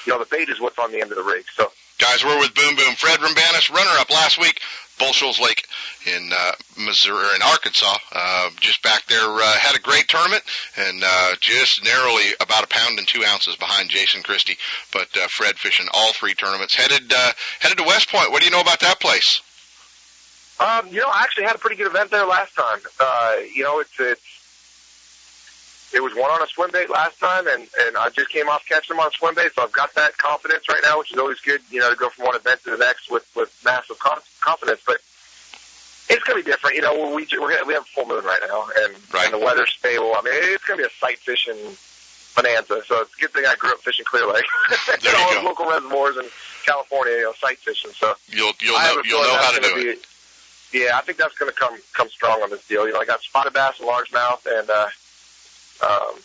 you 0.06 0.14
know 0.14 0.20
the 0.20 0.28
bait 0.30 0.50
is 0.50 0.62
what's 0.62 0.78
on 0.78 0.92
the 0.92 1.02
end 1.02 1.12
of 1.12 1.18
the 1.18 1.24
rig. 1.24 1.46
So 1.56 1.72
Guys, 1.98 2.26
we're 2.26 2.40
with 2.40 2.54
Boom 2.54 2.76
Boom. 2.76 2.94
Fred 2.96 3.20
Roumbanis, 3.20 3.72
runner-up 3.72 4.10
last 4.10 4.38
week, 4.38 4.60
Bull 5.00 5.14
Shoals 5.14 5.40
Lake 5.40 5.66
in 6.06 6.30
uh, 6.34 6.52
Missouri, 6.78 7.26
in 7.36 7.42
Arkansas. 7.42 7.98
Uh, 8.12 8.50
just 8.60 8.84
back 8.84 9.06
there, 9.08 9.24
uh, 9.24 9.54
had 9.54 9.78
a 9.78 9.82
great 9.82 10.08
tournament, 10.10 10.44
and 10.76 11.02
uh, 11.06 11.36
just 11.40 11.86
narrowly 11.86 12.34
about 12.42 12.66
a 12.66 12.68
pound 12.68 13.00
and 13.00 13.08
two 13.08 13.24
ounces 13.24 13.56
behind 13.56 13.90
Jason 13.90 14.24
Christie. 14.24 14.58
But 14.92 15.08
uh, 15.16 15.28
Fred 15.30 15.56
fishing 15.58 15.88
all 15.94 16.12
three 16.12 16.34
tournaments. 16.34 16.76
Headed 16.76 17.14
uh, 17.14 17.32
headed 17.62 17.78
to 17.78 17.86
West 17.86 18.10
Point. 18.10 18.32
What 18.32 18.42
do 18.42 18.46
you 18.46 18.52
know 18.52 18.62
about 18.62 18.82
that 18.82 19.00
place? 19.00 19.42
Um, 20.60 20.88
you 20.90 21.00
know, 21.00 21.10
I 21.10 21.22
actually 21.24 21.46
had 21.46 21.56
a 21.56 21.60
pretty 21.60 21.78
good 21.78 21.88
event 21.88 22.12
there 22.12 22.26
last 22.26 22.56
time. 22.56 22.80
Uh, 23.00 23.36
you 23.54 23.64
know, 23.64 23.80
it's 23.80 23.98
it's 24.00 24.45
it 25.96 26.04
was 26.04 26.14
one 26.14 26.30
on 26.30 26.42
a 26.42 26.48
swim 26.48 26.70
bait 26.72 26.90
last 26.90 27.20
time, 27.20 27.48
and 27.48 27.68
and 27.88 27.98
I 27.98 28.10
just 28.10 28.30
came 28.30 28.50
off 28.50 28.66
catching 28.68 28.96
them 28.96 29.00
on 29.00 29.08
a 29.08 29.12
swim 29.12 29.34
bait, 29.36 29.52
so 29.56 29.64
I've 29.64 29.72
got 29.72 29.94
that 29.96 30.18
confidence 30.18 30.68
right 30.70 30.82
now, 30.84 31.00
which 31.00 31.12
is 31.14 31.18
always 31.18 31.40
good. 31.40 31.62
You 31.72 31.80
know, 31.80 31.90
to 31.90 31.96
go 31.96 32.10
from 32.10 32.26
one 32.26 32.36
event 32.36 32.62
to 32.66 32.72
the 32.72 32.78
next 32.78 33.10
with 33.10 33.26
with 33.36 33.50
massive 33.66 33.98
confidence, 34.00 34.82
but. 34.86 34.98
It's 36.08 36.22
gonna 36.24 36.38
be 36.38 36.44
different, 36.44 36.76
you 36.76 36.84
know. 36.84 37.16
We 37.16 37.26
we're, 37.34 37.66
we 37.66 37.74
have 37.74 37.82
a 37.82 37.86
full 37.86 38.06
moon 38.06 38.24
right 38.24 38.40
now, 38.48 38.68
and, 38.78 38.94
Right. 39.12 39.26
and 39.26 39.34
the 39.34 39.44
weather's 39.44 39.72
stable. 39.72 40.14
I 40.16 40.22
mean, 40.22 40.36
it's 40.54 40.64
gonna 40.64 40.78
be 40.78 40.84
a 40.86 40.90
sight 41.02 41.18
fishing 41.18 41.58
bonanza. 42.36 42.84
So 42.86 43.02
it's 43.02 43.18
a 43.18 43.22
good 43.22 43.32
thing 43.34 43.46
I 43.48 43.56
grew 43.56 43.72
up 43.72 43.80
fishing 43.80 44.06
Clear 44.06 44.28
Lake, 44.32 44.46
you 45.02 45.10
all 45.18 45.30
go. 45.30 45.34
those 45.34 45.44
local 45.44 45.66
reservoirs 45.66 46.18
in 46.18 46.26
California, 46.64 47.14
you 47.16 47.24
know, 47.24 47.34
sight 47.42 47.58
fishing. 47.58 47.90
So 47.98 48.14
You'll 48.30 48.54
you'll 48.62 48.78
know 48.78 49.02
you'll 49.04 49.24
know 49.24 49.36
how 49.38 49.52
to 49.56 49.62
do 49.62 49.70
gonna 49.70 49.82
it. 49.98 50.06
Yeah, 50.72 50.96
I 50.96 51.02
think 51.02 51.18
that's 51.18 51.34
going 51.40 51.52
to 51.52 51.58
come 51.58 51.76
come 51.94 52.10
strong 52.10 52.40
on 52.44 52.52
this 52.52 52.68
deal. 52.68 52.86
You 52.86 52.94
know, 52.94 53.00
I 53.00 53.06
got 53.06 53.22
spotted 53.22 53.54
bass 53.54 53.80
and 53.80 53.90
largemouth, 53.90 54.46
and 54.46 54.70
uh, 54.70 54.88
um, 55.82 56.16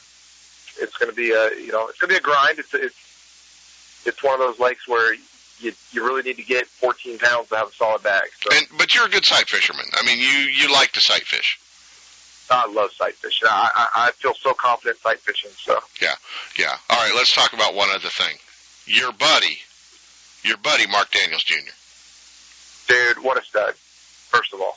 it's 0.80 0.96
going 0.96 1.10
to 1.10 1.16
be 1.16 1.30
a 1.30 1.50
you 1.60 1.72
know 1.72 1.88
it's 1.88 1.98
going 1.98 2.08
to 2.08 2.14
be 2.14 2.16
a 2.16 2.20
grind. 2.20 2.58
It's 2.58 2.74
it's 2.74 4.02
it's 4.06 4.22
one 4.22 4.34
of 4.34 4.40
those 4.40 4.58
lakes 4.58 4.88
where 4.88 5.14
you 5.14 5.72
you 5.92 6.04
really 6.04 6.22
need 6.22 6.36
to 6.36 6.42
get 6.44 6.66
14 6.66 7.18
pounds 7.18 7.48
to 7.48 7.56
have 7.56 7.68
a 7.68 7.72
solid 7.72 8.02
bag. 8.02 8.22
So 8.40 8.56
And 8.56 8.66
but 8.78 8.94
you're 8.94 9.06
a 9.06 9.10
good 9.10 9.24
sight 9.24 9.48
fisherman. 9.48 9.86
I 9.94 10.04
mean, 10.06 10.18
you 10.18 10.26
you 10.26 10.72
like 10.72 10.92
to 10.92 11.00
sight 11.00 11.22
fish. 11.22 11.58
I 12.52 12.66
love 12.66 12.90
sight 12.92 13.14
fishing. 13.14 13.46
I, 13.50 13.70
I 13.74 14.06
I 14.08 14.10
feel 14.12 14.34
so 14.34 14.54
confident 14.54 14.98
sight 14.98 15.20
fishing. 15.20 15.50
So 15.56 15.78
Yeah. 16.00 16.14
Yeah. 16.58 16.76
All 16.88 16.96
right, 16.96 17.12
let's 17.14 17.34
talk 17.34 17.52
about 17.52 17.74
one 17.74 17.90
other 17.90 18.08
thing. 18.08 18.36
Your 18.86 19.12
buddy, 19.12 19.58
your 20.42 20.56
buddy 20.56 20.86
Mark 20.86 21.10
Daniels 21.10 21.44
Jr. 21.44 21.54
dude, 22.88 23.22
what 23.24 23.38
a 23.38 23.44
stud! 23.44 23.74
First 23.74 24.52
of 24.52 24.60
all, 24.60 24.76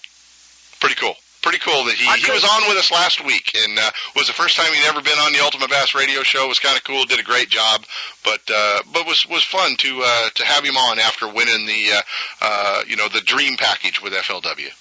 Pretty 0.80 0.96
cool. 0.96 1.16
Pretty 1.44 1.60
cool 1.60 1.84
that 1.84 1.96
he, 1.96 2.08
he 2.26 2.32
was 2.32 2.46
on 2.46 2.70
with 2.70 2.78
us 2.78 2.90
last 2.90 3.24
week 3.26 3.52
and 3.54 3.78
uh, 3.78 3.92
was 4.16 4.28
the 4.28 4.34
first 4.34 4.56
time 4.56 4.74
he'd 4.74 4.88
ever 4.88 5.02
been 5.02 5.20
on 5.20 5.34
the 5.34 5.42
Ultimate 5.44 5.70
Bass 5.70 5.94
Radio 5.94 6.24
Show. 6.24 6.46
It 6.46 6.48
was 6.48 6.60
kind 6.60 6.78
of 6.78 6.86
cool. 6.86 7.04
Did 7.04 7.20
a 7.20 7.24
great 7.24 7.50
job, 7.50 7.84
but 8.24 8.40
uh, 8.48 8.80
but 8.94 9.06
was 9.06 9.28
was 9.30 9.44
fun 9.44 9.76
to 9.76 10.02
uh, 10.06 10.30
to 10.36 10.46
have 10.46 10.64
him 10.64 10.78
on 10.78 11.00
after 11.00 11.28
winning 11.28 11.66
the 11.68 11.92
uh, 11.92 12.02
uh, 12.42 12.84
you 12.88 12.96
know 12.96 13.10
the 13.10 13.20
dream 13.20 13.58
package 13.58 14.02
with 14.02 14.14
FLW. 14.14 14.72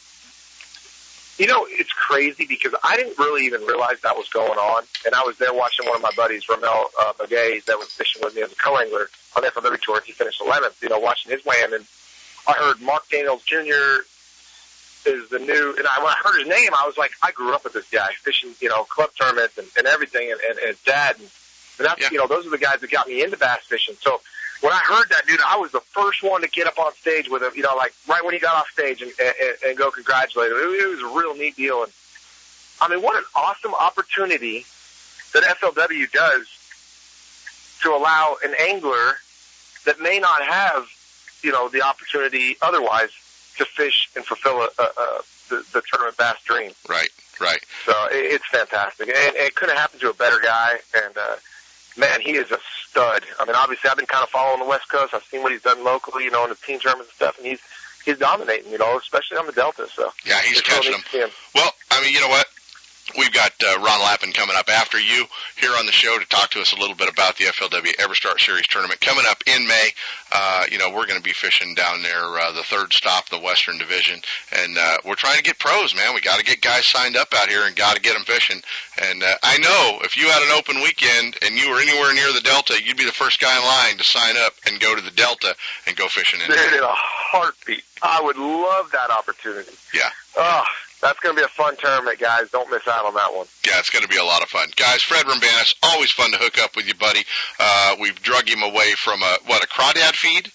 You 1.39 1.49
know, 1.49 1.67
it's 1.69 1.93
crazy 1.93 2.47
because 2.47 2.75
I 2.85 2.97
didn't 2.97 3.19
really 3.19 3.47
even 3.47 3.63
realize 3.63 4.01
that 4.03 4.17
was 4.17 4.29
going 4.29 4.59
on. 4.59 4.85
And 5.05 5.15
I 5.17 5.25
was 5.25 5.39
there 5.39 5.53
watching 5.53 5.87
one 5.87 5.97
of 5.97 6.03
my 6.03 6.13
buddies, 6.17 6.49
Ramel 6.49 6.91
uh, 7.01 7.15
Bagay, 7.15 7.65
that 7.65 7.79
was 7.79 7.89
fishing 7.89 8.23
with 8.23 8.37
me 8.37 8.43
as 8.43 8.53
a 8.53 8.55
co-angler 8.55 9.09
on 9.37 9.43
the 9.43 9.49
FLW 9.49 9.81
tour. 9.81 10.01
He 10.05 10.13
finished 10.13 10.41
11th, 10.41 10.81
you 10.83 10.91
know, 10.91 11.01
watching 11.01 11.33
his 11.33 11.45
win. 11.45 11.75
And 11.75 11.85
I 12.47 12.53
heard 12.53 12.81
Mark 12.83 13.09
Daniels 13.09 13.43
Jr. 13.43 14.05
is 15.07 15.29
the 15.31 15.39
new, 15.39 15.75
and 15.77 15.87
I, 15.87 15.99
when 15.99 16.09
I 16.09 16.17
heard 16.25 16.39
his 16.39 16.49
name, 16.49 16.71
I 16.79 16.87
was 16.87 16.97
like, 16.97 17.13
I 17.23 17.33
grew 17.33 17.55
up 17.55 17.65
with 17.65 17.73
this 17.73 17.89
guy 17.91 18.09
fishing, 18.23 18.51
you 18.61 18.69
know, 18.69 18.85
club 18.85 19.11
tournaments 19.19 19.59
and, 19.59 19.67
and 19.77 19.87
everything, 19.87 20.31
and, 20.31 20.41
and, 20.49 20.59
and 20.59 20.69
his 20.69 20.81
dad. 20.83 21.17
And, 21.19 21.29
and 21.79 21.87
that's, 21.89 22.01
Yeah. 22.01 22.09
you 22.13 22.19
know, 22.19 22.27
those 22.27 22.47
are 22.47 22.51
the 22.51 22.59
guys 22.59 22.81
that 22.81 22.91
got 22.91 23.09
me 23.09 23.23
into 23.23 23.37
bass 23.37 23.61
fishing. 23.67 23.97
So 24.01 24.21
when 24.61 24.73
I 24.73 24.79
heard 24.79 25.09
that, 25.11 25.27
dude, 25.27 25.41
I 25.47 25.57
was 25.59 25.73
the 25.73 25.81
first 25.81 26.23
one 26.23 26.43
to 26.43 26.49
get 26.49 26.67
up 26.67 26.79
on 26.79 26.93
stage 26.95 27.29
with 27.29 27.43
him, 27.43 27.53
you 27.57 27.63
know, 27.63 27.75
like 27.77 27.93
right 28.09 28.25
when 28.25 28.35
he 28.35 28.41
got 28.41 28.55
off 28.55 28.69
stage 28.71 29.03
and, 29.03 29.11
and, 29.21 29.35
and 29.67 29.77
go 29.77 29.91
congratulate 29.91 30.51
him. 30.51 30.57
It, 30.59 30.83
it 30.85 30.89
was 30.89 31.01
a 31.01 31.19
real 31.19 31.35
neat 31.35 31.57
deal. 31.57 31.83
And 31.83 31.93
I 32.81 32.89
mean, 32.89 33.03
what 33.03 33.17
an 33.17 33.25
awesome 33.35 33.75
opportunity 33.75 34.65
that 35.35 35.43
FLW 35.43 36.11
does 36.13 36.47
to 37.83 37.91
allow 37.91 38.37
an 38.45 38.55
angler 38.61 39.15
that 39.85 40.01
may 40.01 40.21
not 40.21 40.43
have, 40.43 40.87
you 41.43 41.51
know, 41.51 41.69
the 41.69 41.83
opportunity 41.83 42.57
otherwise 42.63 43.11
to 43.59 43.65
fish 43.65 44.09
and 44.17 44.25
fulfill 44.25 44.63
a, 44.63 44.69
a, 44.79 44.83
a, 44.83 45.21
the, 45.49 45.65
the 45.73 45.83
tournament 45.91 46.17
bass 46.17 46.37
dream. 46.45 46.73
Right, 46.89 47.11
right. 47.41 47.63
So 47.87 47.93
it, 48.11 48.41
it's 48.41 48.49
fantastic, 48.51 49.09
and 49.09 49.37
it 49.37 49.55
couldn't 49.55 49.77
happen 49.77 50.01
to 50.01 50.11
a 50.11 50.15
better 50.15 50.39
guy. 50.43 50.79
And 51.05 51.17
uh, 51.17 51.37
man, 51.97 52.21
he 52.21 52.33
is 52.33 52.51
a 52.51 52.59
stud. 52.89 53.23
I 53.39 53.45
mean, 53.45 53.57
obviously, 53.57 53.91
I've 53.91 53.97
been 53.97 54.07
kind 54.07 54.23
of 54.23 54.31
following 54.31 54.61
the 54.61 54.67
West 54.69 54.89
Coast. 54.89 55.15
I've 55.15 55.25
seen 55.25 55.43
what 55.43 55.53
he's 55.53 55.63
done 55.63 55.85
locally, 55.85 56.25
you 56.25 56.31
know, 56.31 56.45
in 56.45 56.51
the 56.51 56.57
team 56.57 56.79
tournaments 56.79 57.13
and 57.13 57.17
stuff, 57.17 57.39
and 57.39 57.47
he's 57.47 57.61
he's 58.05 58.19
dominating, 58.19 58.71
you 58.73 58.79
know, 58.79 58.99
especially 58.99 59.39
on 59.39 59.47
the 59.47 59.53
Delta. 59.53 59.87
So 59.95 60.11
Yeah, 60.27 60.41
he's 60.43 60.61
catching 60.61 60.93
them. 61.13 61.31
Well, 61.55 61.73
I 61.91 62.03
mean, 62.03 62.13
you 62.13 62.21
know 62.21 62.29
what? 62.29 62.47
We've 63.17 63.33
got 63.33 63.53
uh, 63.63 63.79
Ron 63.81 64.01
Lappin 64.01 64.33
coming 64.33 64.57
up 64.57 64.69
after 64.69 64.99
you 64.99 65.27
here 65.57 65.73
on 65.79 65.87
the 65.87 65.93
show 65.93 66.19
to 66.19 66.25
talk 66.27 66.51
to 66.51 66.61
us 66.61 66.73
a 66.73 66.77
little 66.77 66.97
bit 66.97 67.09
about 67.09 67.37
the 67.37 67.45
FLW 67.45 67.95
Everstart 67.97 68.41
Series 68.41 68.67
tournament 68.67 69.01
coming 69.01 69.25
up 69.29 69.43
in 69.47 69.67
May. 69.67 69.89
Uh, 70.31 70.65
you 70.71 70.79
know, 70.79 70.91
we're 70.91 71.07
going 71.07 71.19
to 71.19 71.23
be 71.23 71.33
fishing 71.33 71.75
down 71.75 72.03
there, 72.03 72.25
uh, 72.25 72.53
the 72.53 72.63
third 72.63 72.93
stop, 72.93 73.29
the 73.29 73.39
Western 73.39 73.79
Division, 73.79 74.21
and 74.53 74.79
uh, 74.79 74.97
we're 75.05 75.15
trying 75.15 75.37
to 75.37 75.43
get 75.43 75.59
pros, 75.59 75.95
man. 75.95 76.15
We 76.15 76.21
got 76.21 76.39
to 76.39 76.45
get 76.45 76.61
guys 76.61 76.87
signed 76.87 77.17
up 77.17 77.33
out 77.35 77.49
here 77.49 77.67
and 77.67 77.77
got 77.77 77.97
to 77.97 78.03
get 78.03 78.15
them 78.15 78.25
fishing. 78.25 78.61
And 79.01 79.23
uh, 79.23 79.35
I 79.43 79.59
know 79.59 80.01
if 80.05 80.17
you 80.17 80.29
had 80.29 80.43
an 80.43 80.59
open 80.59 80.77
weekend 80.83 81.37
and 81.43 81.57
you 81.57 81.71
were 81.71 81.81
anywhere 81.81 82.15
near 82.15 82.33
the 82.33 82.41
Delta, 82.43 82.75
you'd 82.83 82.97
be 82.97 83.05
the 83.05 83.13
first 83.13 83.41
guy 83.41 83.57
in 83.57 83.65
line 83.65 83.99
to 83.99 84.05
sign 84.05 84.37
up 84.39 84.55
and 84.67 84.81
go 84.81 84.95
to 84.95 85.03
the 85.03 85.11
Delta 85.11 85.55
and 85.87 85.97
go 85.97 86.09
fishing 86.09 86.41
in 86.41 86.49
there. 86.49 86.79
in 86.79 86.83
a 86.83 86.89
heartbeat. 86.93 87.85
I 88.03 88.21
would 88.23 88.37
love 88.37 88.91
that 88.93 89.11
opportunity. 89.11 89.73
Yeah. 89.95 90.11
Oh, 90.37 90.65
that's 91.03 91.19
going 91.21 91.35
to 91.35 91.41
be 91.41 91.45
a 91.45 91.49
fun 91.49 91.77
tournament, 91.77 92.19
guys. 92.21 92.49
Don't 92.51 92.71
miss 92.71 92.87
out 92.89 93.05
on 93.05 93.15
that 93.15 93.35
one. 93.35 93.47
Yeah, 93.67 93.79
it's 93.81 93.91
going 93.91 94.03
to 94.05 94.09
be 94.09 94.17
a 94.17 94.25
lot 94.25 94.43
of 94.43 94.49
fun. 94.49 94.69
Guys, 94.77 95.03
Fred 95.03 95.27
Roumbanis, 95.27 95.75
always 95.83 96.11
fun 96.13 96.31
to 96.33 96.39
hook 96.39 96.59
up 96.59 96.77
with 96.77 96.87
you, 96.87 96.95
buddy. 96.95 97.21
Uh, 97.59 97.97
we've 98.01 98.21
drug 98.23 98.49
him 98.49 98.63
away 98.63 98.93
from 98.97 99.21
a, 99.23 99.37
what, 99.47 99.63
a 99.63 99.67
crawdad 99.67 100.15
feed? 100.15 100.51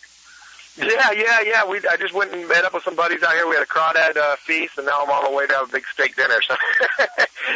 Yeah, 0.80 1.12
yeah, 1.12 1.40
yeah. 1.44 1.68
We 1.68 1.78
I 1.90 1.98
just 1.98 2.14
went 2.14 2.34
and 2.34 2.48
met 2.48 2.64
up 2.64 2.74
with 2.76 2.84
some 2.84 2.96
buddies 2.96 3.24
out 3.24 3.34
here. 3.34 3.48
We 3.48 3.56
had 3.56 3.64
a 3.64 3.66
crawdad 3.66 4.16
uh, 4.16 4.36
feast, 4.36 4.78
and 4.78 4.86
now 4.86 5.00
I'm 5.02 5.10
on 5.10 5.24
my 5.32 5.36
way 5.36 5.48
to 5.48 5.54
have 5.54 5.70
a 5.70 5.72
big 5.72 5.84
steak 5.92 6.16
dinner. 6.16 6.40
So 6.48 6.56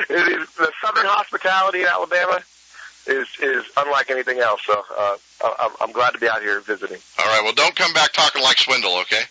it 0.09 0.41
is, 0.41 0.49
the 0.55 0.71
Southern 0.83 1.05
hospitality 1.05 1.81
in 1.81 1.85
Alabama 1.87 2.41
is 3.05 3.27
is 3.39 3.63
unlike 3.77 4.09
anything 4.09 4.39
else. 4.39 4.61
So 4.65 4.73
uh, 4.97 5.17
I- 5.43 5.55
I'm, 5.59 5.71
I'm 5.81 5.91
glad 5.91 6.11
to 6.11 6.19
be 6.19 6.27
out 6.27 6.41
here 6.41 6.61
visiting. 6.61 6.97
All 7.19 7.25
right, 7.25 7.41
well, 7.43 7.53
don't 7.53 7.75
come 7.75 7.93
back 7.93 8.11
talking 8.11 8.41
like 8.41 8.57
Swindle, 8.57 8.97
okay? 9.01 9.21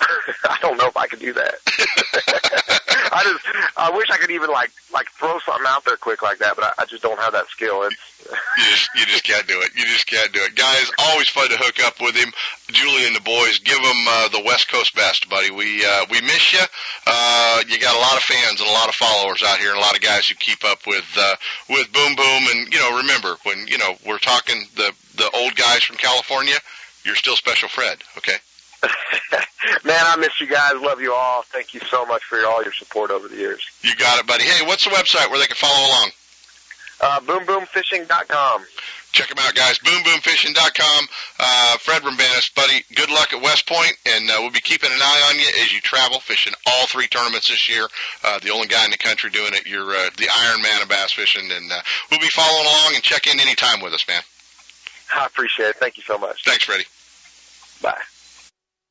I 0.44 0.58
don't 0.60 0.76
know 0.78 0.86
if 0.86 0.96
I 0.96 1.06
could 1.06 1.20
do 1.20 1.32
that. 1.34 1.54
I 3.10 3.22
just 3.24 3.44
I 3.76 3.90
wish 3.90 4.10
I 4.10 4.16
could 4.18 4.30
even 4.30 4.50
like 4.50 4.70
like 4.92 5.08
throw 5.10 5.38
something 5.40 5.66
out 5.66 5.84
there 5.84 5.96
quick 5.96 6.22
like 6.22 6.38
that, 6.38 6.56
but 6.56 6.64
I, 6.64 6.82
I 6.82 6.84
just 6.84 7.02
don't 7.02 7.18
have 7.18 7.32
that 7.32 7.48
skill. 7.48 7.82
It's 7.84 7.96
You 8.58 8.64
just, 8.64 8.90
you 8.96 9.06
just 9.06 9.24
can't 9.24 9.46
do 9.46 9.60
it. 9.60 9.70
You 9.76 9.84
just 9.86 10.06
can't 10.06 10.32
do 10.32 10.40
it. 10.42 10.54
Guys, 10.54 10.90
always 10.98 11.28
fun 11.28 11.48
to 11.48 11.56
hook 11.56 11.78
up 11.86 12.00
with 12.00 12.16
him. 12.16 12.32
Julie 12.68 13.06
and 13.06 13.14
the 13.14 13.20
boys, 13.20 13.60
give 13.60 13.78
them 13.78 14.00
uh, 14.08 14.28
the 14.28 14.42
West 14.44 14.70
Coast 14.70 14.94
best, 14.94 15.28
buddy. 15.30 15.50
We 15.50 15.84
uh, 15.84 16.06
we 16.10 16.20
miss 16.20 16.52
you. 16.52 16.64
Uh, 17.06 17.62
you 17.68 17.78
got 17.78 17.96
a 17.96 18.00
lot 18.00 18.16
of 18.16 18.22
fans 18.22 18.60
and 18.60 18.68
a 18.68 18.72
lot 18.72 18.88
of 18.88 18.94
followers 18.94 19.42
out 19.46 19.58
here, 19.58 19.70
and 19.70 19.78
a 19.78 19.80
lot 19.80 19.94
of 19.94 20.02
guys 20.02 20.26
who 20.26 20.34
keep 20.34 20.64
up 20.64 20.86
with 20.86 21.06
uh, 21.16 21.36
with 21.70 21.92
Boom 21.92 22.16
Boom. 22.16 22.42
And 22.52 22.72
you 22.72 22.78
know, 22.78 22.98
remember 22.98 23.36
when 23.44 23.66
you 23.68 23.78
know 23.78 23.94
we're 24.06 24.18
talking 24.18 24.66
the 24.74 24.92
the 25.16 25.30
old 25.34 25.54
guys 25.54 25.82
from 25.84 25.96
California, 25.96 26.56
you're 27.04 27.16
still 27.16 27.36
Special 27.36 27.68
Fred, 27.68 27.98
okay? 28.18 28.36
man, 29.84 30.04
I 30.06 30.16
miss 30.18 30.40
you 30.40 30.46
guys. 30.46 30.74
Love 30.80 31.00
you 31.00 31.12
all. 31.12 31.42
Thank 31.42 31.74
you 31.74 31.80
so 31.80 32.06
much 32.06 32.22
for 32.24 32.38
your, 32.38 32.48
all 32.48 32.62
your 32.62 32.72
support 32.72 33.10
over 33.10 33.28
the 33.28 33.36
years. 33.36 33.64
You 33.82 33.94
got 33.96 34.18
it, 34.18 34.26
buddy. 34.26 34.44
Hey, 34.44 34.66
what's 34.66 34.84
the 34.84 34.90
website 34.90 35.30
where 35.30 35.38
they 35.38 35.46
can 35.46 35.56
follow 35.56 35.88
along? 35.88 36.10
Uh, 37.00 37.20
boomboomfishing.com. 37.20 38.64
Check 39.12 39.28
them 39.28 39.38
out, 39.40 39.54
guys. 39.54 39.78
BoomBoomFishing.com. 39.78 41.08
Uh, 41.40 41.78
Fred 41.78 42.02
Roumbanis, 42.02 42.54
buddy, 42.54 42.84
good 42.94 43.10
luck 43.10 43.32
at 43.32 43.42
West 43.42 43.66
Point, 43.66 43.92
and 44.04 44.28
uh, 44.30 44.34
we'll 44.40 44.50
be 44.50 44.60
keeping 44.60 44.90
an 44.92 45.00
eye 45.00 45.30
on 45.30 45.38
you 45.38 45.46
as 45.62 45.72
you 45.72 45.80
travel, 45.80 46.20
fishing 46.20 46.52
all 46.66 46.86
three 46.86 47.06
tournaments 47.06 47.48
this 47.48 47.68
year. 47.68 47.88
Uh, 48.22 48.38
the 48.40 48.50
only 48.50 48.68
guy 48.68 48.84
in 48.84 48.90
the 48.90 48.98
country 48.98 49.30
doing 49.30 49.54
it. 49.54 49.66
You're 49.66 49.90
uh, 49.90 50.10
the 50.18 50.28
Iron 50.38 50.62
Man 50.62 50.82
of 50.82 50.88
bass 50.88 51.12
fishing, 51.12 51.50
and 51.50 51.72
uh, 51.72 51.80
we'll 52.10 52.20
be 52.20 52.28
following 52.28 52.66
along 52.66 52.94
and 52.94 53.02
check 53.02 53.26
in 53.26 53.40
anytime 53.40 53.80
with 53.80 53.94
us, 53.94 54.06
man. 54.06 54.20
I 55.16 55.24
appreciate 55.24 55.70
it. 55.70 55.76
Thank 55.76 55.96
you 55.96 56.02
so 56.02 56.18
much. 56.18 56.44
Thanks, 56.44 56.64
Freddie. 56.64 56.84
Bye. 57.80 57.98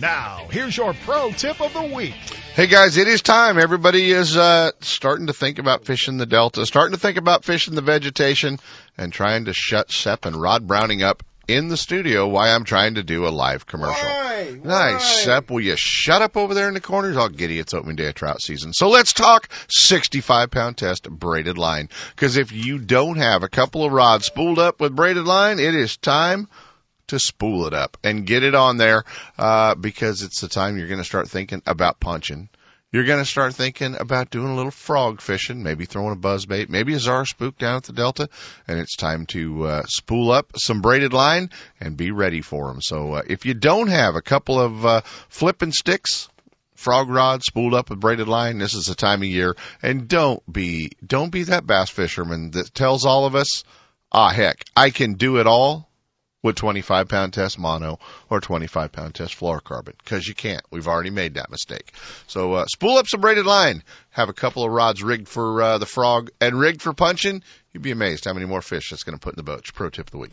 Now, 0.00 0.46
here's 0.50 0.76
your 0.76 0.94
pro 0.94 1.32
tip 1.32 1.60
of 1.60 1.72
the 1.72 1.82
week. 1.82 2.14
Hey 2.54 2.68
guys, 2.68 2.96
it 2.96 3.08
is 3.08 3.20
time. 3.20 3.58
Everybody 3.58 4.12
is 4.12 4.36
uh, 4.36 4.70
starting 4.80 5.26
to 5.26 5.32
think 5.32 5.58
about 5.58 5.86
fishing 5.86 6.18
the 6.18 6.26
Delta, 6.26 6.64
starting 6.66 6.94
to 6.94 7.00
think 7.00 7.18
about 7.18 7.44
fishing 7.44 7.74
the 7.74 7.82
vegetation, 7.82 8.58
and 8.96 9.12
trying 9.12 9.46
to 9.46 9.52
shut 9.52 9.90
Sepp 9.90 10.24
and 10.24 10.40
Rod 10.40 10.68
Browning 10.68 11.02
up 11.02 11.24
in 11.48 11.66
the 11.68 11.76
studio 11.76 12.28
while 12.28 12.54
I'm 12.54 12.62
trying 12.62 12.94
to 12.94 13.02
do 13.02 13.26
a 13.26 13.30
live 13.30 13.66
commercial. 13.66 14.08
Why? 14.08 14.60
Nice, 14.62 14.64
Why? 14.64 14.98
Sepp. 14.98 15.50
Will 15.50 15.62
you 15.62 15.74
shut 15.76 16.22
up 16.22 16.36
over 16.36 16.54
there 16.54 16.68
in 16.68 16.74
the 16.74 16.80
corners? 16.80 17.16
All 17.16 17.28
giddy. 17.28 17.58
It's 17.58 17.74
opening 17.74 17.96
day 17.96 18.06
of 18.06 18.14
trout 18.14 18.40
season. 18.40 18.72
So 18.72 18.90
let's 18.90 19.12
talk 19.12 19.48
65 19.68 20.52
pound 20.52 20.76
test 20.76 21.10
braided 21.10 21.58
line. 21.58 21.88
Because 22.14 22.36
if 22.36 22.52
you 22.52 22.78
don't 22.78 23.16
have 23.16 23.42
a 23.42 23.48
couple 23.48 23.84
of 23.84 23.92
rods 23.92 24.26
spooled 24.26 24.60
up 24.60 24.80
with 24.80 24.94
braided 24.94 25.24
line, 25.24 25.58
it 25.58 25.74
is 25.74 25.96
time 25.96 26.48
to 27.08 27.18
spool 27.18 27.66
it 27.66 27.74
up 27.74 27.96
and 28.02 28.26
get 28.26 28.42
it 28.42 28.54
on 28.54 28.76
there 28.76 29.04
uh, 29.38 29.74
because 29.74 30.22
it's 30.22 30.40
the 30.40 30.48
time 30.48 30.78
you're 30.78 30.88
going 30.88 31.00
to 31.00 31.04
start 31.04 31.28
thinking 31.28 31.62
about 31.66 32.00
punching. 32.00 32.48
You're 32.90 33.04
going 33.04 33.22
to 33.22 33.30
start 33.30 33.54
thinking 33.54 33.96
about 34.00 34.30
doing 34.30 34.48
a 34.48 34.56
little 34.56 34.70
frog 34.70 35.20
fishing, 35.20 35.62
maybe 35.62 35.84
throwing 35.84 36.12
a 36.12 36.16
buzz 36.16 36.46
bait, 36.46 36.70
maybe 36.70 36.94
a 36.94 36.98
Zara 36.98 37.26
Spook 37.26 37.58
down 37.58 37.76
at 37.76 37.82
the 37.82 37.92
Delta, 37.92 38.30
and 38.66 38.78
it's 38.78 38.96
time 38.96 39.26
to 39.26 39.64
uh, 39.64 39.82
spool 39.86 40.30
up 40.30 40.52
some 40.56 40.80
braided 40.80 41.12
line 41.12 41.50
and 41.80 41.98
be 41.98 42.12
ready 42.12 42.40
for 42.40 42.68
them. 42.68 42.80
So 42.80 43.14
uh, 43.14 43.22
if 43.26 43.44
you 43.44 43.52
don't 43.52 43.88
have 43.88 44.14
a 44.14 44.22
couple 44.22 44.58
of 44.58 44.86
uh, 44.86 45.00
flipping 45.28 45.72
sticks, 45.72 46.30
frog 46.76 47.10
rod 47.10 47.42
spooled 47.42 47.74
up 47.74 47.90
with 47.90 48.00
braided 48.00 48.28
line, 48.28 48.56
this 48.56 48.72
is 48.72 48.86
the 48.86 48.94
time 48.94 49.20
of 49.20 49.28
year. 49.28 49.54
And 49.82 50.08
don't 50.08 50.42
be 50.50 50.92
don't 51.04 51.30
be 51.30 51.42
that 51.44 51.66
bass 51.66 51.90
fisherman 51.90 52.52
that 52.52 52.72
tells 52.72 53.04
all 53.04 53.26
of 53.26 53.34
us, 53.34 53.64
ah 54.10 54.30
heck, 54.30 54.64
I 54.74 54.90
can 54.90 55.14
do 55.14 55.38
it 55.38 55.46
all 55.46 55.87
with 56.48 56.56
25 56.56 57.08
pound 57.08 57.34
test 57.34 57.58
mono 57.58 57.98
or 58.30 58.40
25 58.40 58.90
pound 58.90 59.14
test 59.14 59.38
fluorocarbon 59.38 59.92
because 59.98 60.26
you 60.26 60.34
can't. 60.34 60.62
We've 60.70 60.88
already 60.88 61.10
made 61.10 61.34
that 61.34 61.50
mistake. 61.50 61.92
So 62.26 62.54
uh, 62.54 62.64
spool 62.66 62.96
up 62.96 63.06
some 63.06 63.20
braided 63.20 63.44
line. 63.44 63.82
Have 64.10 64.30
a 64.30 64.32
couple 64.32 64.64
of 64.64 64.72
rods 64.72 65.02
rigged 65.02 65.28
for 65.28 65.62
uh, 65.62 65.78
the 65.78 65.84
frog 65.84 66.30
and 66.40 66.58
rigged 66.58 66.80
for 66.80 66.94
punching. 66.94 67.42
You'd 67.72 67.82
be 67.82 67.90
amazed 67.90 68.24
how 68.24 68.32
many 68.32 68.46
more 68.46 68.62
fish 68.62 68.88
that's 68.88 69.02
going 69.02 69.16
to 69.16 69.20
put 69.20 69.34
in 69.34 69.36
the 69.36 69.42
boat. 69.42 69.58
It's 69.58 69.70
pro 69.70 69.90
tip 69.90 70.06
of 70.06 70.10
the 70.10 70.18
week. 70.18 70.32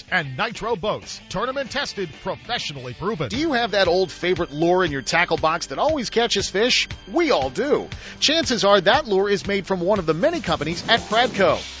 and 0.09 0.37
Nitro 0.37 0.75
Boats. 0.75 1.21
Tournament 1.29 1.71
tested, 1.71 2.09
professionally 2.23 2.93
proven. 2.93 3.29
Do 3.29 3.37
you 3.37 3.53
have 3.53 3.71
that 3.71 3.87
old 3.87 4.11
favorite 4.11 4.51
lure 4.51 4.83
in 4.83 4.91
your 4.91 5.01
tackle 5.01 5.37
box 5.37 5.67
that 5.67 5.79
always 5.79 6.09
catches 6.09 6.49
fish? 6.49 6.87
We 7.11 7.31
all 7.31 7.49
do. 7.49 7.89
Chances 8.19 8.63
are 8.63 8.81
that 8.81 9.07
lure 9.07 9.29
is 9.29 9.45
made 9.45 9.67
from 9.67 9.81
one 9.81 9.99
of 9.99 10.05
the 10.05 10.13
many 10.13 10.41
companies 10.41 10.87
at 10.87 10.99
Pradco. 11.01 11.80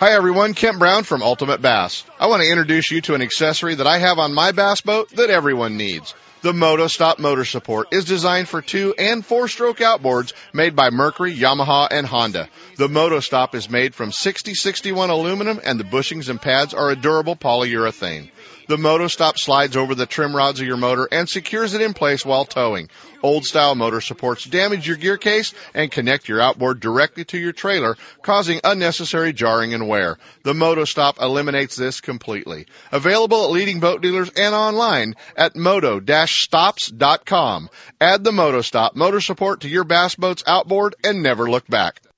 Hi 0.00 0.12
everyone, 0.12 0.54
Kent 0.54 0.78
Brown 0.78 1.02
from 1.02 1.24
Ultimate 1.24 1.60
Bass. 1.60 2.04
I 2.20 2.28
want 2.28 2.40
to 2.40 2.48
introduce 2.48 2.88
you 2.92 3.00
to 3.00 3.14
an 3.14 3.20
accessory 3.20 3.74
that 3.74 3.86
I 3.88 3.98
have 3.98 4.20
on 4.20 4.32
my 4.32 4.52
bass 4.52 4.80
boat 4.80 5.10
that 5.16 5.28
everyone 5.28 5.76
needs. 5.76 6.14
The 6.40 6.52
MotoStop 6.52 7.18
motor 7.18 7.44
support 7.44 7.88
is 7.92 8.04
designed 8.04 8.48
for 8.48 8.62
two 8.62 8.94
and 8.96 9.26
four 9.26 9.48
stroke 9.48 9.78
outboards 9.78 10.34
made 10.52 10.76
by 10.76 10.90
Mercury, 10.90 11.34
Yamaha, 11.34 11.88
and 11.90 12.06
Honda. 12.06 12.48
The 12.76 12.86
MotoStop 12.86 13.56
is 13.56 13.68
made 13.68 13.92
from 13.92 14.12
6061 14.12 15.10
aluminum 15.10 15.58
and 15.64 15.80
the 15.80 15.84
bushings 15.84 16.28
and 16.28 16.40
pads 16.40 16.74
are 16.74 16.90
a 16.90 16.94
durable 16.96 17.34
polyurethane. 17.34 18.30
The 18.68 18.76
MotoStop 18.76 19.38
slides 19.38 19.76
over 19.78 19.94
the 19.94 20.04
trim 20.04 20.36
rods 20.36 20.60
of 20.60 20.66
your 20.66 20.76
motor 20.76 21.08
and 21.10 21.26
secures 21.26 21.72
it 21.72 21.80
in 21.80 21.94
place 21.94 22.22
while 22.22 22.44
towing. 22.44 22.90
Old 23.22 23.46
style 23.46 23.74
motor 23.74 24.02
supports 24.02 24.44
damage 24.44 24.86
your 24.86 24.98
gear 24.98 25.16
case 25.16 25.54
and 25.72 25.90
connect 25.90 26.28
your 26.28 26.42
outboard 26.42 26.78
directly 26.78 27.24
to 27.24 27.38
your 27.38 27.54
trailer, 27.54 27.96
causing 28.20 28.60
unnecessary 28.62 29.32
jarring 29.32 29.72
and 29.72 29.88
wear. 29.88 30.18
The 30.42 30.52
MotoStop 30.52 31.18
eliminates 31.18 31.76
this 31.76 32.02
completely. 32.02 32.66
Available 32.92 33.44
at 33.44 33.52
leading 33.52 33.80
boat 33.80 34.02
dealers 34.02 34.28
and 34.36 34.54
online 34.54 35.14
at 35.34 35.56
moto-stops.com. 35.56 37.70
Add 38.02 38.22
the 38.22 38.32
MotoStop 38.32 38.94
motor 38.94 39.22
support 39.22 39.62
to 39.62 39.68
your 39.68 39.84
bass 39.84 40.14
boat's 40.14 40.44
outboard 40.46 40.94
and 41.02 41.22
never 41.22 41.48
look 41.48 41.66
back. 41.68 42.02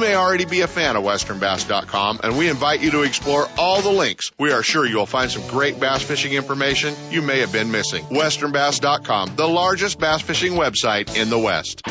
may 0.00 0.14
already 0.14 0.46
be 0.46 0.62
a 0.62 0.66
fan 0.66 0.96
of 0.96 1.04
westernbass.com 1.04 2.20
and 2.24 2.36
we 2.36 2.48
invite 2.48 2.82
you 2.82 2.90
to 2.92 3.02
explore 3.02 3.46
all 3.58 3.82
the 3.82 3.90
links. 3.90 4.32
We 4.38 4.50
are 4.52 4.62
sure 4.62 4.86
you'll 4.86 5.06
find 5.06 5.30
some 5.30 5.46
great 5.48 5.78
bass 5.78 6.02
fishing 6.02 6.32
information 6.32 6.94
you 7.10 7.22
may 7.22 7.40
have 7.40 7.52
been 7.52 7.70
missing. 7.70 8.04
westernbass.com, 8.06 9.36
the 9.36 9.46
largest 9.46 10.00
bass 10.00 10.22
fishing 10.22 10.54
website 10.54 11.16
in 11.16 11.30
the 11.30 11.38
West. 11.38 11.82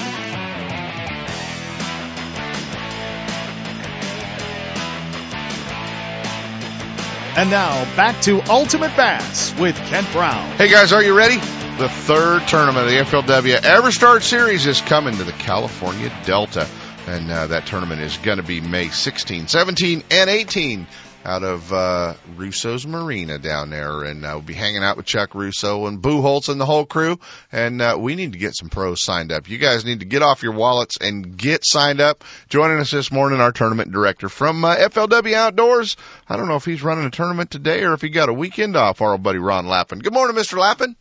And 7.37 7.49
now 7.49 7.85
back 7.95 8.21
to 8.23 8.41
Ultimate 8.49 8.97
Bass 8.97 9.57
with 9.57 9.77
Kent 9.85 10.11
Brown. 10.11 10.51
Hey 10.57 10.67
guys, 10.67 10.91
are 10.91 11.01
you 11.01 11.15
ready? 11.15 11.37
The 11.37 11.87
third 11.87 12.45
tournament 12.49 12.87
of 12.87 12.91
the 12.91 12.97
FLW 12.97 13.63
Ever 13.63 13.91
Start 13.93 14.23
Series 14.23 14.65
is 14.65 14.81
coming 14.81 15.15
to 15.15 15.23
the 15.23 15.31
California 15.31 16.11
Delta. 16.25 16.67
And 17.09 17.31
uh, 17.31 17.47
that 17.47 17.65
tournament 17.65 18.01
is 18.01 18.15
going 18.17 18.37
to 18.37 18.43
be 18.43 18.61
May 18.61 18.89
16, 18.89 19.47
17, 19.47 20.03
and 20.11 20.29
18 20.29 20.85
out 21.25 21.41
of 21.41 21.73
uh, 21.73 22.13
Russo's 22.35 22.85
Marina 22.85 23.39
down 23.39 23.71
there. 23.71 24.03
And 24.03 24.23
uh, 24.23 24.33
we'll 24.33 24.43
be 24.43 24.53
hanging 24.53 24.83
out 24.83 24.95
with 24.95 25.07
Chuck 25.07 25.33
Russo 25.33 25.87
and 25.87 26.03
Boo 26.03 26.21
Holtz 26.21 26.49
and 26.49 26.61
the 26.61 26.67
whole 26.67 26.85
crew. 26.85 27.19
And 27.51 27.81
uh, 27.81 27.97
we 27.99 28.13
need 28.13 28.33
to 28.33 28.37
get 28.37 28.55
some 28.55 28.69
pros 28.69 29.03
signed 29.03 29.31
up. 29.31 29.49
You 29.49 29.57
guys 29.57 29.85
need 29.85 30.01
to 30.01 30.05
get 30.05 30.21
off 30.21 30.43
your 30.43 30.53
wallets 30.53 30.99
and 31.01 31.35
get 31.35 31.65
signed 31.65 31.99
up. 31.99 32.23
Joining 32.47 32.77
us 32.77 32.91
this 32.91 33.11
morning, 33.11 33.41
our 33.41 33.51
tournament 33.51 33.91
director 33.91 34.29
from 34.29 34.63
uh, 34.63 34.75
FLW 34.75 35.33
Outdoors. 35.33 35.97
I 36.27 36.37
don't 36.37 36.47
know 36.47 36.57
if 36.57 36.65
he's 36.65 36.83
running 36.83 37.05
a 37.05 37.09
tournament 37.09 37.49
today 37.49 37.85
or 37.85 37.93
if 37.93 38.03
he 38.03 38.09
got 38.09 38.29
a 38.29 38.33
weekend 38.33 38.75
off, 38.75 39.01
our 39.01 39.13
old 39.13 39.23
buddy 39.23 39.39
Ron 39.39 39.65
Lappin. 39.65 39.97
Good 39.97 40.13
morning, 40.13 40.37
Mr. 40.37 40.59
Lappin. 40.59 40.95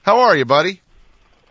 How 0.00 0.20
are 0.20 0.34
you, 0.34 0.46
buddy? 0.46 0.80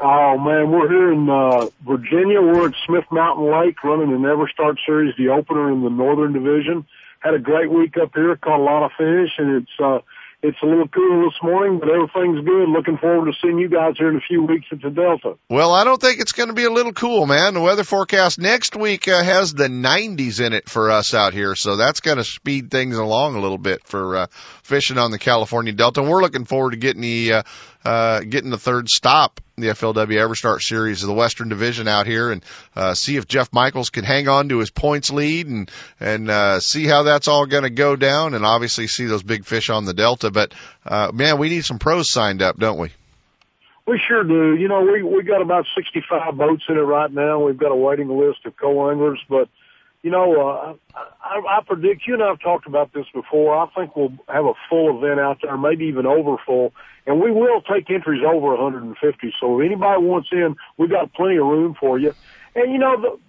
Oh 0.05 0.37
man, 0.37 0.69
we're 0.69 0.89
here 0.89 1.13
in 1.13 1.29
uh, 1.29 1.67
Virginia. 1.87 2.41
We're 2.41 2.67
at 2.67 2.75
Smith 2.85 3.05
Mountain 3.09 3.49
Lake 3.49 3.81
running 3.85 4.11
an 4.13 4.23
EverStart 4.23 4.75
Series, 4.85 5.15
the 5.17 5.29
opener 5.29 5.71
in 5.71 5.81
the 5.81 5.89
Northern 5.89 6.33
Division. 6.33 6.85
Had 7.21 7.35
a 7.35 7.39
great 7.39 7.71
week 7.71 7.95
up 7.95 8.11
here, 8.13 8.35
caught 8.35 8.59
a 8.59 8.63
lot 8.63 8.83
of 8.83 8.91
fish, 8.97 9.31
and 9.37 9.63
it's 9.63 9.71
uh, 9.81 9.99
it's 10.43 10.57
a 10.61 10.65
little 10.65 10.89
cooler 10.89 11.23
this 11.23 11.41
morning, 11.41 11.79
but 11.79 11.87
everything's 11.87 12.45
good. 12.45 12.67
Looking 12.67 12.97
forward 12.97 13.31
to 13.31 13.37
seeing 13.41 13.59
you 13.59 13.69
guys 13.69 13.93
here 13.97 14.09
in 14.09 14.17
a 14.17 14.21
few 14.27 14.43
weeks 14.43 14.65
at 14.73 14.81
the 14.81 14.89
Delta. 14.89 15.37
Well, 15.49 15.71
I 15.71 15.85
don't 15.85 16.01
think 16.01 16.19
it's 16.19 16.33
going 16.33 16.49
to 16.49 16.53
be 16.53 16.65
a 16.65 16.69
little 16.69 16.91
cool, 16.91 17.25
man. 17.25 17.53
The 17.53 17.61
weather 17.61 17.85
forecast 17.85 18.39
next 18.39 18.75
week 18.75 19.07
uh, 19.07 19.23
has 19.23 19.53
the 19.53 19.69
90s 19.69 20.45
in 20.45 20.51
it 20.51 20.67
for 20.67 20.91
us 20.91 21.13
out 21.13 21.31
here, 21.31 21.55
so 21.55 21.77
that's 21.77 22.01
going 22.01 22.17
to 22.17 22.25
speed 22.25 22.71
things 22.71 22.97
along 22.97 23.35
a 23.35 23.39
little 23.39 23.57
bit 23.57 23.87
for 23.87 24.17
uh, 24.17 24.27
fishing 24.63 24.97
on 24.97 25.11
the 25.11 25.19
California 25.19 25.71
Delta. 25.71 26.01
And 26.01 26.09
we're 26.09 26.21
looking 26.21 26.43
forward 26.43 26.71
to 26.71 26.77
getting 26.77 27.03
the 27.03 27.33
uh, 27.35 27.43
uh, 27.85 28.21
getting 28.21 28.49
the 28.49 28.57
third 28.57 28.89
stop 28.89 29.39
the 29.55 29.67
FLW 29.67 30.07
EverStart 30.07 30.61
Series 30.61 31.03
of 31.03 31.07
the 31.07 31.13
Western 31.13 31.47
Division 31.47 31.87
out 31.87 32.07
here 32.07 32.31
and 32.31 32.43
uh, 32.75 32.93
see 32.95 33.17
if 33.17 33.27
Jeff 33.27 33.53
Michaels 33.53 33.91
can 33.91 34.03
hang 34.03 34.27
on 34.27 34.49
to 34.49 34.59
his 34.59 34.71
points 34.71 35.11
lead 35.11 35.47
and 35.47 35.69
and 35.99 36.29
uh, 36.29 36.59
see 36.59 36.87
how 36.87 37.03
that's 37.03 37.27
all 37.27 37.45
going 37.45 37.63
to 37.63 37.69
go 37.69 37.95
down 37.95 38.33
and 38.33 38.45
obviously 38.45 38.87
see 38.87 39.05
those 39.05 39.21
big 39.21 39.45
fish 39.45 39.69
on 39.69 39.85
the 39.85 39.93
Delta. 39.93 40.31
But 40.31 40.53
uh, 40.85 41.11
man, 41.13 41.37
we 41.37 41.49
need 41.49 41.65
some 41.65 41.77
pros 41.77 42.09
signed 42.09 42.41
up, 42.41 42.57
don't 42.57 42.79
we? 42.79 42.89
We 43.85 44.01
sure 44.07 44.23
do. 44.23 44.55
You 44.55 44.67
know, 44.69 44.81
we 44.81 45.03
we 45.03 45.23
got 45.23 45.41
about 45.41 45.65
65 45.75 46.35
boats 46.35 46.63
in 46.69 46.77
it 46.77 46.81
right 46.81 47.11
now. 47.11 47.45
We've 47.45 47.57
got 47.57 47.71
a 47.71 47.75
waiting 47.75 48.09
list 48.09 48.45
of 48.45 48.55
co-anglers, 48.57 49.19
but 49.29 49.49
you 50.03 50.11
know, 50.11 50.49
uh, 50.49 50.73
I, 51.23 51.41
I 51.47 51.61
predict 51.65 52.05
you 52.05 52.13
and 52.13 52.23
I've 52.23 52.39
talked 52.41 52.67
about 52.67 52.93
this 52.93 53.05
before. 53.13 53.55
I 53.55 53.67
think 53.73 53.95
we'll 53.95 54.11
have 54.27 54.45
a 54.45 54.53
full 54.69 54.97
event 54.97 55.19
out 55.19 55.39
there, 55.41 55.57
maybe 55.57 55.85
even 55.85 56.05
over 56.05 56.35
full, 56.45 56.73
and 57.07 57.21
we 57.21 57.31
will 57.31 57.61
take 57.61 57.89
entries 57.89 58.21
over 58.25 58.49
150. 58.49 59.33
So 59.39 59.59
if 59.59 59.65
anybody 59.65 60.03
wants 60.03 60.29
in, 60.31 60.57
we've 60.77 60.89
got 60.89 61.13
plenty 61.13 61.37
of 61.37 61.45
room 61.45 61.75
for 61.79 61.97
you. 61.97 62.13
And 62.53 62.71
you 62.71 62.77
know, 62.77 63.01
the, 63.01 63.19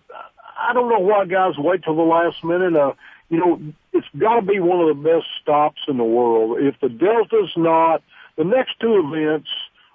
I 0.61 0.73
don't 0.73 0.91
know 0.91 0.99
why 0.99 1.25
guys 1.27 1.55
wait 1.57 1.85
till 1.85 1.97
the 1.97 2.03
last 2.03 2.43
minute. 2.45 2.75
Uh, 2.75 2.93
you 3.31 3.39
know, 3.39 3.61
it's 3.93 4.07
got 4.19 4.41
to 4.41 4.43
be 4.43 4.59
one 4.59 4.81
of 4.81 4.97
the 4.97 5.03
best 5.03 5.27
stops 5.41 5.83
in 5.87 5.97
the 5.97 6.05
world. 6.05 6.59
If 6.61 6.79
the 6.81 6.89
Delta's 6.89 7.53
not, 7.57 8.03
the 8.37 8.45
next 8.45 8.81
two 8.81 9.01
events 9.13 9.49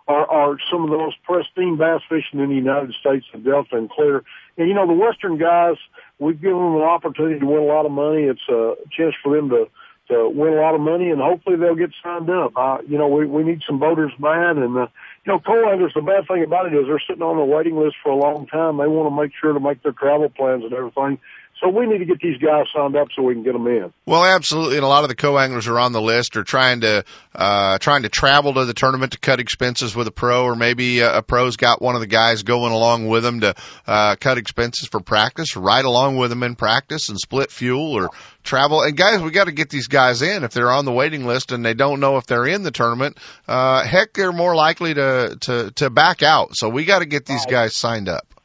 are, 0.10 0.30
are 0.30 0.58
some 0.72 0.84
of 0.84 0.90
the 0.90 0.98
most 0.98 1.18
pristine 1.24 1.78
bass 1.78 2.02
fishing 2.10 2.40
in 2.40 2.50
the 2.50 2.56
United 2.56 2.94
States, 3.00 3.26
the 3.32 3.38
Delta 3.38 3.78
and 3.78 3.90
Clear. 3.90 4.24
And 4.58 4.68
you 4.68 4.74
know, 4.74 4.88
the 4.88 4.94
Western 4.94 5.38
guys, 5.38 5.76
we've 6.18 6.42
given 6.42 6.58
them 6.58 6.76
an 6.76 6.82
opportunity 6.82 7.40
to 7.40 7.46
win 7.46 7.62
a 7.62 7.66
lot 7.66 7.86
of 7.86 7.92
money. 7.92 8.24
It's 8.24 8.50
a 8.50 8.74
chance 8.92 9.14
for 9.24 9.36
them 9.36 9.50
to 9.50 9.70
to 10.10 10.28
win 10.28 10.54
a 10.54 10.62
lot 10.62 10.74
of 10.74 10.82
money, 10.82 11.12
and 11.12 11.22
hopefully 11.22 11.56
they'll 11.56 11.76
get 11.76 11.92
signed 12.04 12.32
up. 12.32 12.54
Uh, 12.58 12.80
you 12.88 12.98
know, 12.98 13.08
we 13.08 13.28
we 13.28 13.44
need 13.44 13.62
some 13.66 13.78
boaters 13.78 14.12
bad, 14.20 14.58
and 14.58 14.76
uh, 14.76 14.88
you 15.24 15.34
know, 15.34 15.40
co-anglers. 15.40 15.94
The 15.94 16.02
bad 16.02 16.28
thing 16.28 16.44
about 16.44 16.66
it 16.66 16.74
is 16.74 16.88
they're 16.88 17.02
sitting 17.08 17.22
on 17.22 17.38
the 17.38 17.46
waiting 17.46 17.78
list 17.78 17.96
for 18.02 18.12
a 18.12 18.16
long 18.16 18.48
time. 18.48 18.78
They 18.78 18.88
want 18.88 19.14
to 19.14 19.22
make 19.22 19.32
sure 19.40 19.54
to 19.54 19.60
make 19.60 19.84
their 19.84 19.92
travel 19.92 20.30
plans 20.30 20.64
and 20.64 20.74
everything. 20.74 21.20
So 21.60 21.68
we 21.68 21.88
need 21.88 21.98
to 21.98 22.06
get 22.06 22.20
these 22.22 22.38
guys 22.38 22.68
signed 22.74 22.96
up 22.96 23.10
so 23.14 23.22
we 23.22 23.34
can 23.34 23.44
get 23.44 23.52
them 23.52 23.68
in. 23.68 23.92
Well, 24.06 24.24
absolutely, 24.24 24.78
and 24.78 24.86
a 24.86 24.88
lot 24.88 25.04
of 25.04 25.10
the 25.10 25.16
co-anglers 25.16 25.68
are 25.68 25.78
on 25.78 25.92
the 25.92 26.02
list 26.02 26.38
are 26.38 26.44
trying 26.46 26.82
to 26.82 27.04
uh, 27.36 27.78
trying 27.80 28.04
to 28.04 28.10
travel 28.10 28.54
to 28.54 28.64
the 28.64 28.74
tournament 28.74 29.12
to 29.12 29.20
cut 29.20 29.42
expenses 29.42 29.94
with 29.94 30.08
a 30.08 30.12
pro, 30.12 30.44
or 30.44 30.56
maybe 30.56 31.00
a, 31.00 31.18
a 31.18 31.22
pro's 31.22 31.58
got 31.58 31.82
one 31.82 31.96
of 31.96 32.02
the 32.02 32.08
guys 32.08 32.44
going 32.44 32.72
along 32.72 33.08
with 33.08 33.24
them 33.24 33.42
to 33.42 33.56
uh, 33.86 34.16
cut 34.16 34.38
expenses 34.38 34.88
for 34.88 35.02
practice, 35.02 35.58
ride 35.58 35.84
along 35.84 36.16
with 36.16 36.30
them 36.30 36.44
in 36.44 36.56
practice, 36.56 37.10
and 37.10 37.20
split 37.20 37.52
fuel 37.52 37.92
or 37.92 38.10
travel. 38.42 38.82
And 38.82 38.96
guys, 38.96 39.22
we 39.22 39.32
got 39.32 39.46
to 39.46 39.52
get 39.52 39.70
these 39.70 39.88
guys 39.88 40.22
in 40.22 40.46
if 40.46 40.52
they're 40.52 40.72
on 40.72 40.86
the 40.86 40.94
waiting 40.94 41.26
list 41.26 41.52
and 41.52 41.66
they 41.66 41.74
don't 41.74 42.00
know 42.00 42.16
if 42.16 42.26
they're 42.26 42.48
in 42.48 42.64
the 42.64 42.72
tournament. 42.72 43.18
Uh, 43.48 43.84
heck, 43.84 44.14
they're 44.14 44.32
more 44.32 44.56
likely 44.56 44.94
to 44.94 45.38
to 45.42 45.72
to 45.72 45.90
back 45.90 46.24
out. 46.24 46.56
So 46.56 46.70
we 46.70 46.86
got 46.86 47.00
to 47.00 47.06
get 47.06 47.26
these 47.26 47.46
guys 47.46 47.76
signed 47.76 48.08
up. 48.08 48.39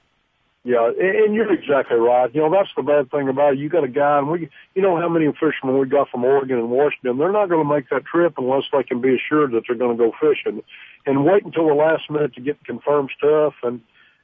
Yeah, 0.66 0.90
and 0.98 1.34
you're 1.34 1.52
exactly 1.52 1.98
right. 1.98 2.34
You 2.34 2.40
know, 2.40 2.50
that's 2.50 2.70
the 2.74 2.82
bad 2.82 3.10
thing 3.10 3.28
about 3.28 3.52
it. 3.52 3.58
You 3.58 3.68
got 3.68 3.84
a 3.84 3.88
guy, 3.88 4.16
and 4.16 4.30
we, 4.30 4.48
you 4.74 4.80
know, 4.80 4.96
how 4.96 5.10
many 5.10 5.30
fishermen 5.32 5.78
we 5.78 5.86
got 5.86 6.08
from 6.08 6.24
Oregon 6.24 6.56
and 6.56 6.70
Washington. 6.70 7.18
They're 7.18 7.30
not 7.30 7.50
going 7.50 7.62
to 7.62 7.70
make 7.70 7.90
that 7.90 8.06
trip 8.06 8.38
unless 8.38 8.62
they 8.72 8.82
can 8.82 9.02
be 9.02 9.14
assured 9.14 9.52
that 9.52 9.64
they're 9.68 9.76
going 9.76 9.98
to 9.98 10.02
go 10.02 10.12
fishing, 10.18 10.62
and 11.04 11.26
wait 11.26 11.44
until 11.44 11.68
the 11.68 11.74
last 11.74 12.08
minute 12.08 12.34
to 12.36 12.40
get 12.40 12.64
confirmed 12.64 13.10
stuff. 13.14 13.52
And 13.62 13.82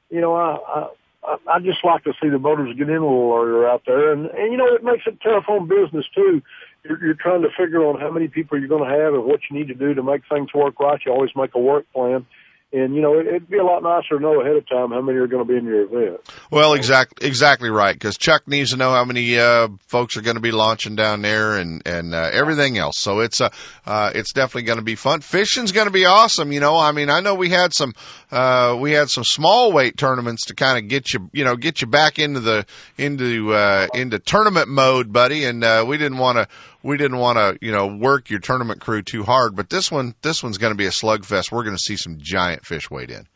you 0.09 0.19
know, 0.19 0.33
I, 0.33 0.87
I, 1.23 1.37
I 1.45 1.59
just 1.59 1.85
like 1.85 2.03
to 2.05 2.13
see 2.19 2.29
the 2.29 2.39
boaters 2.39 2.75
get 2.75 2.89
in 2.89 2.95
a 2.95 3.05
little 3.05 3.35
earlier 3.35 3.67
out 3.69 3.83
there, 3.85 4.11
and 4.11 4.25
and 4.25 4.51
you 4.51 4.57
know, 4.57 4.73
it 4.73 4.83
makes 4.83 5.03
it 5.05 5.19
tough 5.21 5.45
on 5.47 5.67
business 5.67 6.07
too. 6.15 6.41
You're, 6.83 7.05
you're 7.05 7.13
trying 7.13 7.43
to 7.43 7.49
figure 7.55 7.85
on 7.85 7.99
how 7.99 8.09
many 8.09 8.27
people 8.27 8.57
you're 8.57 8.67
going 8.67 8.89
to 8.89 8.97
have 8.97 9.13
and 9.13 9.25
what 9.25 9.41
you 9.47 9.59
need 9.59 9.67
to 9.67 9.75
do 9.75 9.93
to 9.93 10.01
make 10.01 10.23
things 10.27 10.51
work 10.55 10.79
right. 10.79 10.99
You 11.05 11.11
always 11.11 11.35
make 11.35 11.53
a 11.53 11.59
work 11.59 11.85
plan 11.93 12.25
and 12.73 12.95
you 12.95 13.01
know, 13.01 13.19
it, 13.19 13.27
it'd 13.27 13.49
be 13.49 13.57
a 13.57 13.63
lot 13.63 13.83
nicer 13.83 14.17
to 14.17 14.19
know 14.19 14.41
ahead 14.41 14.55
of 14.55 14.67
time 14.67 14.91
how 14.91 15.01
many 15.01 15.17
are 15.17 15.27
going 15.27 15.45
to 15.45 15.51
be 15.51 15.57
in 15.57 15.65
your 15.65 15.81
event. 15.81 16.21
Well, 16.49 16.73
exactly, 16.73 17.27
exactly 17.27 17.69
right. 17.69 17.93
Because 17.93 18.17
Chuck 18.17 18.47
needs 18.47 18.71
to 18.71 18.77
know 18.77 18.91
how 18.91 19.03
many 19.03 19.37
uh, 19.37 19.69
folks 19.87 20.15
are 20.17 20.21
going 20.21 20.35
to 20.35 20.41
be 20.41 20.51
launching 20.51 20.95
down 20.95 21.21
there 21.21 21.57
and 21.57 21.81
and 21.85 22.15
uh, 22.15 22.29
everything 22.31 22.77
else. 22.77 22.97
So 22.97 23.19
it's 23.19 23.41
uh, 23.41 23.49
uh, 23.85 24.11
it's 24.15 24.33
definitely 24.33 24.63
going 24.63 24.79
to 24.79 24.85
be 24.85 24.95
fun. 24.95 25.21
Fishing's 25.21 25.71
going 25.71 25.87
to 25.87 25.91
be 25.91 26.05
awesome. 26.05 26.51
You 26.51 26.59
know, 26.59 26.77
I 26.77 26.91
mean, 26.91 27.09
I 27.09 27.19
know 27.19 27.35
we 27.35 27.49
had 27.49 27.73
some 27.73 27.93
uh, 28.31 28.77
we 28.79 28.91
had 28.91 29.09
some 29.09 29.23
small 29.25 29.73
weight 29.73 29.97
tournaments 29.97 30.45
to 30.45 30.55
kind 30.55 30.77
of 30.77 30.87
get 30.87 31.13
you 31.13 31.29
you 31.33 31.43
know 31.43 31.55
get 31.55 31.81
you 31.81 31.87
back 31.87 32.19
into 32.19 32.39
the 32.39 32.65
into 32.97 33.53
uh, 33.53 33.87
into 33.93 34.19
tournament 34.19 34.69
mode, 34.69 35.11
buddy. 35.11 35.43
And 35.43 35.63
uh, 35.63 35.85
we 35.87 35.97
didn't 35.97 36.19
want 36.19 36.37
to 36.37 36.47
we 36.83 36.97
didn't 36.97 37.17
want 37.17 37.37
to, 37.37 37.65
you 37.65 37.71
know, 37.71 37.87
work 37.87 38.29
your 38.29 38.39
tournament 38.39 38.81
crew 38.81 39.01
too 39.01 39.23
hard. 39.23 39.55
But 39.55 39.69
this 39.69 39.91
one, 39.91 40.15
this 40.21 40.43
one's 40.43 40.57
going 40.57 40.71
to 40.71 40.77
be 40.77 40.87
a 40.87 40.91
slugfest. 40.91 41.51
We're 41.51 41.63
going 41.63 41.75
to 41.75 41.81
see 41.81 41.97
some 41.97 42.17
giant 42.19 42.65
fish 42.65 42.89
weighed 42.89 43.11
in. 43.11 43.27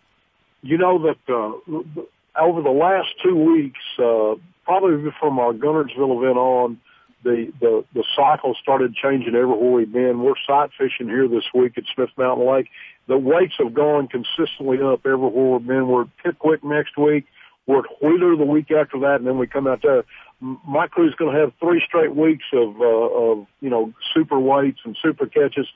You 0.61 0.77
know 0.77 0.99
that 1.03 1.33
uh, 1.33 2.41
over 2.41 2.61
the 2.61 2.71
last 2.71 3.09
two 3.23 3.35
weeks, 3.35 3.79
uh, 3.99 4.35
probably 4.63 5.11
from 5.19 5.39
our 5.39 5.53
Guntersville 5.53 6.23
event 6.23 6.37
on, 6.37 6.79
the 7.23 7.51
the 7.59 7.83
the 7.93 8.03
cycle 8.15 8.55
started 8.61 8.95
changing 8.95 9.35
everywhere 9.35 9.71
we've 9.71 9.91
been. 9.91 10.21
We're 10.21 10.35
sight 10.47 10.69
fishing 10.77 11.07
here 11.07 11.27
this 11.27 11.43
week 11.53 11.73
at 11.77 11.83
Smith 11.93 12.11
Mountain 12.17 12.47
Lake. 12.47 12.67
The 13.07 13.17
weights 13.17 13.53
have 13.59 13.73
gone 13.73 14.07
consistently 14.07 14.77
up 14.81 15.05
everywhere 15.05 15.57
we've 15.57 15.67
been. 15.67 15.87
We're 15.87 16.03
at 16.03 16.17
Pickwick 16.23 16.63
next 16.63 16.97
week. 16.97 17.25
We're 17.67 17.79
at 17.79 17.85
Wheeler 18.01 18.35
the 18.35 18.45
week 18.45 18.71
after 18.71 18.99
that, 18.99 19.15
and 19.15 19.27
then 19.27 19.37
we 19.37 19.47
come 19.47 19.65
out 19.65 19.81
there 19.81 20.03
my 20.41 20.87
crew's 20.87 21.15
going 21.15 21.33
to 21.33 21.39
have 21.39 21.53
three 21.59 21.81
straight 21.85 22.15
weeks 22.15 22.45
of, 22.53 22.79
uh, 22.79 22.83
of, 22.85 23.47
you 23.61 23.69
know, 23.69 23.93
super 24.13 24.39
weights 24.39 24.79
and 24.83 24.97
super 25.01 25.25
catches. 25.25 25.67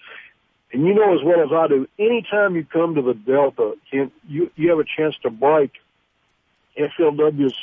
And 0.71 0.85
you 0.85 0.93
know 0.93 1.13
as 1.13 1.23
well 1.23 1.41
as 1.41 1.51
I 1.51 1.67
do, 1.67 1.87
anytime 1.97 2.55
you 2.55 2.65
come 2.65 2.95
to 2.95 3.01
the 3.01 3.13
Delta, 3.13 3.75
can 3.89 4.11
you, 4.27 4.51
you 4.55 4.69
have 4.69 4.79
a 4.79 4.83
chance 4.83 5.15
to 5.23 5.29
break 5.29 5.71
FLW's 6.77 7.55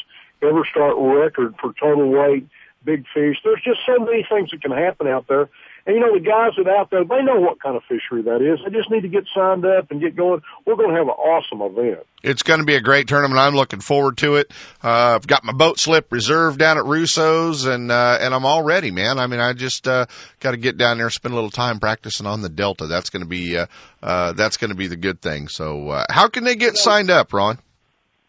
EverStart 0.43 1.23
record 1.23 1.55
for 1.61 1.73
total 1.81 2.11
weight, 2.11 2.49
big 2.85 3.05
fish. 3.15 3.37
There's 3.45 3.63
just 3.63 3.81
so 3.87 4.05
many 4.05 4.27
things 4.29 4.51
that 4.51 4.63
can 4.63 4.73
happen 4.73 5.07
out 5.07 5.29
there. 5.29 5.49
And 5.87 5.95
you 5.95 6.01
know, 6.01 6.13
the 6.13 6.21
guys 6.21 6.51
that 6.57 6.67
are 6.67 6.77
out 6.77 6.91
there, 6.91 7.05
they 7.05 7.23
know 7.23 7.41
what 7.41 7.63
kind 7.63 7.77
of 7.77 7.83
fishery 7.85 8.23
that 8.23 8.43
is. 8.43 8.59
They 8.65 8.77
just 8.77 8.91
need 8.91 9.03
to 9.03 9.09
get 9.09 9.25
signed 9.33 9.65
up 9.65 9.93
and 9.93 10.01
get 10.01 10.17
going. 10.17 10.43
We're 10.67 10.75
going 10.75 10.91
to 10.91 10.97
have 10.97 11.07
an 11.07 11.15
awesome 11.15 11.63
event. 11.63 12.05
It's 12.25 12.43
going 12.43 12.59
to 12.59 12.67
be 12.67 12.75
a 12.75 12.81
great 12.81 13.07
tournament. 13.07 13.39
I'm 13.39 13.55
looking 13.55 13.81
forward 13.81 14.17
to 14.19 14.35
it. 14.35 14.51
Uh, 14.83 15.15
I've 15.15 15.29
got 15.29 15.45
my 15.45 15.53
boat 15.53 15.79
slip 15.79 16.11
reserved 16.11 16.59
down 16.59 16.77
at 16.77 16.85
Russo's 16.87 17.67
and, 17.67 17.93
uh, 17.93 18.19
and 18.21 18.35
I'm 18.35 18.45
all 18.45 18.65
ready, 18.65 18.91
man. 18.91 19.21
I 19.21 19.29
mean, 19.29 19.39
I 19.39 19.53
just, 19.53 19.87
uh, 19.87 20.07
got 20.41 20.51
to 20.51 20.57
get 20.57 20.77
down 20.77 20.97
there, 20.97 21.07
and 21.07 21.13
spend 21.13 21.33
a 21.33 21.37
little 21.37 21.51
time 21.51 21.79
practicing 21.79 22.27
on 22.27 22.43
the 22.43 22.49
Delta. 22.49 22.89
That's 22.89 23.11
going 23.11 23.23
to 23.23 23.29
be, 23.29 23.57
uh, 23.57 23.67
uh, 24.03 24.33
that's 24.33 24.57
going 24.57 24.71
to 24.71 24.77
be 24.77 24.89
the 24.89 24.97
good 24.97 25.21
thing. 25.21 25.47
So, 25.47 25.91
uh, 25.91 26.07
how 26.11 26.29
can 26.29 26.43
they 26.43 26.57
get 26.57 26.77
signed 26.77 27.11
up, 27.11 27.33
Ron? 27.33 27.59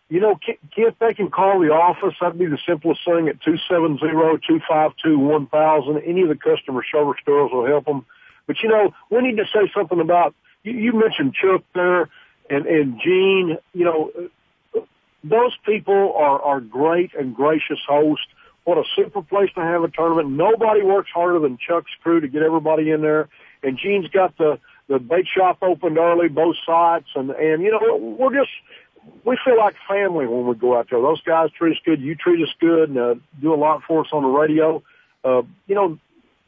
You 0.10 0.22
know, 0.22 0.40
if 0.78 1.00
they 1.00 1.14
can 1.14 1.30
call 1.30 1.60
the 1.60 1.74
office, 1.74 2.16
that'd 2.22 2.40
be 2.40 2.46
the 2.46 2.58
simplest 2.66 3.02
thing 3.04 3.28
at 3.28 3.42
two 3.42 3.58
seven 3.70 3.98
zero 4.00 4.38
two 4.38 4.62
five 4.68 4.92
two 5.04 5.20
one 5.20 5.48
thousand. 5.48 5.98
Any 5.98 6.22
of 6.22 6.30
the 6.30 6.36
customer 6.36 6.82
service 6.90 7.20
girls 7.26 7.52
will 7.52 7.66
help 7.66 7.86
them. 7.86 8.06
But 8.46 8.62
you 8.64 8.70
know, 8.70 8.94
we 9.10 9.22
need 9.22 9.36
to 9.38 9.46
say 9.54 9.70
something 9.76 10.00
about, 10.00 10.34
you, 10.64 10.72
you 10.72 10.94
mentioned 10.94 11.34
Chuck 11.34 11.64
there 11.76 12.10
and, 12.50 12.66
and 12.66 13.02
Gene, 13.04 13.58
you 13.74 13.84
know, 13.84 14.12
those 15.26 15.58
people 15.66 16.14
are, 16.16 16.42
are 16.42 16.62
great 16.62 17.14
and 17.14 17.36
gracious 17.36 17.80
hosts. 17.86 18.28
What 18.64 18.78
a 18.78 18.84
super 18.96 19.22
place 19.22 19.50
to 19.56 19.62
have 19.62 19.84
a 19.84 19.90
tournament. 19.90 20.30
Nobody 20.30 20.84
works 20.84 21.10
harder 21.14 21.40
than 21.40 21.58
Chuck's 21.58 21.92
crew 22.02 22.22
to 22.22 22.30
get 22.30 22.44
everybody 22.44 22.92
in 22.92 23.02
there. 23.02 23.28
And 23.62 23.78
Gene's 23.78 24.08
got 24.08 24.38
the, 24.38 24.60
the 24.88 25.00
bait 25.00 25.28
shop 25.28 25.58
opened 25.62 25.98
early, 25.98 26.30
both 26.30 26.56
sites. 26.66 27.08
And, 27.16 27.32
and, 27.32 27.62
you 27.62 27.72
know, 27.72 27.98
we're 27.98 28.34
just, 28.34 28.52
we 29.26 29.38
feel 29.44 29.58
like 29.58 29.76
family 29.88 30.26
when 30.28 30.48
we 30.48 30.56
go 30.56 30.78
out 30.78 30.88
there. 30.90 31.02
Those 31.02 31.22
guys 31.22 31.50
treat 31.58 31.74
us 31.74 31.78
good. 31.86 32.02
You 32.02 32.16
treat 32.16 32.42
us 32.42 32.54
good 32.60 32.90
and 32.90 32.98
uh, 32.98 33.16
do 33.42 33.54
a 33.54 33.56
lot 33.56 33.82
for 33.88 34.02
us 34.02 34.08
on 34.12 34.24
the 34.24 34.30
radio. 34.30 34.82
Uh, 35.24 35.42
you 35.68 35.76
know, 35.76 35.98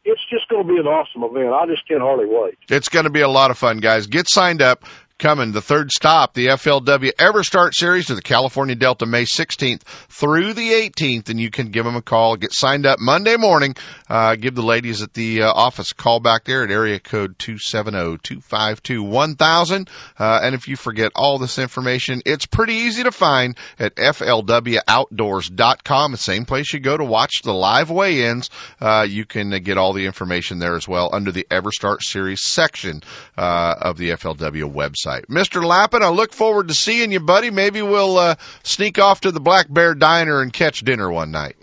it's 0.05 0.22
just 0.30 0.47
going 0.49 0.66
to 0.66 0.74
be 0.74 0.80
an 0.80 0.88
awesome 0.88 1.24
event. 1.24 1.53
I 1.53 1.66
just 1.66 1.88
can't 1.88 2.01
hardly 2.01 2.26
wait. 2.26 2.57
It's 2.70 2.89
going 2.89 3.05
to 3.05 3.12
be 3.12 3.22
a 3.22 3.28
lot 3.28 3.51
of 3.51 3.57
fun, 3.57 3.80
guys. 3.80 4.07
Get 4.07 4.30
signed 4.30 4.62
up. 4.62 4.86
Coming. 5.20 5.52
The 5.52 5.62
third 5.62 5.92
stop, 5.92 6.34
the 6.34 6.48
FLW 6.48 7.12
Ever 7.20 7.44
Start 7.44 7.76
Series 7.76 8.08
to 8.08 8.16
the 8.16 8.22
California 8.22 8.76
Delta 8.76 9.06
May 9.06 9.26
16th 9.26 9.82
through 9.82 10.54
the 10.54 10.72
18th, 10.72 11.28
and 11.30 11.40
you 11.40 11.52
can 11.52 11.68
give 11.68 11.86
them 11.86 11.98
a 11.98 12.02
call. 12.02 12.38
Get 12.38 12.54
signed 12.54 12.86
up 12.86 13.00
Monday 13.00 13.36
morning. 13.36 13.76
Uh, 14.10 14.36
give 14.36 14.56
the 14.56 14.64
ladies 14.64 15.02
at 15.02 15.14
the 15.14 15.42
uh, 15.44 15.52
office 15.52 15.92
a 15.92 15.96
call 15.96 16.22
back 16.22 16.46
there 16.46 16.64
at 16.64 16.72
area 16.72 17.00
code 17.00 17.38
270-252-1000. 17.38 19.90
Uh, 20.18 20.40
and 20.42 20.56
if 20.56 20.70
you 20.70 20.78
forget 20.78 21.12
all 21.16 21.38
this 21.38 21.60
information, 21.60 22.22
it's 22.26 22.46
pretty 22.46 22.76
easy 22.76 23.04
to 23.04 23.12
find 23.12 23.58
at 23.78 23.98
flwoutdoors.com. 23.98 26.12
The 26.12 26.18
same 26.18 26.46
place 26.46 26.72
you 26.74 26.80
go 26.80 26.96
to 26.96 27.04
watch 27.04 27.42
the 27.44 27.54
live 27.54 27.92
weigh-ins. 27.92 28.50
Uh, 28.80 29.06
you 29.08 29.26
can 29.26 29.50
get 29.62 29.78
all 29.78 29.92
the 29.92 30.06
information 30.06 30.60
there 30.60 30.78
as 30.78 30.88
well 30.88 31.10
under 31.12 31.34
the 31.34 31.46
Ever 31.52 31.74
Start 31.74 32.04
Series 32.04 32.42
section 32.42 33.04
uh, 33.38 33.76
of 33.82 33.98
the 33.98 34.12
FLW 34.12 34.74
website. 34.74 35.09
Mr. 35.30 35.64
Lappin, 35.64 36.03
I 36.03 36.10
look 36.10 36.34
forward 36.34 36.68
to 36.70 36.74
seeing 36.74 37.12
you, 37.12 37.20
buddy. 37.20 37.51
Maybe 37.51 37.82
we'll 37.82 38.18
uh, 38.18 38.36
sneak 38.64 38.99
off 38.99 39.22
to 39.22 39.32
the 39.32 39.39
Black 39.39 39.72
Bear 39.72 39.95
Diner 39.95 40.41
and 40.41 40.53
catch 40.53 40.82
dinner 40.82 41.12
one 41.12 41.32
night. 41.32 41.55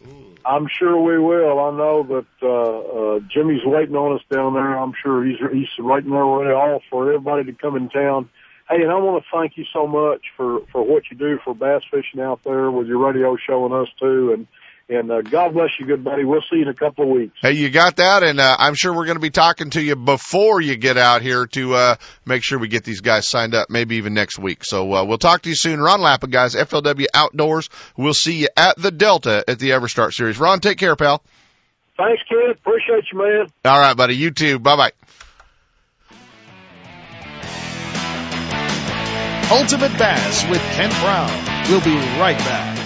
I'm 0.47 0.69
sure 0.79 1.01
we 1.01 1.19
will. 1.19 1.59
I 1.59 1.71
know 1.77 2.03
that 2.05 2.27
uh, 2.43 2.47
uh, 3.17 3.21
Jimmy's 3.33 3.65
waiting 3.65 3.97
on 3.97 4.17
us 4.17 4.23
down 4.33 4.55
there. 4.55 4.79
I'm 4.79 4.93
sure 5.03 5.25
he's 5.25 5.39
he's 5.53 5.69
waiting 5.79 6.11
there 6.11 6.25
ready 6.25 6.55
all 6.55 6.81
for 6.89 7.09
everybody 7.09 7.45
to 7.45 7.53
come 7.53 7.77
in 7.77 7.89
town. 7.89 8.29
Hey, 8.69 8.83
and 8.83 8.91
I 8.91 8.97
want 8.97 9.23
to 9.23 9.29
thank 9.37 9.57
you 9.57 9.65
so 9.73 9.87
much 9.87 10.23
for 10.37 10.61
for 10.71 10.83
what 10.83 11.05
you 11.11 11.17
do 11.17 11.39
for 11.45 11.55
bass 11.55 11.83
fishing 11.91 12.21
out 12.21 12.41
there 12.45 12.71
with 12.71 12.87
your 12.87 12.99
radio 12.99 13.37
show 13.37 13.65
and 13.65 13.75
us 13.75 13.89
too. 13.99 14.33
And 14.33 14.47
and 14.89 15.11
uh, 15.11 15.21
God 15.23 15.53
bless 15.53 15.71
you, 15.79 15.87
good 15.87 16.05
buddy. 16.05 16.25
We'll 16.25 16.43
see 16.43 16.57
you 16.57 16.63
in 16.63 16.69
a 16.69 16.75
couple 16.75 17.05
of 17.05 17.11
weeks. 17.11 17.37
Hey, 17.41 17.53
you 17.53 17.71
got 17.71 17.97
that, 17.97 18.23
and 18.23 18.39
uh, 18.39 18.57
I'm 18.59 18.75
sure 18.75 18.95
we're 18.95 19.07
going 19.07 19.17
to 19.17 19.21
be 19.21 19.31
talking 19.31 19.71
to 19.71 19.83
you 19.83 19.97
before 19.97 20.61
you 20.61 20.77
get 20.77 20.97
out 20.97 21.23
here 21.23 21.47
to 21.47 21.75
uh, 21.75 21.97
make 22.25 22.45
sure 22.45 22.59
we 22.59 22.69
get 22.69 22.85
these 22.85 23.01
guys 23.01 23.27
signed 23.27 23.55
up, 23.55 23.69
maybe 23.69 23.97
even 23.97 24.15
next 24.15 24.39
week. 24.39 24.65
So 24.65 24.93
uh, 24.95 25.05
we'll 25.05 25.19
talk 25.19 25.43
to 25.43 25.49
you 25.49 25.57
soon. 25.57 25.81
Ron 25.81 26.01
Lappin, 26.01 26.31
guys, 26.31 26.55
FLW 26.55 27.07
Outdoors. 27.13 27.69
We'll 27.97 28.15
see 28.15 28.35
you 28.35 28.49
at 28.57 28.77
the 28.81 28.93
Delta 28.93 29.45
at 29.49 29.59
the 29.59 29.71
EverStart 29.71 30.13
Series. 30.13 30.39
Ron, 30.39 30.61
take 30.61 30.79
care, 30.79 30.95
pal. 30.95 31.23
Thanks, 31.97 32.23
kid. 32.29 32.51
Appreciate 32.51 33.05
you, 33.13 33.19
man. 33.19 33.47
All 33.65 33.81
right, 33.81 33.97
buddy. 33.97 34.15
You 34.15 34.31
too. 34.31 34.59
Bye 34.59 34.77
bye. 34.77 34.93
Ultimate 39.51 39.97
Bass 39.97 40.49
with 40.51 40.61
Kent 40.75 40.93
Brown. 41.01 41.31
We'll 41.71 41.81
be 41.81 41.97
right 42.19 42.37
back. 42.39 42.86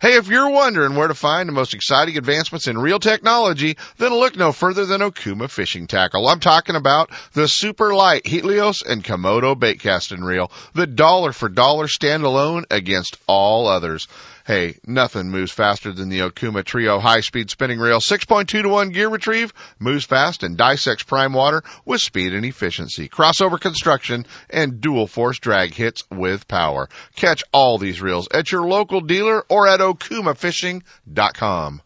Hey, 0.00 0.14
if 0.14 0.28
you're 0.28 0.48
wondering 0.48 0.94
where 0.94 1.08
to 1.08 1.14
find 1.14 1.46
the 1.46 1.52
most 1.52 1.74
exciting 1.74 2.16
advancements 2.16 2.66
in 2.66 2.78
reel 2.78 2.98
technology, 2.98 3.76
then 3.98 4.14
look 4.14 4.34
no 4.34 4.50
further 4.50 4.86
than 4.86 5.02
Okuma 5.02 5.50
Fishing 5.50 5.86
Tackle. 5.86 6.26
I'm 6.26 6.40
talking 6.40 6.74
about 6.74 7.10
the 7.34 7.46
super 7.46 7.92
light 7.92 8.26
Helios 8.26 8.80
and 8.80 9.04
Komodo 9.04 9.58
bait 9.58 9.78
casting 9.80 10.22
reel, 10.22 10.50
the 10.72 10.86
dollar 10.86 11.32
for 11.32 11.50
dollar 11.50 11.86
standalone 11.86 12.64
against 12.70 13.18
all 13.26 13.68
others. 13.68 14.08
Hey, 14.50 14.80
nothing 14.84 15.30
moves 15.30 15.52
faster 15.52 15.92
than 15.92 16.08
the 16.08 16.22
Okuma 16.22 16.64
Trio 16.64 16.98
high-speed 16.98 17.50
spinning 17.50 17.78
reel. 17.78 18.00
6.2 18.00 18.48
to 18.48 18.68
1 18.68 18.88
gear 18.88 19.08
retrieve, 19.08 19.54
moves 19.78 20.04
fast 20.04 20.42
and 20.42 20.56
dissects 20.56 21.04
prime 21.04 21.32
water 21.32 21.62
with 21.84 22.00
speed 22.00 22.34
and 22.34 22.44
efficiency. 22.44 23.08
Crossover 23.08 23.60
construction 23.60 24.26
and 24.52 24.80
dual 24.80 25.06
force 25.06 25.38
drag 25.38 25.72
hits 25.72 26.02
with 26.10 26.48
power. 26.48 26.88
Catch 27.14 27.44
all 27.52 27.78
these 27.78 28.02
reels 28.02 28.26
at 28.34 28.50
your 28.50 28.66
local 28.66 29.00
dealer 29.00 29.44
or 29.48 29.68
at 29.68 29.78
okumafishing.com. 29.78 31.82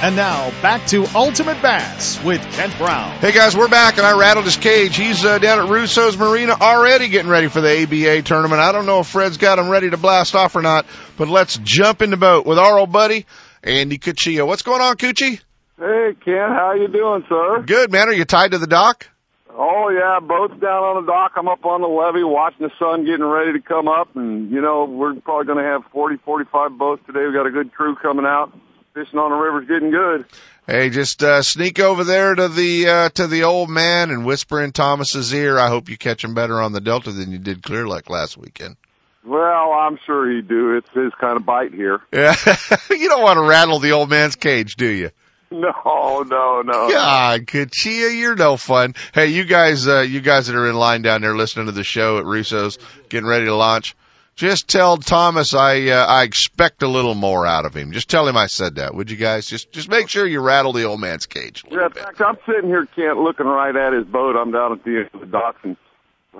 And 0.00 0.14
now 0.14 0.50
back 0.62 0.86
to 0.88 1.06
Ultimate 1.12 1.60
Bass 1.60 2.22
with 2.22 2.40
Kent 2.52 2.78
Brown. 2.78 3.18
Hey 3.18 3.32
guys, 3.32 3.56
we're 3.56 3.66
back 3.66 3.98
and 3.98 4.06
I 4.06 4.16
rattled 4.16 4.44
his 4.44 4.56
cage. 4.56 4.94
He's 4.94 5.24
uh, 5.24 5.40
down 5.40 5.58
at 5.58 5.68
Russo's 5.68 6.16
Marina 6.16 6.52
already 6.52 7.08
getting 7.08 7.28
ready 7.28 7.48
for 7.48 7.60
the 7.60 7.82
ABA 7.82 8.22
tournament. 8.22 8.60
I 8.60 8.70
don't 8.70 8.86
know 8.86 9.00
if 9.00 9.08
Fred's 9.08 9.38
got 9.38 9.58
him 9.58 9.68
ready 9.68 9.90
to 9.90 9.96
blast 9.96 10.36
off 10.36 10.54
or 10.54 10.62
not, 10.62 10.86
but 11.16 11.26
let's 11.26 11.58
jump 11.64 12.00
in 12.00 12.10
the 12.10 12.16
boat 12.16 12.46
with 12.46 12.60
our 12.60 12.78
old 12.78 12.92
buddy, 12.92 13.26
Andy 13.64 13.98
Cuccia. 13.98 14.46
What's 14.46 14.62
going 14.62 14.80
on, 14.80 14.94
Cucci? 14.98 15.40
Hey, 15.76 16.14
Ken, 16.24 16.48
how 16.48 16.74
you 16.74 16.86
doing, 16.86 17.24
sir? 17.28 17.64
Good, 17.66 17.90
man. 17.90 18.08
Are 18.08 18.12
you 18.12 18.24
tied 18.24 18.52
to 18.52 18.58
the 18.58 18.68
dock? 18.68 19.08
Oh 19.50 19.88
yeah, 19.88 20.20
boat's 20.20 20.60
down 20.60 20.84
on 20.84 21.04
the 21.04 21.10
dock. 21.10 21.32
I'm 21.36 21.48
up 21.48 21.66
on 21.66 21.80
the 21.80 21.88
levee 21.88 22.22
watching 22.22 22.68
the 22.68 22.72
sun 22.78 23.04
getting 23.04 23.26
ready 23.26 23.52
to 23.52 23.60
come 23.60 23.88
up, 23.88 24.14
and 24.14 24.48
you 24.52 24.60
know 24.60 24.84
we're 24.84 25.14
probably 25.16 25.46
going 25.46 25.58
to 25.58 25.68
have 25.68 25.82
40, 25.90 26.18
45 26.24 26.78
boats 26.78 27.02
today. 27.04 27.26
We 27.26 27.32
got 27.32 27.48
a 27.48 27.50
good 27.50 27.74
crew 27.74 27.96
coming 27.96 28.24
out. 28.24 28.52
Fishing 28.98 29.18
on 29.20 29.30
the 29.30 29.36
river's 29.36 29.68
getting 29.68 29.92
good. 29.92 30.24
Hey, 30.66 30.90
just 30.90 31.22
uh, 31.22 31.42
sneak 31.42 31.78
over 31.78 32.02
there 32.02 32.34
to 32.34 32.48
the 32.48 32.88
uh, 32.88 33.08
to 33.10 33.28
the 33.28 33.44
old 33.44 33.70
man 33.70 34.10
and 34.10 34.26
whisper 34.26 34.60
in 34.60 34.72
Thomas's 34.72 35.32
ear. 35.32 35.56
I 35.56 35.68
hope 35.68 35.88
you 35.88 35.96
catch 35.96 36.24
him 36.24 36.34
better 36.34 36.60
on 36.60 36.72
the 36.72 36.80
Delta 36.80 37.12
than 37.12 37.30
you 37.30 37.38
did 37.38 37.62
Clear 37.62 37.86
Lake 37.86 38.10
last 38.10 38.36
weekend. 38.36 38.76
Well, 39.24 39.72
I'm 39.72 40.00
sure 40.04 40.28
he 40.28 40.42
do. 40.42 40.76
It's 40.76 40.90
his 40.90 41.12
kind 41.20 41.36
of 41.36 41.46
bite 41.46 41.72
here. 41.72 42.00
Yeah, 42.12 42.34
you 42.90 43.08
don't 43.08 43.22
want 43.22 43.36
to 43.36 43.44
rattle 43.44 43.78
the 43.78 43.92
old 43.92 44.10
man's 44.10 44.34
cage, 44.34 44.74
do 44.74 44.88
you? 44.88 45.10
No, 45.52 46.24
no, 46.26 46.62
no. 46.62 46.90
God, 46.90 47.46
Cuccia, 47.46 48.18
you're 48.18 48.34
no 48.34 48.56
fun. 48.56 48.96
Hey, 49.14 49.28
you 49.28 49.44
guys, 49.44 49.86
uh, 49.86 50.00
you 50.00 50.20
guys 50.20 50.48
that 50.48 50.56
are 50.56 50.68
in 50.68 50.74
line 50.74 51.02
down 51.02 51.20
there 51.20 51.36
listening 51.36 51.66
to 51.66 51.72
the 51.72 51.84
show 51.84 52.18
at 52.18 52.24
Russo's, 52.24 52.78
getting 53.08 53.28
ready 53.28 53.44
to 53.44 53.54
launch. 53.54 53.94
Just 54.38 54.68
tell 54.68 54.98
Thomas 54.98 55.52
I 55.52 55.88
uh, 55.88 56.06
I 56.06 56.22
expect 56.22 56.84
a 56.84 56.88
little 56.88 57.16
more 57.16 57.44
out 57.44 57.64
of 57.64 57.74
him. 57.74 57.90
Just 57.90 58.08
tell 58.08 58.28
him 58.28 58.36
I 58.36 58.46
said 58.46 58.76
that, 58.76 58.94
would 58.94 59.10
you 59.10 59.16
guys? 59.16 59.48
Just 59.48 59.72
just 59.72 59.88
make 59.88 60.08
sure 60.08 60.24
you 60.24 60.40
rattle 60.40 60.72
the 60.72 60.84
old 60.84 61.00
man's 61.00 61.26
cage. 61.26 61.64
Yeah, 61.68 61.86
in 61.86 61.90
fact, 61.90 62.20
I'm 62.20 62.38
sitting 62.46 62.70
here, 62.70 62.86
Kent, 62.86 63.18
looking 63.18 63.46
right 63.46 63.74
at 63.74 63.92
his 63.92 64.06
boat. 64.06 64.36
I'm 64.36 64.52
down 64.52 64.74
at 64.74 64.84
the 64.84 64.98
end 64.98 65.10
of 65.12 65.20
the 65.22 65.26
docks, 65.26 65.58
and 65.64 65.76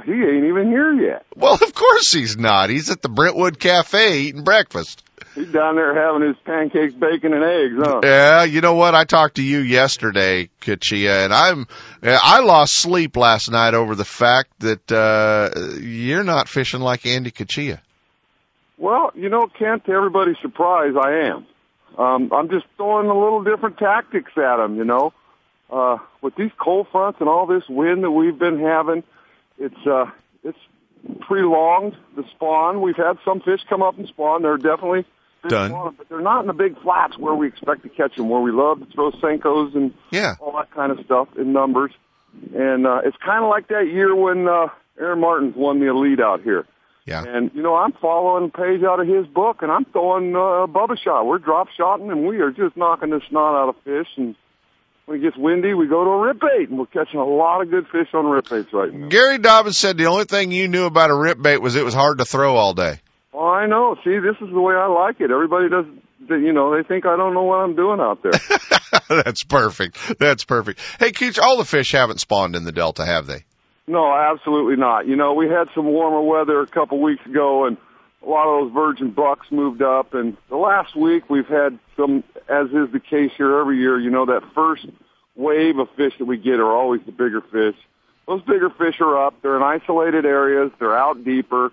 he 0.04 0.12
ain't 0.12 0.44
even 0.44 0.68
here 0.68 0.92
yet. 0.92 1.26
Well, 1.34 1.54
of 1.54 1.74
course 1.74 2.12
he's 2.12 2.36
not. 2.36 2.70
He's 2.70 2.88
at 2.88 3.02
the 3.02 3.08
Brentwood 3.08 3.58
Cafe 3.58 4.20
eating 4.20 4.44
breakfast. 4.44 5.02
He's 5.34 5.48
down 5.48 5.74
there 5.74 5.92
having 5.92 6.24
his 6.24 6.36
pancakes, 6.44 6.94
bacon, 6.94 7.32
and 7.32 7.42
eggs, 7.42 7.74
huh? 7.78 8.00
Yeah, 8.04 8.44
you 8.44 8.60
know 8.60 8.74
what? 8.74 8.94
I 8.94 9.06
talked 9.06 9.36
to 9.36 9.42
you 9.42 9.58
yesterday, 9.58 10.50
Cuccia, 10.60 11.24
and 11.24 11.34
I'm 11.34 11.66
I 12.00 12.38
lost 12.42 12.76
sleep 12.76 13.16
last 13.16 13.50
night 13.50 13.74
over 13.74 13.96
the 13.96 14.04
fact 14.04 14.52
that 14.60 14.92
uh 14.92 15.80
you're 15.80 16.22
not 16.22 16.48
fishing 16.48 16.80
like 16.80 17.04
Andy 17.04 17.32
Cuccia. 17.32 17.80
Well, 18.78 19.10
you 19.14 19.28
know, 19.28 19.48
Kent, 19.48 19.84
to 19.86 19.92
everybody's 19.92 20.38
surprise, 20.40 20.94
I 21.00 21.26
am. 21.26 21.46
Um, 21.98 22.30
I'm 22.32 22.48
just 22.48 22.66
throwing 22.76 23.08
a 23.08 23.18
little 23.18 23.42
different 23.42 23.76
tactics 23.78 24.32
at 24.36 24.60
him, 24.60 24.76
you 24.76 24.84
know. 24.84 25.12
Uh, 25.70 25.98
with 26.22 26.34
these 26.36 26.52
cold 26.58 26.86
fronts 26.90 27.20
and 27.20 27.28
all 27.28 27.46
this 27.46 27.64
wind 27.68 28.04
that 28.04 28.10
we've 28.10 28.38
been 28.38 28.60
having, 28.60 29.02
it's, 29.58 29.86
uh, 29.86 30.06
it's 30.44 30.58
prolonged 31.20 31.94
the 32.16 32.24
spawn. 32.34 32.80
We've 32.80 32.96
had 32.96 33.18
some 33.24 33.40
fish 33.40 33.60
come 33.68 33.82
up 33.82 33.98
and 33.98 34.06
spawn. 34.08 34.42
They're 34.42 34.56
definitely 34.56 35.04
Done. 35.48 35.70
spawning, 35.70 35.94
but 35.98 36.08
they're 36.08 36.20
not 36.20 36.40
in 36.40 36.46
the 36.46 36.52
big 36.54 36.80
flats 36.80 37.18
where 37.18 37.34
we 37.34 37.48
expect 37.48 37.82
to 37.82 37.88
catch 37.88 38.14
them, 38.16 38.28
where 38.28 38.40
we 38.40 38.52
love 38.52 38.80
to 38.80 38.86
throw 38.86 39.10
Senkos 39.10 39.74
and 39.74 39.92
Yeah. 40.10 40.36
all 40.40 40.52
that 40.52 40.70
kind 40.70 40.92
of 40.92 41.04
stuff 41.04 41.28
in 41.36 41.52
numbers. 41.52 41.92
And, 42.54 42.86
uh, 42.86 43.00
it's 43.04 43.16
kind 43.18 43.42
of 43.44 43.50
like 43.50 43.68
that 43.68 43.88
year 43.88 44.14
when, 44.14 44.48
uh, 44.48 44.68
Aaron 44.98 45.20
Martens 45.20 45.54
won 45.56 45.80
the 45.80 45.86
elite 45.86 46.20
out 46.20 46.42
here. 46.42 46.64
Yeah. 47.08 47.24
And 47.26 47.50
you 47.54 47.62
know, 47.62 47.74
I'm 47.74 47.92
following 47.92 48.44
a 48.44 48.56
page 48.56 48.82
out 48.82 49.00
of 49.00 49.08
his 49.08 49.26
book, 49.26 49.62
and 49.62 49.72
I'm 49.72 49.86
throwing 49.86 50.36
uh, 50.36 50.68
Bubba 50.68 50.98
shot. 51.02 51.24
We're 51.24 51.38
drop 51.38 51.68
shotting, 51.74 52.10
and 52.10 52.28
we 52.28 52.40
are 52.40 52.50
just 52.50 52.76
knocking 52.76 53.08
the 53.08 53.22
snot 53.30 53.54
out 53.54 53.70
of 53.70 53.76
fish. 53.82 54.08
And 54.18 54.36
when 55.06 55.18
it 55.18 55.22
gets 55.22 55.36
windy, 55.38 55.72
we 55.72 55.88
go 55.88 56.04
to 56.04 56.10
a 56.10 56.20
rip 56.20 56.38
bait, 56.38 56.68
and 56.68 56.78
we're 56.78 56.84
catching 56.84 57.18
a 57.18 57.24
lot 57.24 57.62
of 57.62 57.70
good 57.70 57.86
fish 57.90 58.08
on 58.12 58.26
rip 58.26 58.50
baits 58.50 58.68
right 58.74 58.92
now. 58.92 59.08
Gary 59.08 59.38
Dobyns 59.38 59.76
said 59.76 59.96
the 59.96 60.06
only 60.06 60.26
thing 60.26 60.52
you 60.52 60.68
knew 60.68 60.84
about 60.84 61.08
a 61.08 61.16
rip 61.16 61.40
bait 61.40 61.62
was 61.62 61.76
it 61.76 61.84
was 61.84 61.94
hard 61.94 62.18
to 62.18 62.26
throw 62.26 62.56
all 62.56 62.74
day. 62.74 63.00
Well, 63.32 63.46
I 63.46 63.64
know. 63.66 63.96
See, 64.04 64.18
this 64.18 64.36
is 64.42 64.52
the 64.52 64.60
way 64.60 64.74
I 64.74 64.86
like 64.86 65.18
it. 65.20 65.30
Everybody 65.30 65.70
does, 65.70 65.86
you 66.28 66.52
know, 66.52 66.76
they 66.76 66.86
think 66.86 67.06
I 67.06 67.16
don't 67.16 67.32
know 67.32 67.44
what 67.44 67.60
I'm 67.60 67.74
doing 67.74 68.00
out 68.00 68.22
there. 68.22 68.32
That's 69.24 69.44
perfect. 69.44 70.18
That's 70.18 70.44
perfect. 70.44 70.78
Hey, 71.00 71.12
Cooch, 71.12 71.38
all 71.38 71.56
the 71.56 71.64
fish 71.64 71.92
haven't 71.92 72.20
spawned 72.20 72.54
in 72.54 72.64
the 72.64 72.72
Delta, 72.72 73.06
have 73.06 73.26
they? 73.26 73.44
No, 73.88 74.12
absolutely 74.14 74.76
not. 74.76 75.06
You 75.06 75.16
know, 75.16 75.32
we 75.32 75.48
had 75.48 75.68
some 75.74 75.86
warmer 75.86 76.20
weather 76.20 76.60
a 76.60 76.66
couple 76.66 77.00
weeks 77.00 77.24
ago, 77.24 77.64
and 77.64 77.78
a 78.22 78.28
lot 78.28 78.46
of 78.46 78.66
those 78.66 78.74
virgin 78.74 79.10
bucks 79.10 79.46
moved 79.50 79.80
up. 79.80 80.12
And 80.12 80.36
the 80.50 80.56
last 80.56 80.94
week, 80.94 81.30
we've 81.30 81.46
had 81.46 81.78
some, 81.96 82.22
as 82.48 82.66
is 82.66 82.92
the 82.92 83.00
case 83.00 83.32
here 83.36 83.58
every 83.58 83.78
year. 83.78 83.98
You 83.98 84.10
know, 84.10 84.26
that 84.26 84.42
first 84.54 84.86
wave 85.34 85.78
of 85.78 85.88
fish 85.96 86.12
that 86.18 86.26
we 86.26 86.36
get 86.36 86.60
are 86.60 86.70
always 86.70 87.00
the 87.06 87.12
bigger 87.12 87.40
fish. 87.40 87.76
Those 88.26 88.42
bigger 88.42 88.68
fish 88.68 89.00
are 89.00 89.26
up. 89.26 89.40
They're 89.40 89.56
in 89.56 89.62
isolated 89.62 90.26
areas. 90.26 90.70
They're 90.78 90.96
out 90.96 91.24
deeper. 91.24 91.72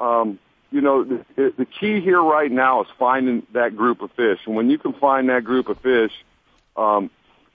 Um, 0.00 0.40
you 0.72 0.80
know, 0.80 1.04
the, 1.04 1.54
the 1.56 1.66
key 1.66 2.00
here 2.00 2.20
right 2.20 2.50
now 2.50 2.82
is 2.82 2.88
finding 2.98 3.46
that 3.52 3.76
group 3.76 4.02
of 4.02 4.10
fish. 4.12 4.40
And 4.46 4.56
when 4.56 4.68
you 4.68 4.78
can 4.78 4.94
find 4.94 5.28
that 5.28 5.44
group 5.44 5.68
of 5.68 5.78
fish, 5.78 6.12
um, 6.76 7.10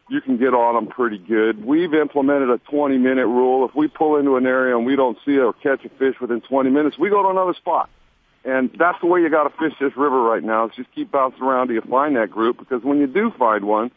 you 0.10 0.22
can 0.22 0.38
get 0.38 0.53
on 0.53 0.76
them 0.76 0.88
pretty 0.88 1.18
good. 1.18 1.64
We've 1.66 1.93
implemented 1.93 2.49
a 2.49 2.58
20 2.70 2.97
minute 2.97 3.28
rule. 3.28 3.68
If 3.68 3.76
we 3.76 3.88
pull 3.88 4.18
into 4.18 4.38
an 4.38 4.45
area 4.45 4.76
and 4.78 4.86
we 4.86 4.95
don't 4.95 5.18
see 5.26 5.38
or 5.38 5.53
catch 5.53 5.84
a 5.86 5.89
fish 5.89 6.16
within 6.22 6.41
20 6.41 6.70
minutes, 6.70 6.97
we 6.97 7.10
go 7.10 7.24
to 7.24 7.30
another 7.30 7.53
spot. 7.53 7.89
And 8.45 8.70
that's 8.80 8.99
the 9.01 9.08
way 9.08 9.22
you 9.22 9.30
got 9.30 9.43
to 9.43 9.49
fish 9.58 9.78
this 9.80 9.97
river 9.97 10.22
right 10.22 10.43
now. 10.43 10.68
Is 10.68 10.72
just 10.76 10.93
keep 10.95 11.12
bouncing 11.12 11.43
around 11.43 11.68
till 11.68 11.76
you 11.76 11.82
find 11.82 12.16
that 12.16 12.32
group. 12.32 12.58
Because 12.58 12.84
when 12.84 12.99
you 12.99 13.08
do 13.08 13.32
find 13.38 13.66
one, 13.66 13.91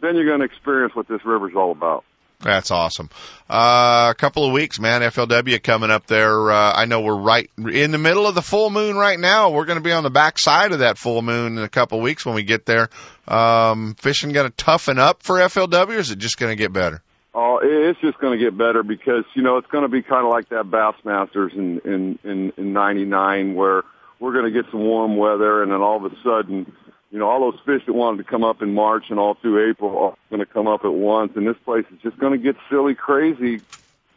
then 0.00 0.14
you're 0.14 0.26
going 0.26 0.38
to 0.40 0.44
experience 0.44 0.94
what 0.94 1.08
this 1.08 1.24
river's 1.24 1.54
all 1.56 1.72
about. 1.72 2.04
That's 2.40 2.70
awesome. 2.70 3.08
Uh, 3.48 4.08
a 4.10 4.14
couple 4.14 4.44
of 4.44 4.52
weeks, 4.52 4.78
man. 4.78 5.00
FLW 5.00 5.62
coming 5.62 5.90
up 5.90 6.06
there. 6.06 6.50
Uh, 6.50 6.72
I 6.74 6.84
know 6.84 7.00
we're 7.00 7.16
right 7.16 7.50
in 7.56 7.92
the 7.92 7.98
middle 7.98 8.26
of 8.26 8.34
the 8.34 8.42
full 8.42 8.68
moon 8.70 8.96
right 8.96 9.18
now. 9.18 9.50
We're 9.50 9.64
going 9.64 9.78
to 9.78 9.82
be 9.82 9.92
on 9.92 10.02
the 10.02 10.10
back 10.10 10.38
side 10.38 10.72
of 10.72 10.80
that 10.80 10.98
full 10.98 11.22
moon 11.22 11.56
in 11.56 11.64
a 11.64 11.68
couple 11.68 11.98
of 11.98 12.04
weeks 12.04 12.26
when 12.26 12.34
we 12.34 12.42
get 12.42 12.66
there. 12.66 12.90
Um, 13.26 13.94
fishing 13.94 14.32
going 14.32 14.48
to 14.48 14.56
toughen 14.56 14.98
up 14.98 15.22
for 15.22 15.38
FLW, 15.38 15.88
or 15.88 15.98
is 15.98 16.10
it 16.10 16.18
just 16.18 16.38
going 16.38 16.52
to 16.52 16.56
get 16.56 16.72
better? 16.72 17.02
Oh, 17.34 17.60
it's 17.62 18.00
just 18.00 18.18
going 18.18 18.38
to 18.38 18.42
get 18.42 18.56
better 18.56 18.82
because 18.82 19.24
you 19.34 19.42
know 19.42 19.58
it's 19.58 19.66
going 19.68 19.82
to 19.82 19.88
be 19.88 20.02
kind 20.02 20.24
of 20.24 20.30
like 20.30 20.48
that 20.50 20.64
Bassmasters 20.64 21.52
in 21.54 21.80
in 21.84 22.18
in, 22.24 22.52
in 22.56 22.72
'99 22.72 23.54
where 23.54 23.82
we're 24.20 24.32
going 24.32 24.50
to 24.50 24.50
get 24.50 24.70
some 24.70 24.80
warm 24.80 25.16
weather 25.16 25.62
and 25.62 25.70
then 25.70 25.82
all 25.82 26.04
of 26.04 26.10
a 26.10 26.16
sudden 26.24 26.72
you 27.16 27.20
know, 27.20 27.30
all 27.30 27.50
those 27.50 27.58
fish 27.64 27.80
that 27.86 27.94
wanted 27.94 28.18
to 28.18 28.24
come 28.24 28.44
up 28.44 28.60
in 28.60 28.74
March 28.74 29.04
and 29.08 29.18
all 29.18 29.38
through 29.40 29.70
April 29.70 29.96
are 29.96 30.14
going 30.28 30.40
to 30.40 30.44
come 30.44 30.66
up 30.66 30.84
at 30.84 30.92
once. 30.92 31.32
And 31.34 31.48
this 31.48 31.56
place 31.64 31.86
is 31.90 31.98
just 32.02 32.18
going 32.18 32.32
to 32.32 32.38
get 32.38 32.56
silly 32.68 32.94
crazy, 32.94 33.62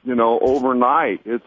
you 0.03 0.15
know, 0.15 0.37
overnight. 0.41 1.21
It's 1.23 1.45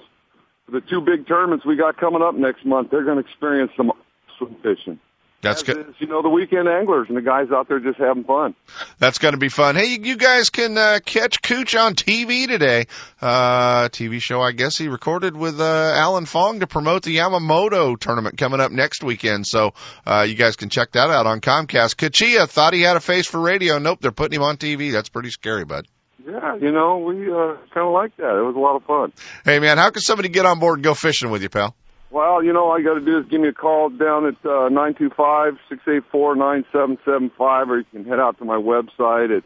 the 0.67 0.81
two 0.81 1.03
big 1.03 1.29
tournaments 1.29 1.67
we 1.67 1.77
got 1.77 1.99
coming 1.99 2.23
up 2.23 2.35
next 2.35 2.65
month. 2.65 2.91
They're 2.91 3.05
going 3.05 3.23
to 3.23 3.29
experience 3.29 3.71
some 3.77 3.93
swim 4.39 4.57
fishing. 4.63 4.99
That's 5.43 5.65
good. 5.65 5.89
Is, 5.89 5.95
you 5.99 6.07
know, 6.07 6.23
the 6.23 6.29
weekend 6.29 6.69
anglers 6.69 7.09
and 7.09 7.17
the 7.17 7.23
guys 7.23 7.49
out 7.51 7.67
there 7.67 7.81
just 7.81 7.99
having 7.99 8.23
fun. 8.23 8.55
That's 8.99 9.19
going 9.19 9.33
to 9.33 9.39
be 9.39 9.49
fun. 9.49 9.75
Hey, 9.75 9.99
you 10.01 10.17
guys 10.17 10.51
can 10.51 10.79
uh, 10.79 11.01
catch 11.05 11.43
Cooch 11.43 11.75
on 11.75 11.97
TV 11.97 12.47
today. 12.47 12.87
Uh, 13.21 13.89
TV 13.89 14.23
show, 14.23 14.41
I 14.41 14.53
guess 14.53 14.79
he 14.79 14.87
recorded 14.87 15.37
with 15.37 15.61
uh, 15.61 15.93
Alan 15.97 16.27
Fong 16.27 16.61
to 16.61 16.69
promote 16.69 17.03
the 17.03 17.17
Yamamoto 17.17 17.99
tournament 17.99 18.39
coming 18.39 18.61
up 18.61 18.71
next 18.71 19.03
weekend. 19.03 19.45
So 19.45 19.75
uh, 20.07 20.25
you 20.29 20.37
guys 20.37 20.55
can 20.55 20.69
check 20.69 20.93
that 20.93 21.11
out 21.11 21.27
on 21.27 21.41
Comcast. 21.41 21.97
Cuccia 21.97 22.49
thought 22.49 22.73
he 22.73 22.83
had 22.83 22.97
a 22.97 23.01
face 23.01 23.27
for 23.27 23.41
radio. 23.41 23.79
Nope, 23.79 23.99
they're 24.01 24.13
putting 24.13 24.37
him 24.37 24.45
on 24.45 24.59
TV. 24.59 24.93
That's 24.93 25.09
pretty 25.09 25.31
scary, 25.31 25.65
bud. 25.65 25.89
Yeah, 26.25 26.55
you 26.55 26.71
know, 26.71 26.99
we 26.99 27.17
uh, 27.33 27.57
kind 27.75 27.87
of 27.87 27.93
like 27.93 28.17
that. 28.19 28.39
It 28.39 28.43
was 28.43 28.55
a 28.55 28.61
lot 28.61 28.77
of 28.77 28.85
fun. 28.85 29.13
Hey, 29.45 29.59
man, 29.59 29.77
how 29.77 29.91
can 29.91 30.03
somebody 30.03 30.29
get 30.29 30.47
on 30.47 30.61
board 30.61 30.79
and 30.79 30.85
go 30.85 30.95
fishing 30.95 31.31
with 31.31 31.43
you, 31.43 31.49
pal? 31.49 31.75
Well, 32.13 32.45
you 32.45 32.53
know, 32.53 32.69
all 32.69 32.79
you 32.79 32.85
got 32.85 32.95
to 32.95 33.01
do 33.01 33.19
is 33.19 33.25
give 33.31 33.41
me 33.41 33.49
a 33.49 33.55
call 33.55 33.89
down 33.89 34.27
at 34.27 34.45
uh, 34.45 34.69
nine 34.69 34.93
two 34.93 35.09
five 35.17 35.55
six 35.71 35.81
eight 35.89 36.03
four 36.13 36.37
nine 36.37 36.67
seven 36.71 36.99
seven 37.07 37.31
five, 37.39 37.71
or 37.71 37.79
you 37.79 37.87
can 37.91 38.05
head 38.05 38.21
out 38.21 38.37
to 38.39 38.45
my 38.45 38.57
website 38.57 39.35
at 39.35 39.43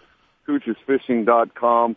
coochesfishing.com. 0.49 1.97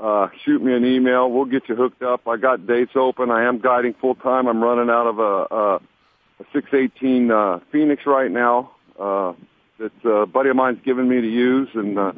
Uh, 0.00 0.28
shoot 0.44 0.60
me 0.60 0.74
an 0.74 0.84
email. 0.84 1.30
We'll 1.30 1.44
get 1.44 1.68
you 1.68 1.76
hooked 1.76 2.02
up. 2.02 2.26
I 2.26 2.36
got 2.36 2.66
dates 2.66 2.96
open. 2.96 3.30
I 3.30 3.44
am 3.44 3.60
guiding 3.60 3.94
full 3.94 4.16
time. 4.16 4.48
I'm 4.48 4.60
running 4.60 4.90
out 4.90 5.06
of 5.06 5.18
a, 5.20 5.54
a, 5.54 5.74
a 5.76 6.44
618 6.52 7.30
uh, 7.30 7.60
Phoenix 7.70 8.02
right 8.04 8.30
now. 8.30 8.72
Uh, 8.98 9.34
that 9.78 9.92
uh, 10.04 10.22
a 10.22 10.26
buddy 10.26 10.50
of 10.50 10.56
mine's 10.56 10.82
given 10.84 11.08
me 11.08 11.20
to 11.20 11.28
use, 11.28 11.68
and 11.74 11.96
uh, 11.96 12.12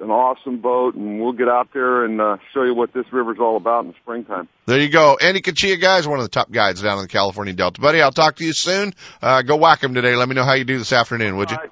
an 0.00 0.10
awesome 0.10 0.58
boat, 0.58 0.94
and 0.94 1.20
we'll 1.20 1.32
get 1.32 1.48
out 1.48 1.68
there 1.72 2.04
and 2.04 2.20
uh, 2.20 2.36
show 2.52 2.64
you 2.64 2.74
what 2.74 2.92
this 2.92 3.04
river's 3.12 3.38
all 3.40 3.56
about 3.56 3.84
in 3.84 3.88
the 3.88 3.96
springtime. 4.02 4.48
There 4.66 4.80
you 4.80 4.88
go. 4.88 5.16
Andy 5.20 5.40
Cuccia, 5.40 5.80
guys, 5.80 6.06
one 6.06 6.18
of 6.18 6.24
the 6.24 6.30
top 6.30 6.50
guides 6.50 6.82
down 6.82 6.98
in 6.98 7.04
the 7.04 7.08
California 7.08 7.52
Delta. 7.52 7.80
Buddy, 7.80 8.00
I'll 8.00 8.12
talk 8.12 8.36
to 8.36 8.44
you 8.44 8.52
soon. 8.52 8.94
Uh, 9.20 9.42
go 9.42 9.56
whack 9.56 9.82
him 9.82 9.94
today. 9.94 10.16
Let 10.16 10.28
me 10.28 10.34
know 10.34 10.44
how 10.44 10.54
you 10.54 10.64
do 10.64 10.78
this 10.78 10.92
afternoon, 10.92 11.36
would 11.36 11.50
you? 11.50 11.56
Right. 11.56 11.70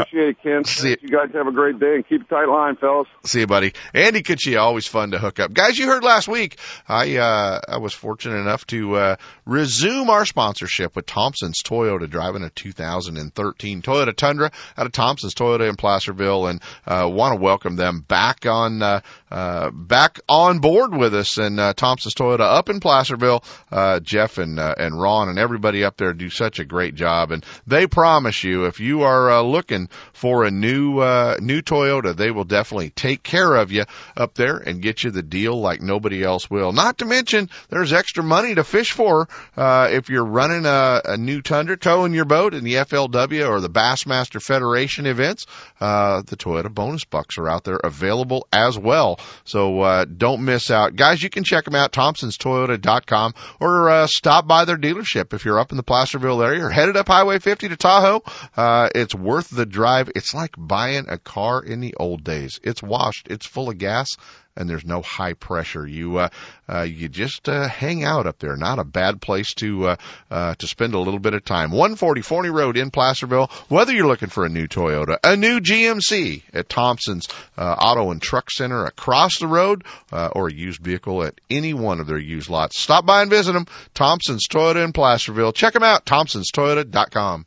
Appreciate 0.00 0.28
it, 0.28 0.42
Ken. 0.42 0.64
See 0.64 0.96
you 1.00 1.08
guys 1.08 1.30
have 1.34 1.46
a 1.46 1.52
great 1.52 1.78
day 1.78 1.96
and 1.96 2.08
keep 2.08 2.22
a 2.22 2.24
tight 2.24 2.46
line, 2.48 2.76
fellas. 2.76 3.08
See 3.24 3.40
you, 3.40 3.46
buddy. 3.46 3.72
Andy 3.94 4.22
Cuccia, 4.22 4.60
always 4.60 4.86
fun 4.86 5.12
to 5.12 5.18
hook 5.18 5.40
up. 5.40 5.52
Guys, 5.52 5.78
you 5.78 5.86
heard 5.86 6.04
last 6.04 6.28
week, 6.28 6.58
I, 6.88 7.16
uh, 7.16 7.60
I 7.68 7.78
was 7.78 7.92
fortunate 7.94 8.36
enough 8.36 8.66
to, 8.68 8.96
uh, 8.96 9.16
resume 9.44 10.10
our 10.10 10.24
sponsorship 10.26 10.96
with 10.96 11.06
Thompson's 11.06 11.62
Toyota 11.62 12.08
driving 12.08 12.42
a 12.42 12.50
2013 12.50 13.82
Toyota 13.82 14.14
Tundra 14.14 14.50
out 14.76 14.86
of 14.86 14.92
Thompson's 14.92 15.34
Toyota 15.34 15.68
in 15.68 15.76
Placerville 15.76 16.46
and, 16.46 16.60
uh, 16.86 17.08
want 17.10 17.34
to 17.34 17.40
welcome 17.40 17.76
them 17.76 18.00
back 18.00 18.46
on, 18.46 18.82
uh, 18.82 19.00
uh, 19.30 19.70
back 19.70 20.20
on 20.28 20.58
board 20.58 20.94
with 20.94 21.14
us 21.14 21.38
and, 21.38 21.58
uh, 21.58 21.72
Thompson's 21.74 22.14
Toyota 22.14 22.40
up 22.40 22.68
in 22.68 22.80
Placerville. 22.80 23.42
Uh, 23.70 24.00
Jeff 24.00 24.38
and, 24.38 24.58
uh, 24.58 24.74
and 24.78 25.00
Ron 25.00 25.28
and 25.28 25.38
everybody 25.38 25.84
up 25.84 25.96
there 25.96 26.12
do 26.12 26.30
such 26.30 26.58
a 26.58 26.64
great 26.64 26.94
job 26.94 27.30
and 27.30 27.44
they 27.66 27.86
promise 27.86 28.44
you 28.44 28.66
if 28.66 28.80
you 28.80 29.02
are, 29.02 29.30
uh, 29.30 29.42
looking 29.42 29.85
for 30.12 30.44
a 30.44 30.50
new 30.50 30.98
uh, 30.98 31.36
new 31.40 31.62
Toyota, 31.62 32.16
they 32.16 32.30
will 32.30 32.44
definitely 32.44 32.90
take 32.90 33.22
care 33.22 33.54
of 33.54 33.72
you 33.72 33.84
up 34.16 34.34
there 34.34 34.56
and 34.56 34.82
get 34.82 35.04
you 35.04 35.10
the 35.10 35.22
deal 35.22 35.60
like 35.60 35.80
nobody 35.80 36.22
else 36.22 36.50
will. 36.50 36.72
Not 36.72 36.98
to 36.98 37.04
mention, 37.04 37.50
there's 37.68 37.92
extra 37.92 38.22
money 38.22 38.54
to 38.54 38.64
fish 38.64 38.92
for 38.92 39.28
uh, 39.56 39.88
if 39.90 40.08
you're 40.08 40.24
running 40.24 40.66
a, 40.66 41.02
a 41.04 41.16
new 41.16 41.42
Tundra 41.42 41.76
towing 41.76 42.14
your 42.14 42.24
boat 42.24 42.54
in 42.54 42.64
the 42.64 42.74
FLW 42.74 43.48
or 43.48 43.60
the 43.60 43.70
Bassmaster 43.70 44.42
Federation 44.42 45.06
events. 45.06 45.46
Uh, 45.80 46.22
the 46.26 46.36
Toyota 46.36 46.72
bonus 46.72 47.04
bucks 47.04 47.38
are 47.38 47.48
out 47.48 47.64
there 47.64 47.76
available 47.82 48.46
as 48.52 48.78
well. 48.78 49.18
So 49.44 49.80
uh, 49.80 50.04
don't 50.04 50.44
miss 50.44 50.70
out, 50.70 50.96
guys. 50.96 51.22
You 51.22 51.30
can 51.30 51.44
check 51.44 51.64
them 51.64 51.74
out 51.74 51.92
Thompson'sToyota.com 51.92 53.34
or 53.60 53.90
uh, 53.90 54.06
stop 54.06 54.46
by 54.46 54.64
their 54.64 54.76
dealership 54.76 55.32
if 55.32 55.44
you're 55.44 55.58
up 55.58 55.70
in 55.70 55.76
the 55.76 55.82
Placerville 55.82 56.42
area 56.42 56.64
or 56.64 56.70
headed 56.70 56.96
up 56.96 57.08
Highway 57.08 57.38
50 57.38 57.68
to 57.68 57.76
Tahoe. 57.76 58.22
Uh, 58.56 58.88
it's 58.94 59.14
worth 59.14 59.50
the 59.50 59.66
drive. 59.76 60.10
It's 60.14 60.32
like 60.32 60.54
buying 60.56 61.06
a 61.08 61.18
car 61.18 61.62
in 61.62 61.80
the 61.80 61.94
old 62.00 62.24
days. 62.24 62.58
It's 62.62 62.82
washed. 62.82 63.28
It's 63.28 63.44
full 63.44 63.68
of 63.68 63.76
gas 63.76 64.16
and 64.56 64.68
there's 64.68 64.84
no 64.84 65.02
high 65.02 65.34
pressure. 65.34 65.86
You 65.86 66.16
uh, 66.16 66.28
uh, 66.68 66.82
you 66.82 67.08
just 67.08 67.48
uh, 67.48 67.68
hang 67.68 68.04
out 68.04 68.26
up 68.26 68.38
there. 68.38 68.56
Not 68.56 68.78
a 68.78 68.84
bad 68.84 69.20
place 69.20 69.52
to 69.54 69.88
uh, 69.88 69.96
uh, 70.30 70.54
to 70.54 70.66
spend 70.66 70.94
a 70.94 70.98
little 70.98 71.20
bit 71.20 71.34
of 71.34 71.44
time. 71.44 71.70
140 71.70 72.22
Forney 72.22 72.48
Road 72.48 72.76
in 72.76 72.90
Placerville. 72.90 73.50
Whether 73.68 73.92
you're 73.92 74.06
looking 74.06 74.30
for 74.30 74.44
a 74.44 74.48
new 74.48 74.66
Toyota, 74.66 75.18
a 75.22 75.36
new 75.36 75.60
GMC 75.60 76.42
at 76.52 76.68
Thompson's 76.68 77.28
uh, 77.56 77.76
Auto 77.78 78.10
and 78.10 78.22
Truck 78.22 78.50
Center 78.50 78.86
across 78.86 79.38
the 79.38 79.46
road, 79.46 79.84
uh, 80.10 80.30
or 80.32 80.48
a 80.48 80.54
used 80.54 80.82
vehicle 80.82 81.22
at 81.22 81.38
any 81.50 81.74
one 81.74 82.00
of 82.00 82.06
their 82.06 82.18
used 82.18 82.48
lots, 82.48 82.80
stop 82.80 83.04
by 83.04 83.22
and 83.22 83.30
visit 83.30 83.52
them. 83.52 83.66
Thompson's 83.94 84.48
Toyota 84.48 84.82
in 84.84 84.92
Placerville. 84.92 85.52
Check 85.52 85.74
them 85.74 85.82
out. 85.82 86.06
Thompson'sToyota.com. 86.06 87.46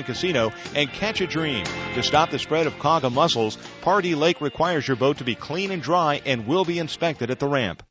and 0.01 0.05
Casino 0.05 0.51
and 0.75 0.91
catch 0.91 1.21
a 1.21 1.27
dream. 1.27 1.65
To 1.93 2.03
stop 2.03 2.31
the 2.31 2.39
spread 2.39 2.67
of 2.67 2.77
quagga 2.79 3.09
mussels, 3.09 3.57
Pardee 3.81 4.15
Lake 4.15 4.41
requires 4.41 4.87
your 4.87 4.97
boat 4.97 5.19
to 5.19 5.23
be 5.23 5.35
clean 5.35 5.71
and 5.71 5.81
dry 5.81 6.21
and 6.25 6.47
will 6.47 6.65
be 6.65 6.79
inspected 6.79 7.31
at 7.31 7.39
the 7.39 7.47
ramp. 7.47 7.83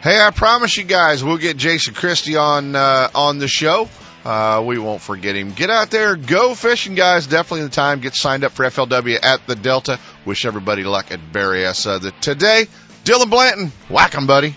Hey, 0.00 0.20
I 0.20 0.30
promise 0.30 0.76
you 0.76 0.84
guys, 0.84 1.24
we'll 1.24 1.38
get 1.38 1.56
Jason 1.56 1.94
Christie 1.94 2.36
on 2.36 2.76
uh, 2.76 3.08
on 3.14 3.38
the 3.38 3.48
show. 3.48 3.88
Uh, 4.24 4.62
we 4.66 4.78
won't 4.78 5.02
forget 5.02 5.36
him. 5.36 5.52
Get 5.52 5.70
out 5.70 5.90
there, 5.90 6.16
go 6.16 6.54
fishing, 6.54 6.94
guys. 6.94 7.26
Definitely 7.26 7.64
the 7.64 7.74
time. 7.74 8.00
Get 8.00 8.14
signed 8.14 8.44
up 8.44 8.52
for 8.52 8.64
FLW 8.64 9.18
at 9.22 9.46
the 9.46 9.54
Delta. 9.54 9.98
Wish 10.24 10.46
everybody 10.46 10.84
luck 10.84 11.10
at 11.10 11.20
Berryessa. 11.32 11.96
Uh, 11.96 11.98
the, 11.98 12.10
today, 12.20 12.66
Dylan 13.04 13.30
Blanton, 13.30 13.72
Whack 13.90 14.14
him, 14.14 14.26
buddy. 14.26 14.56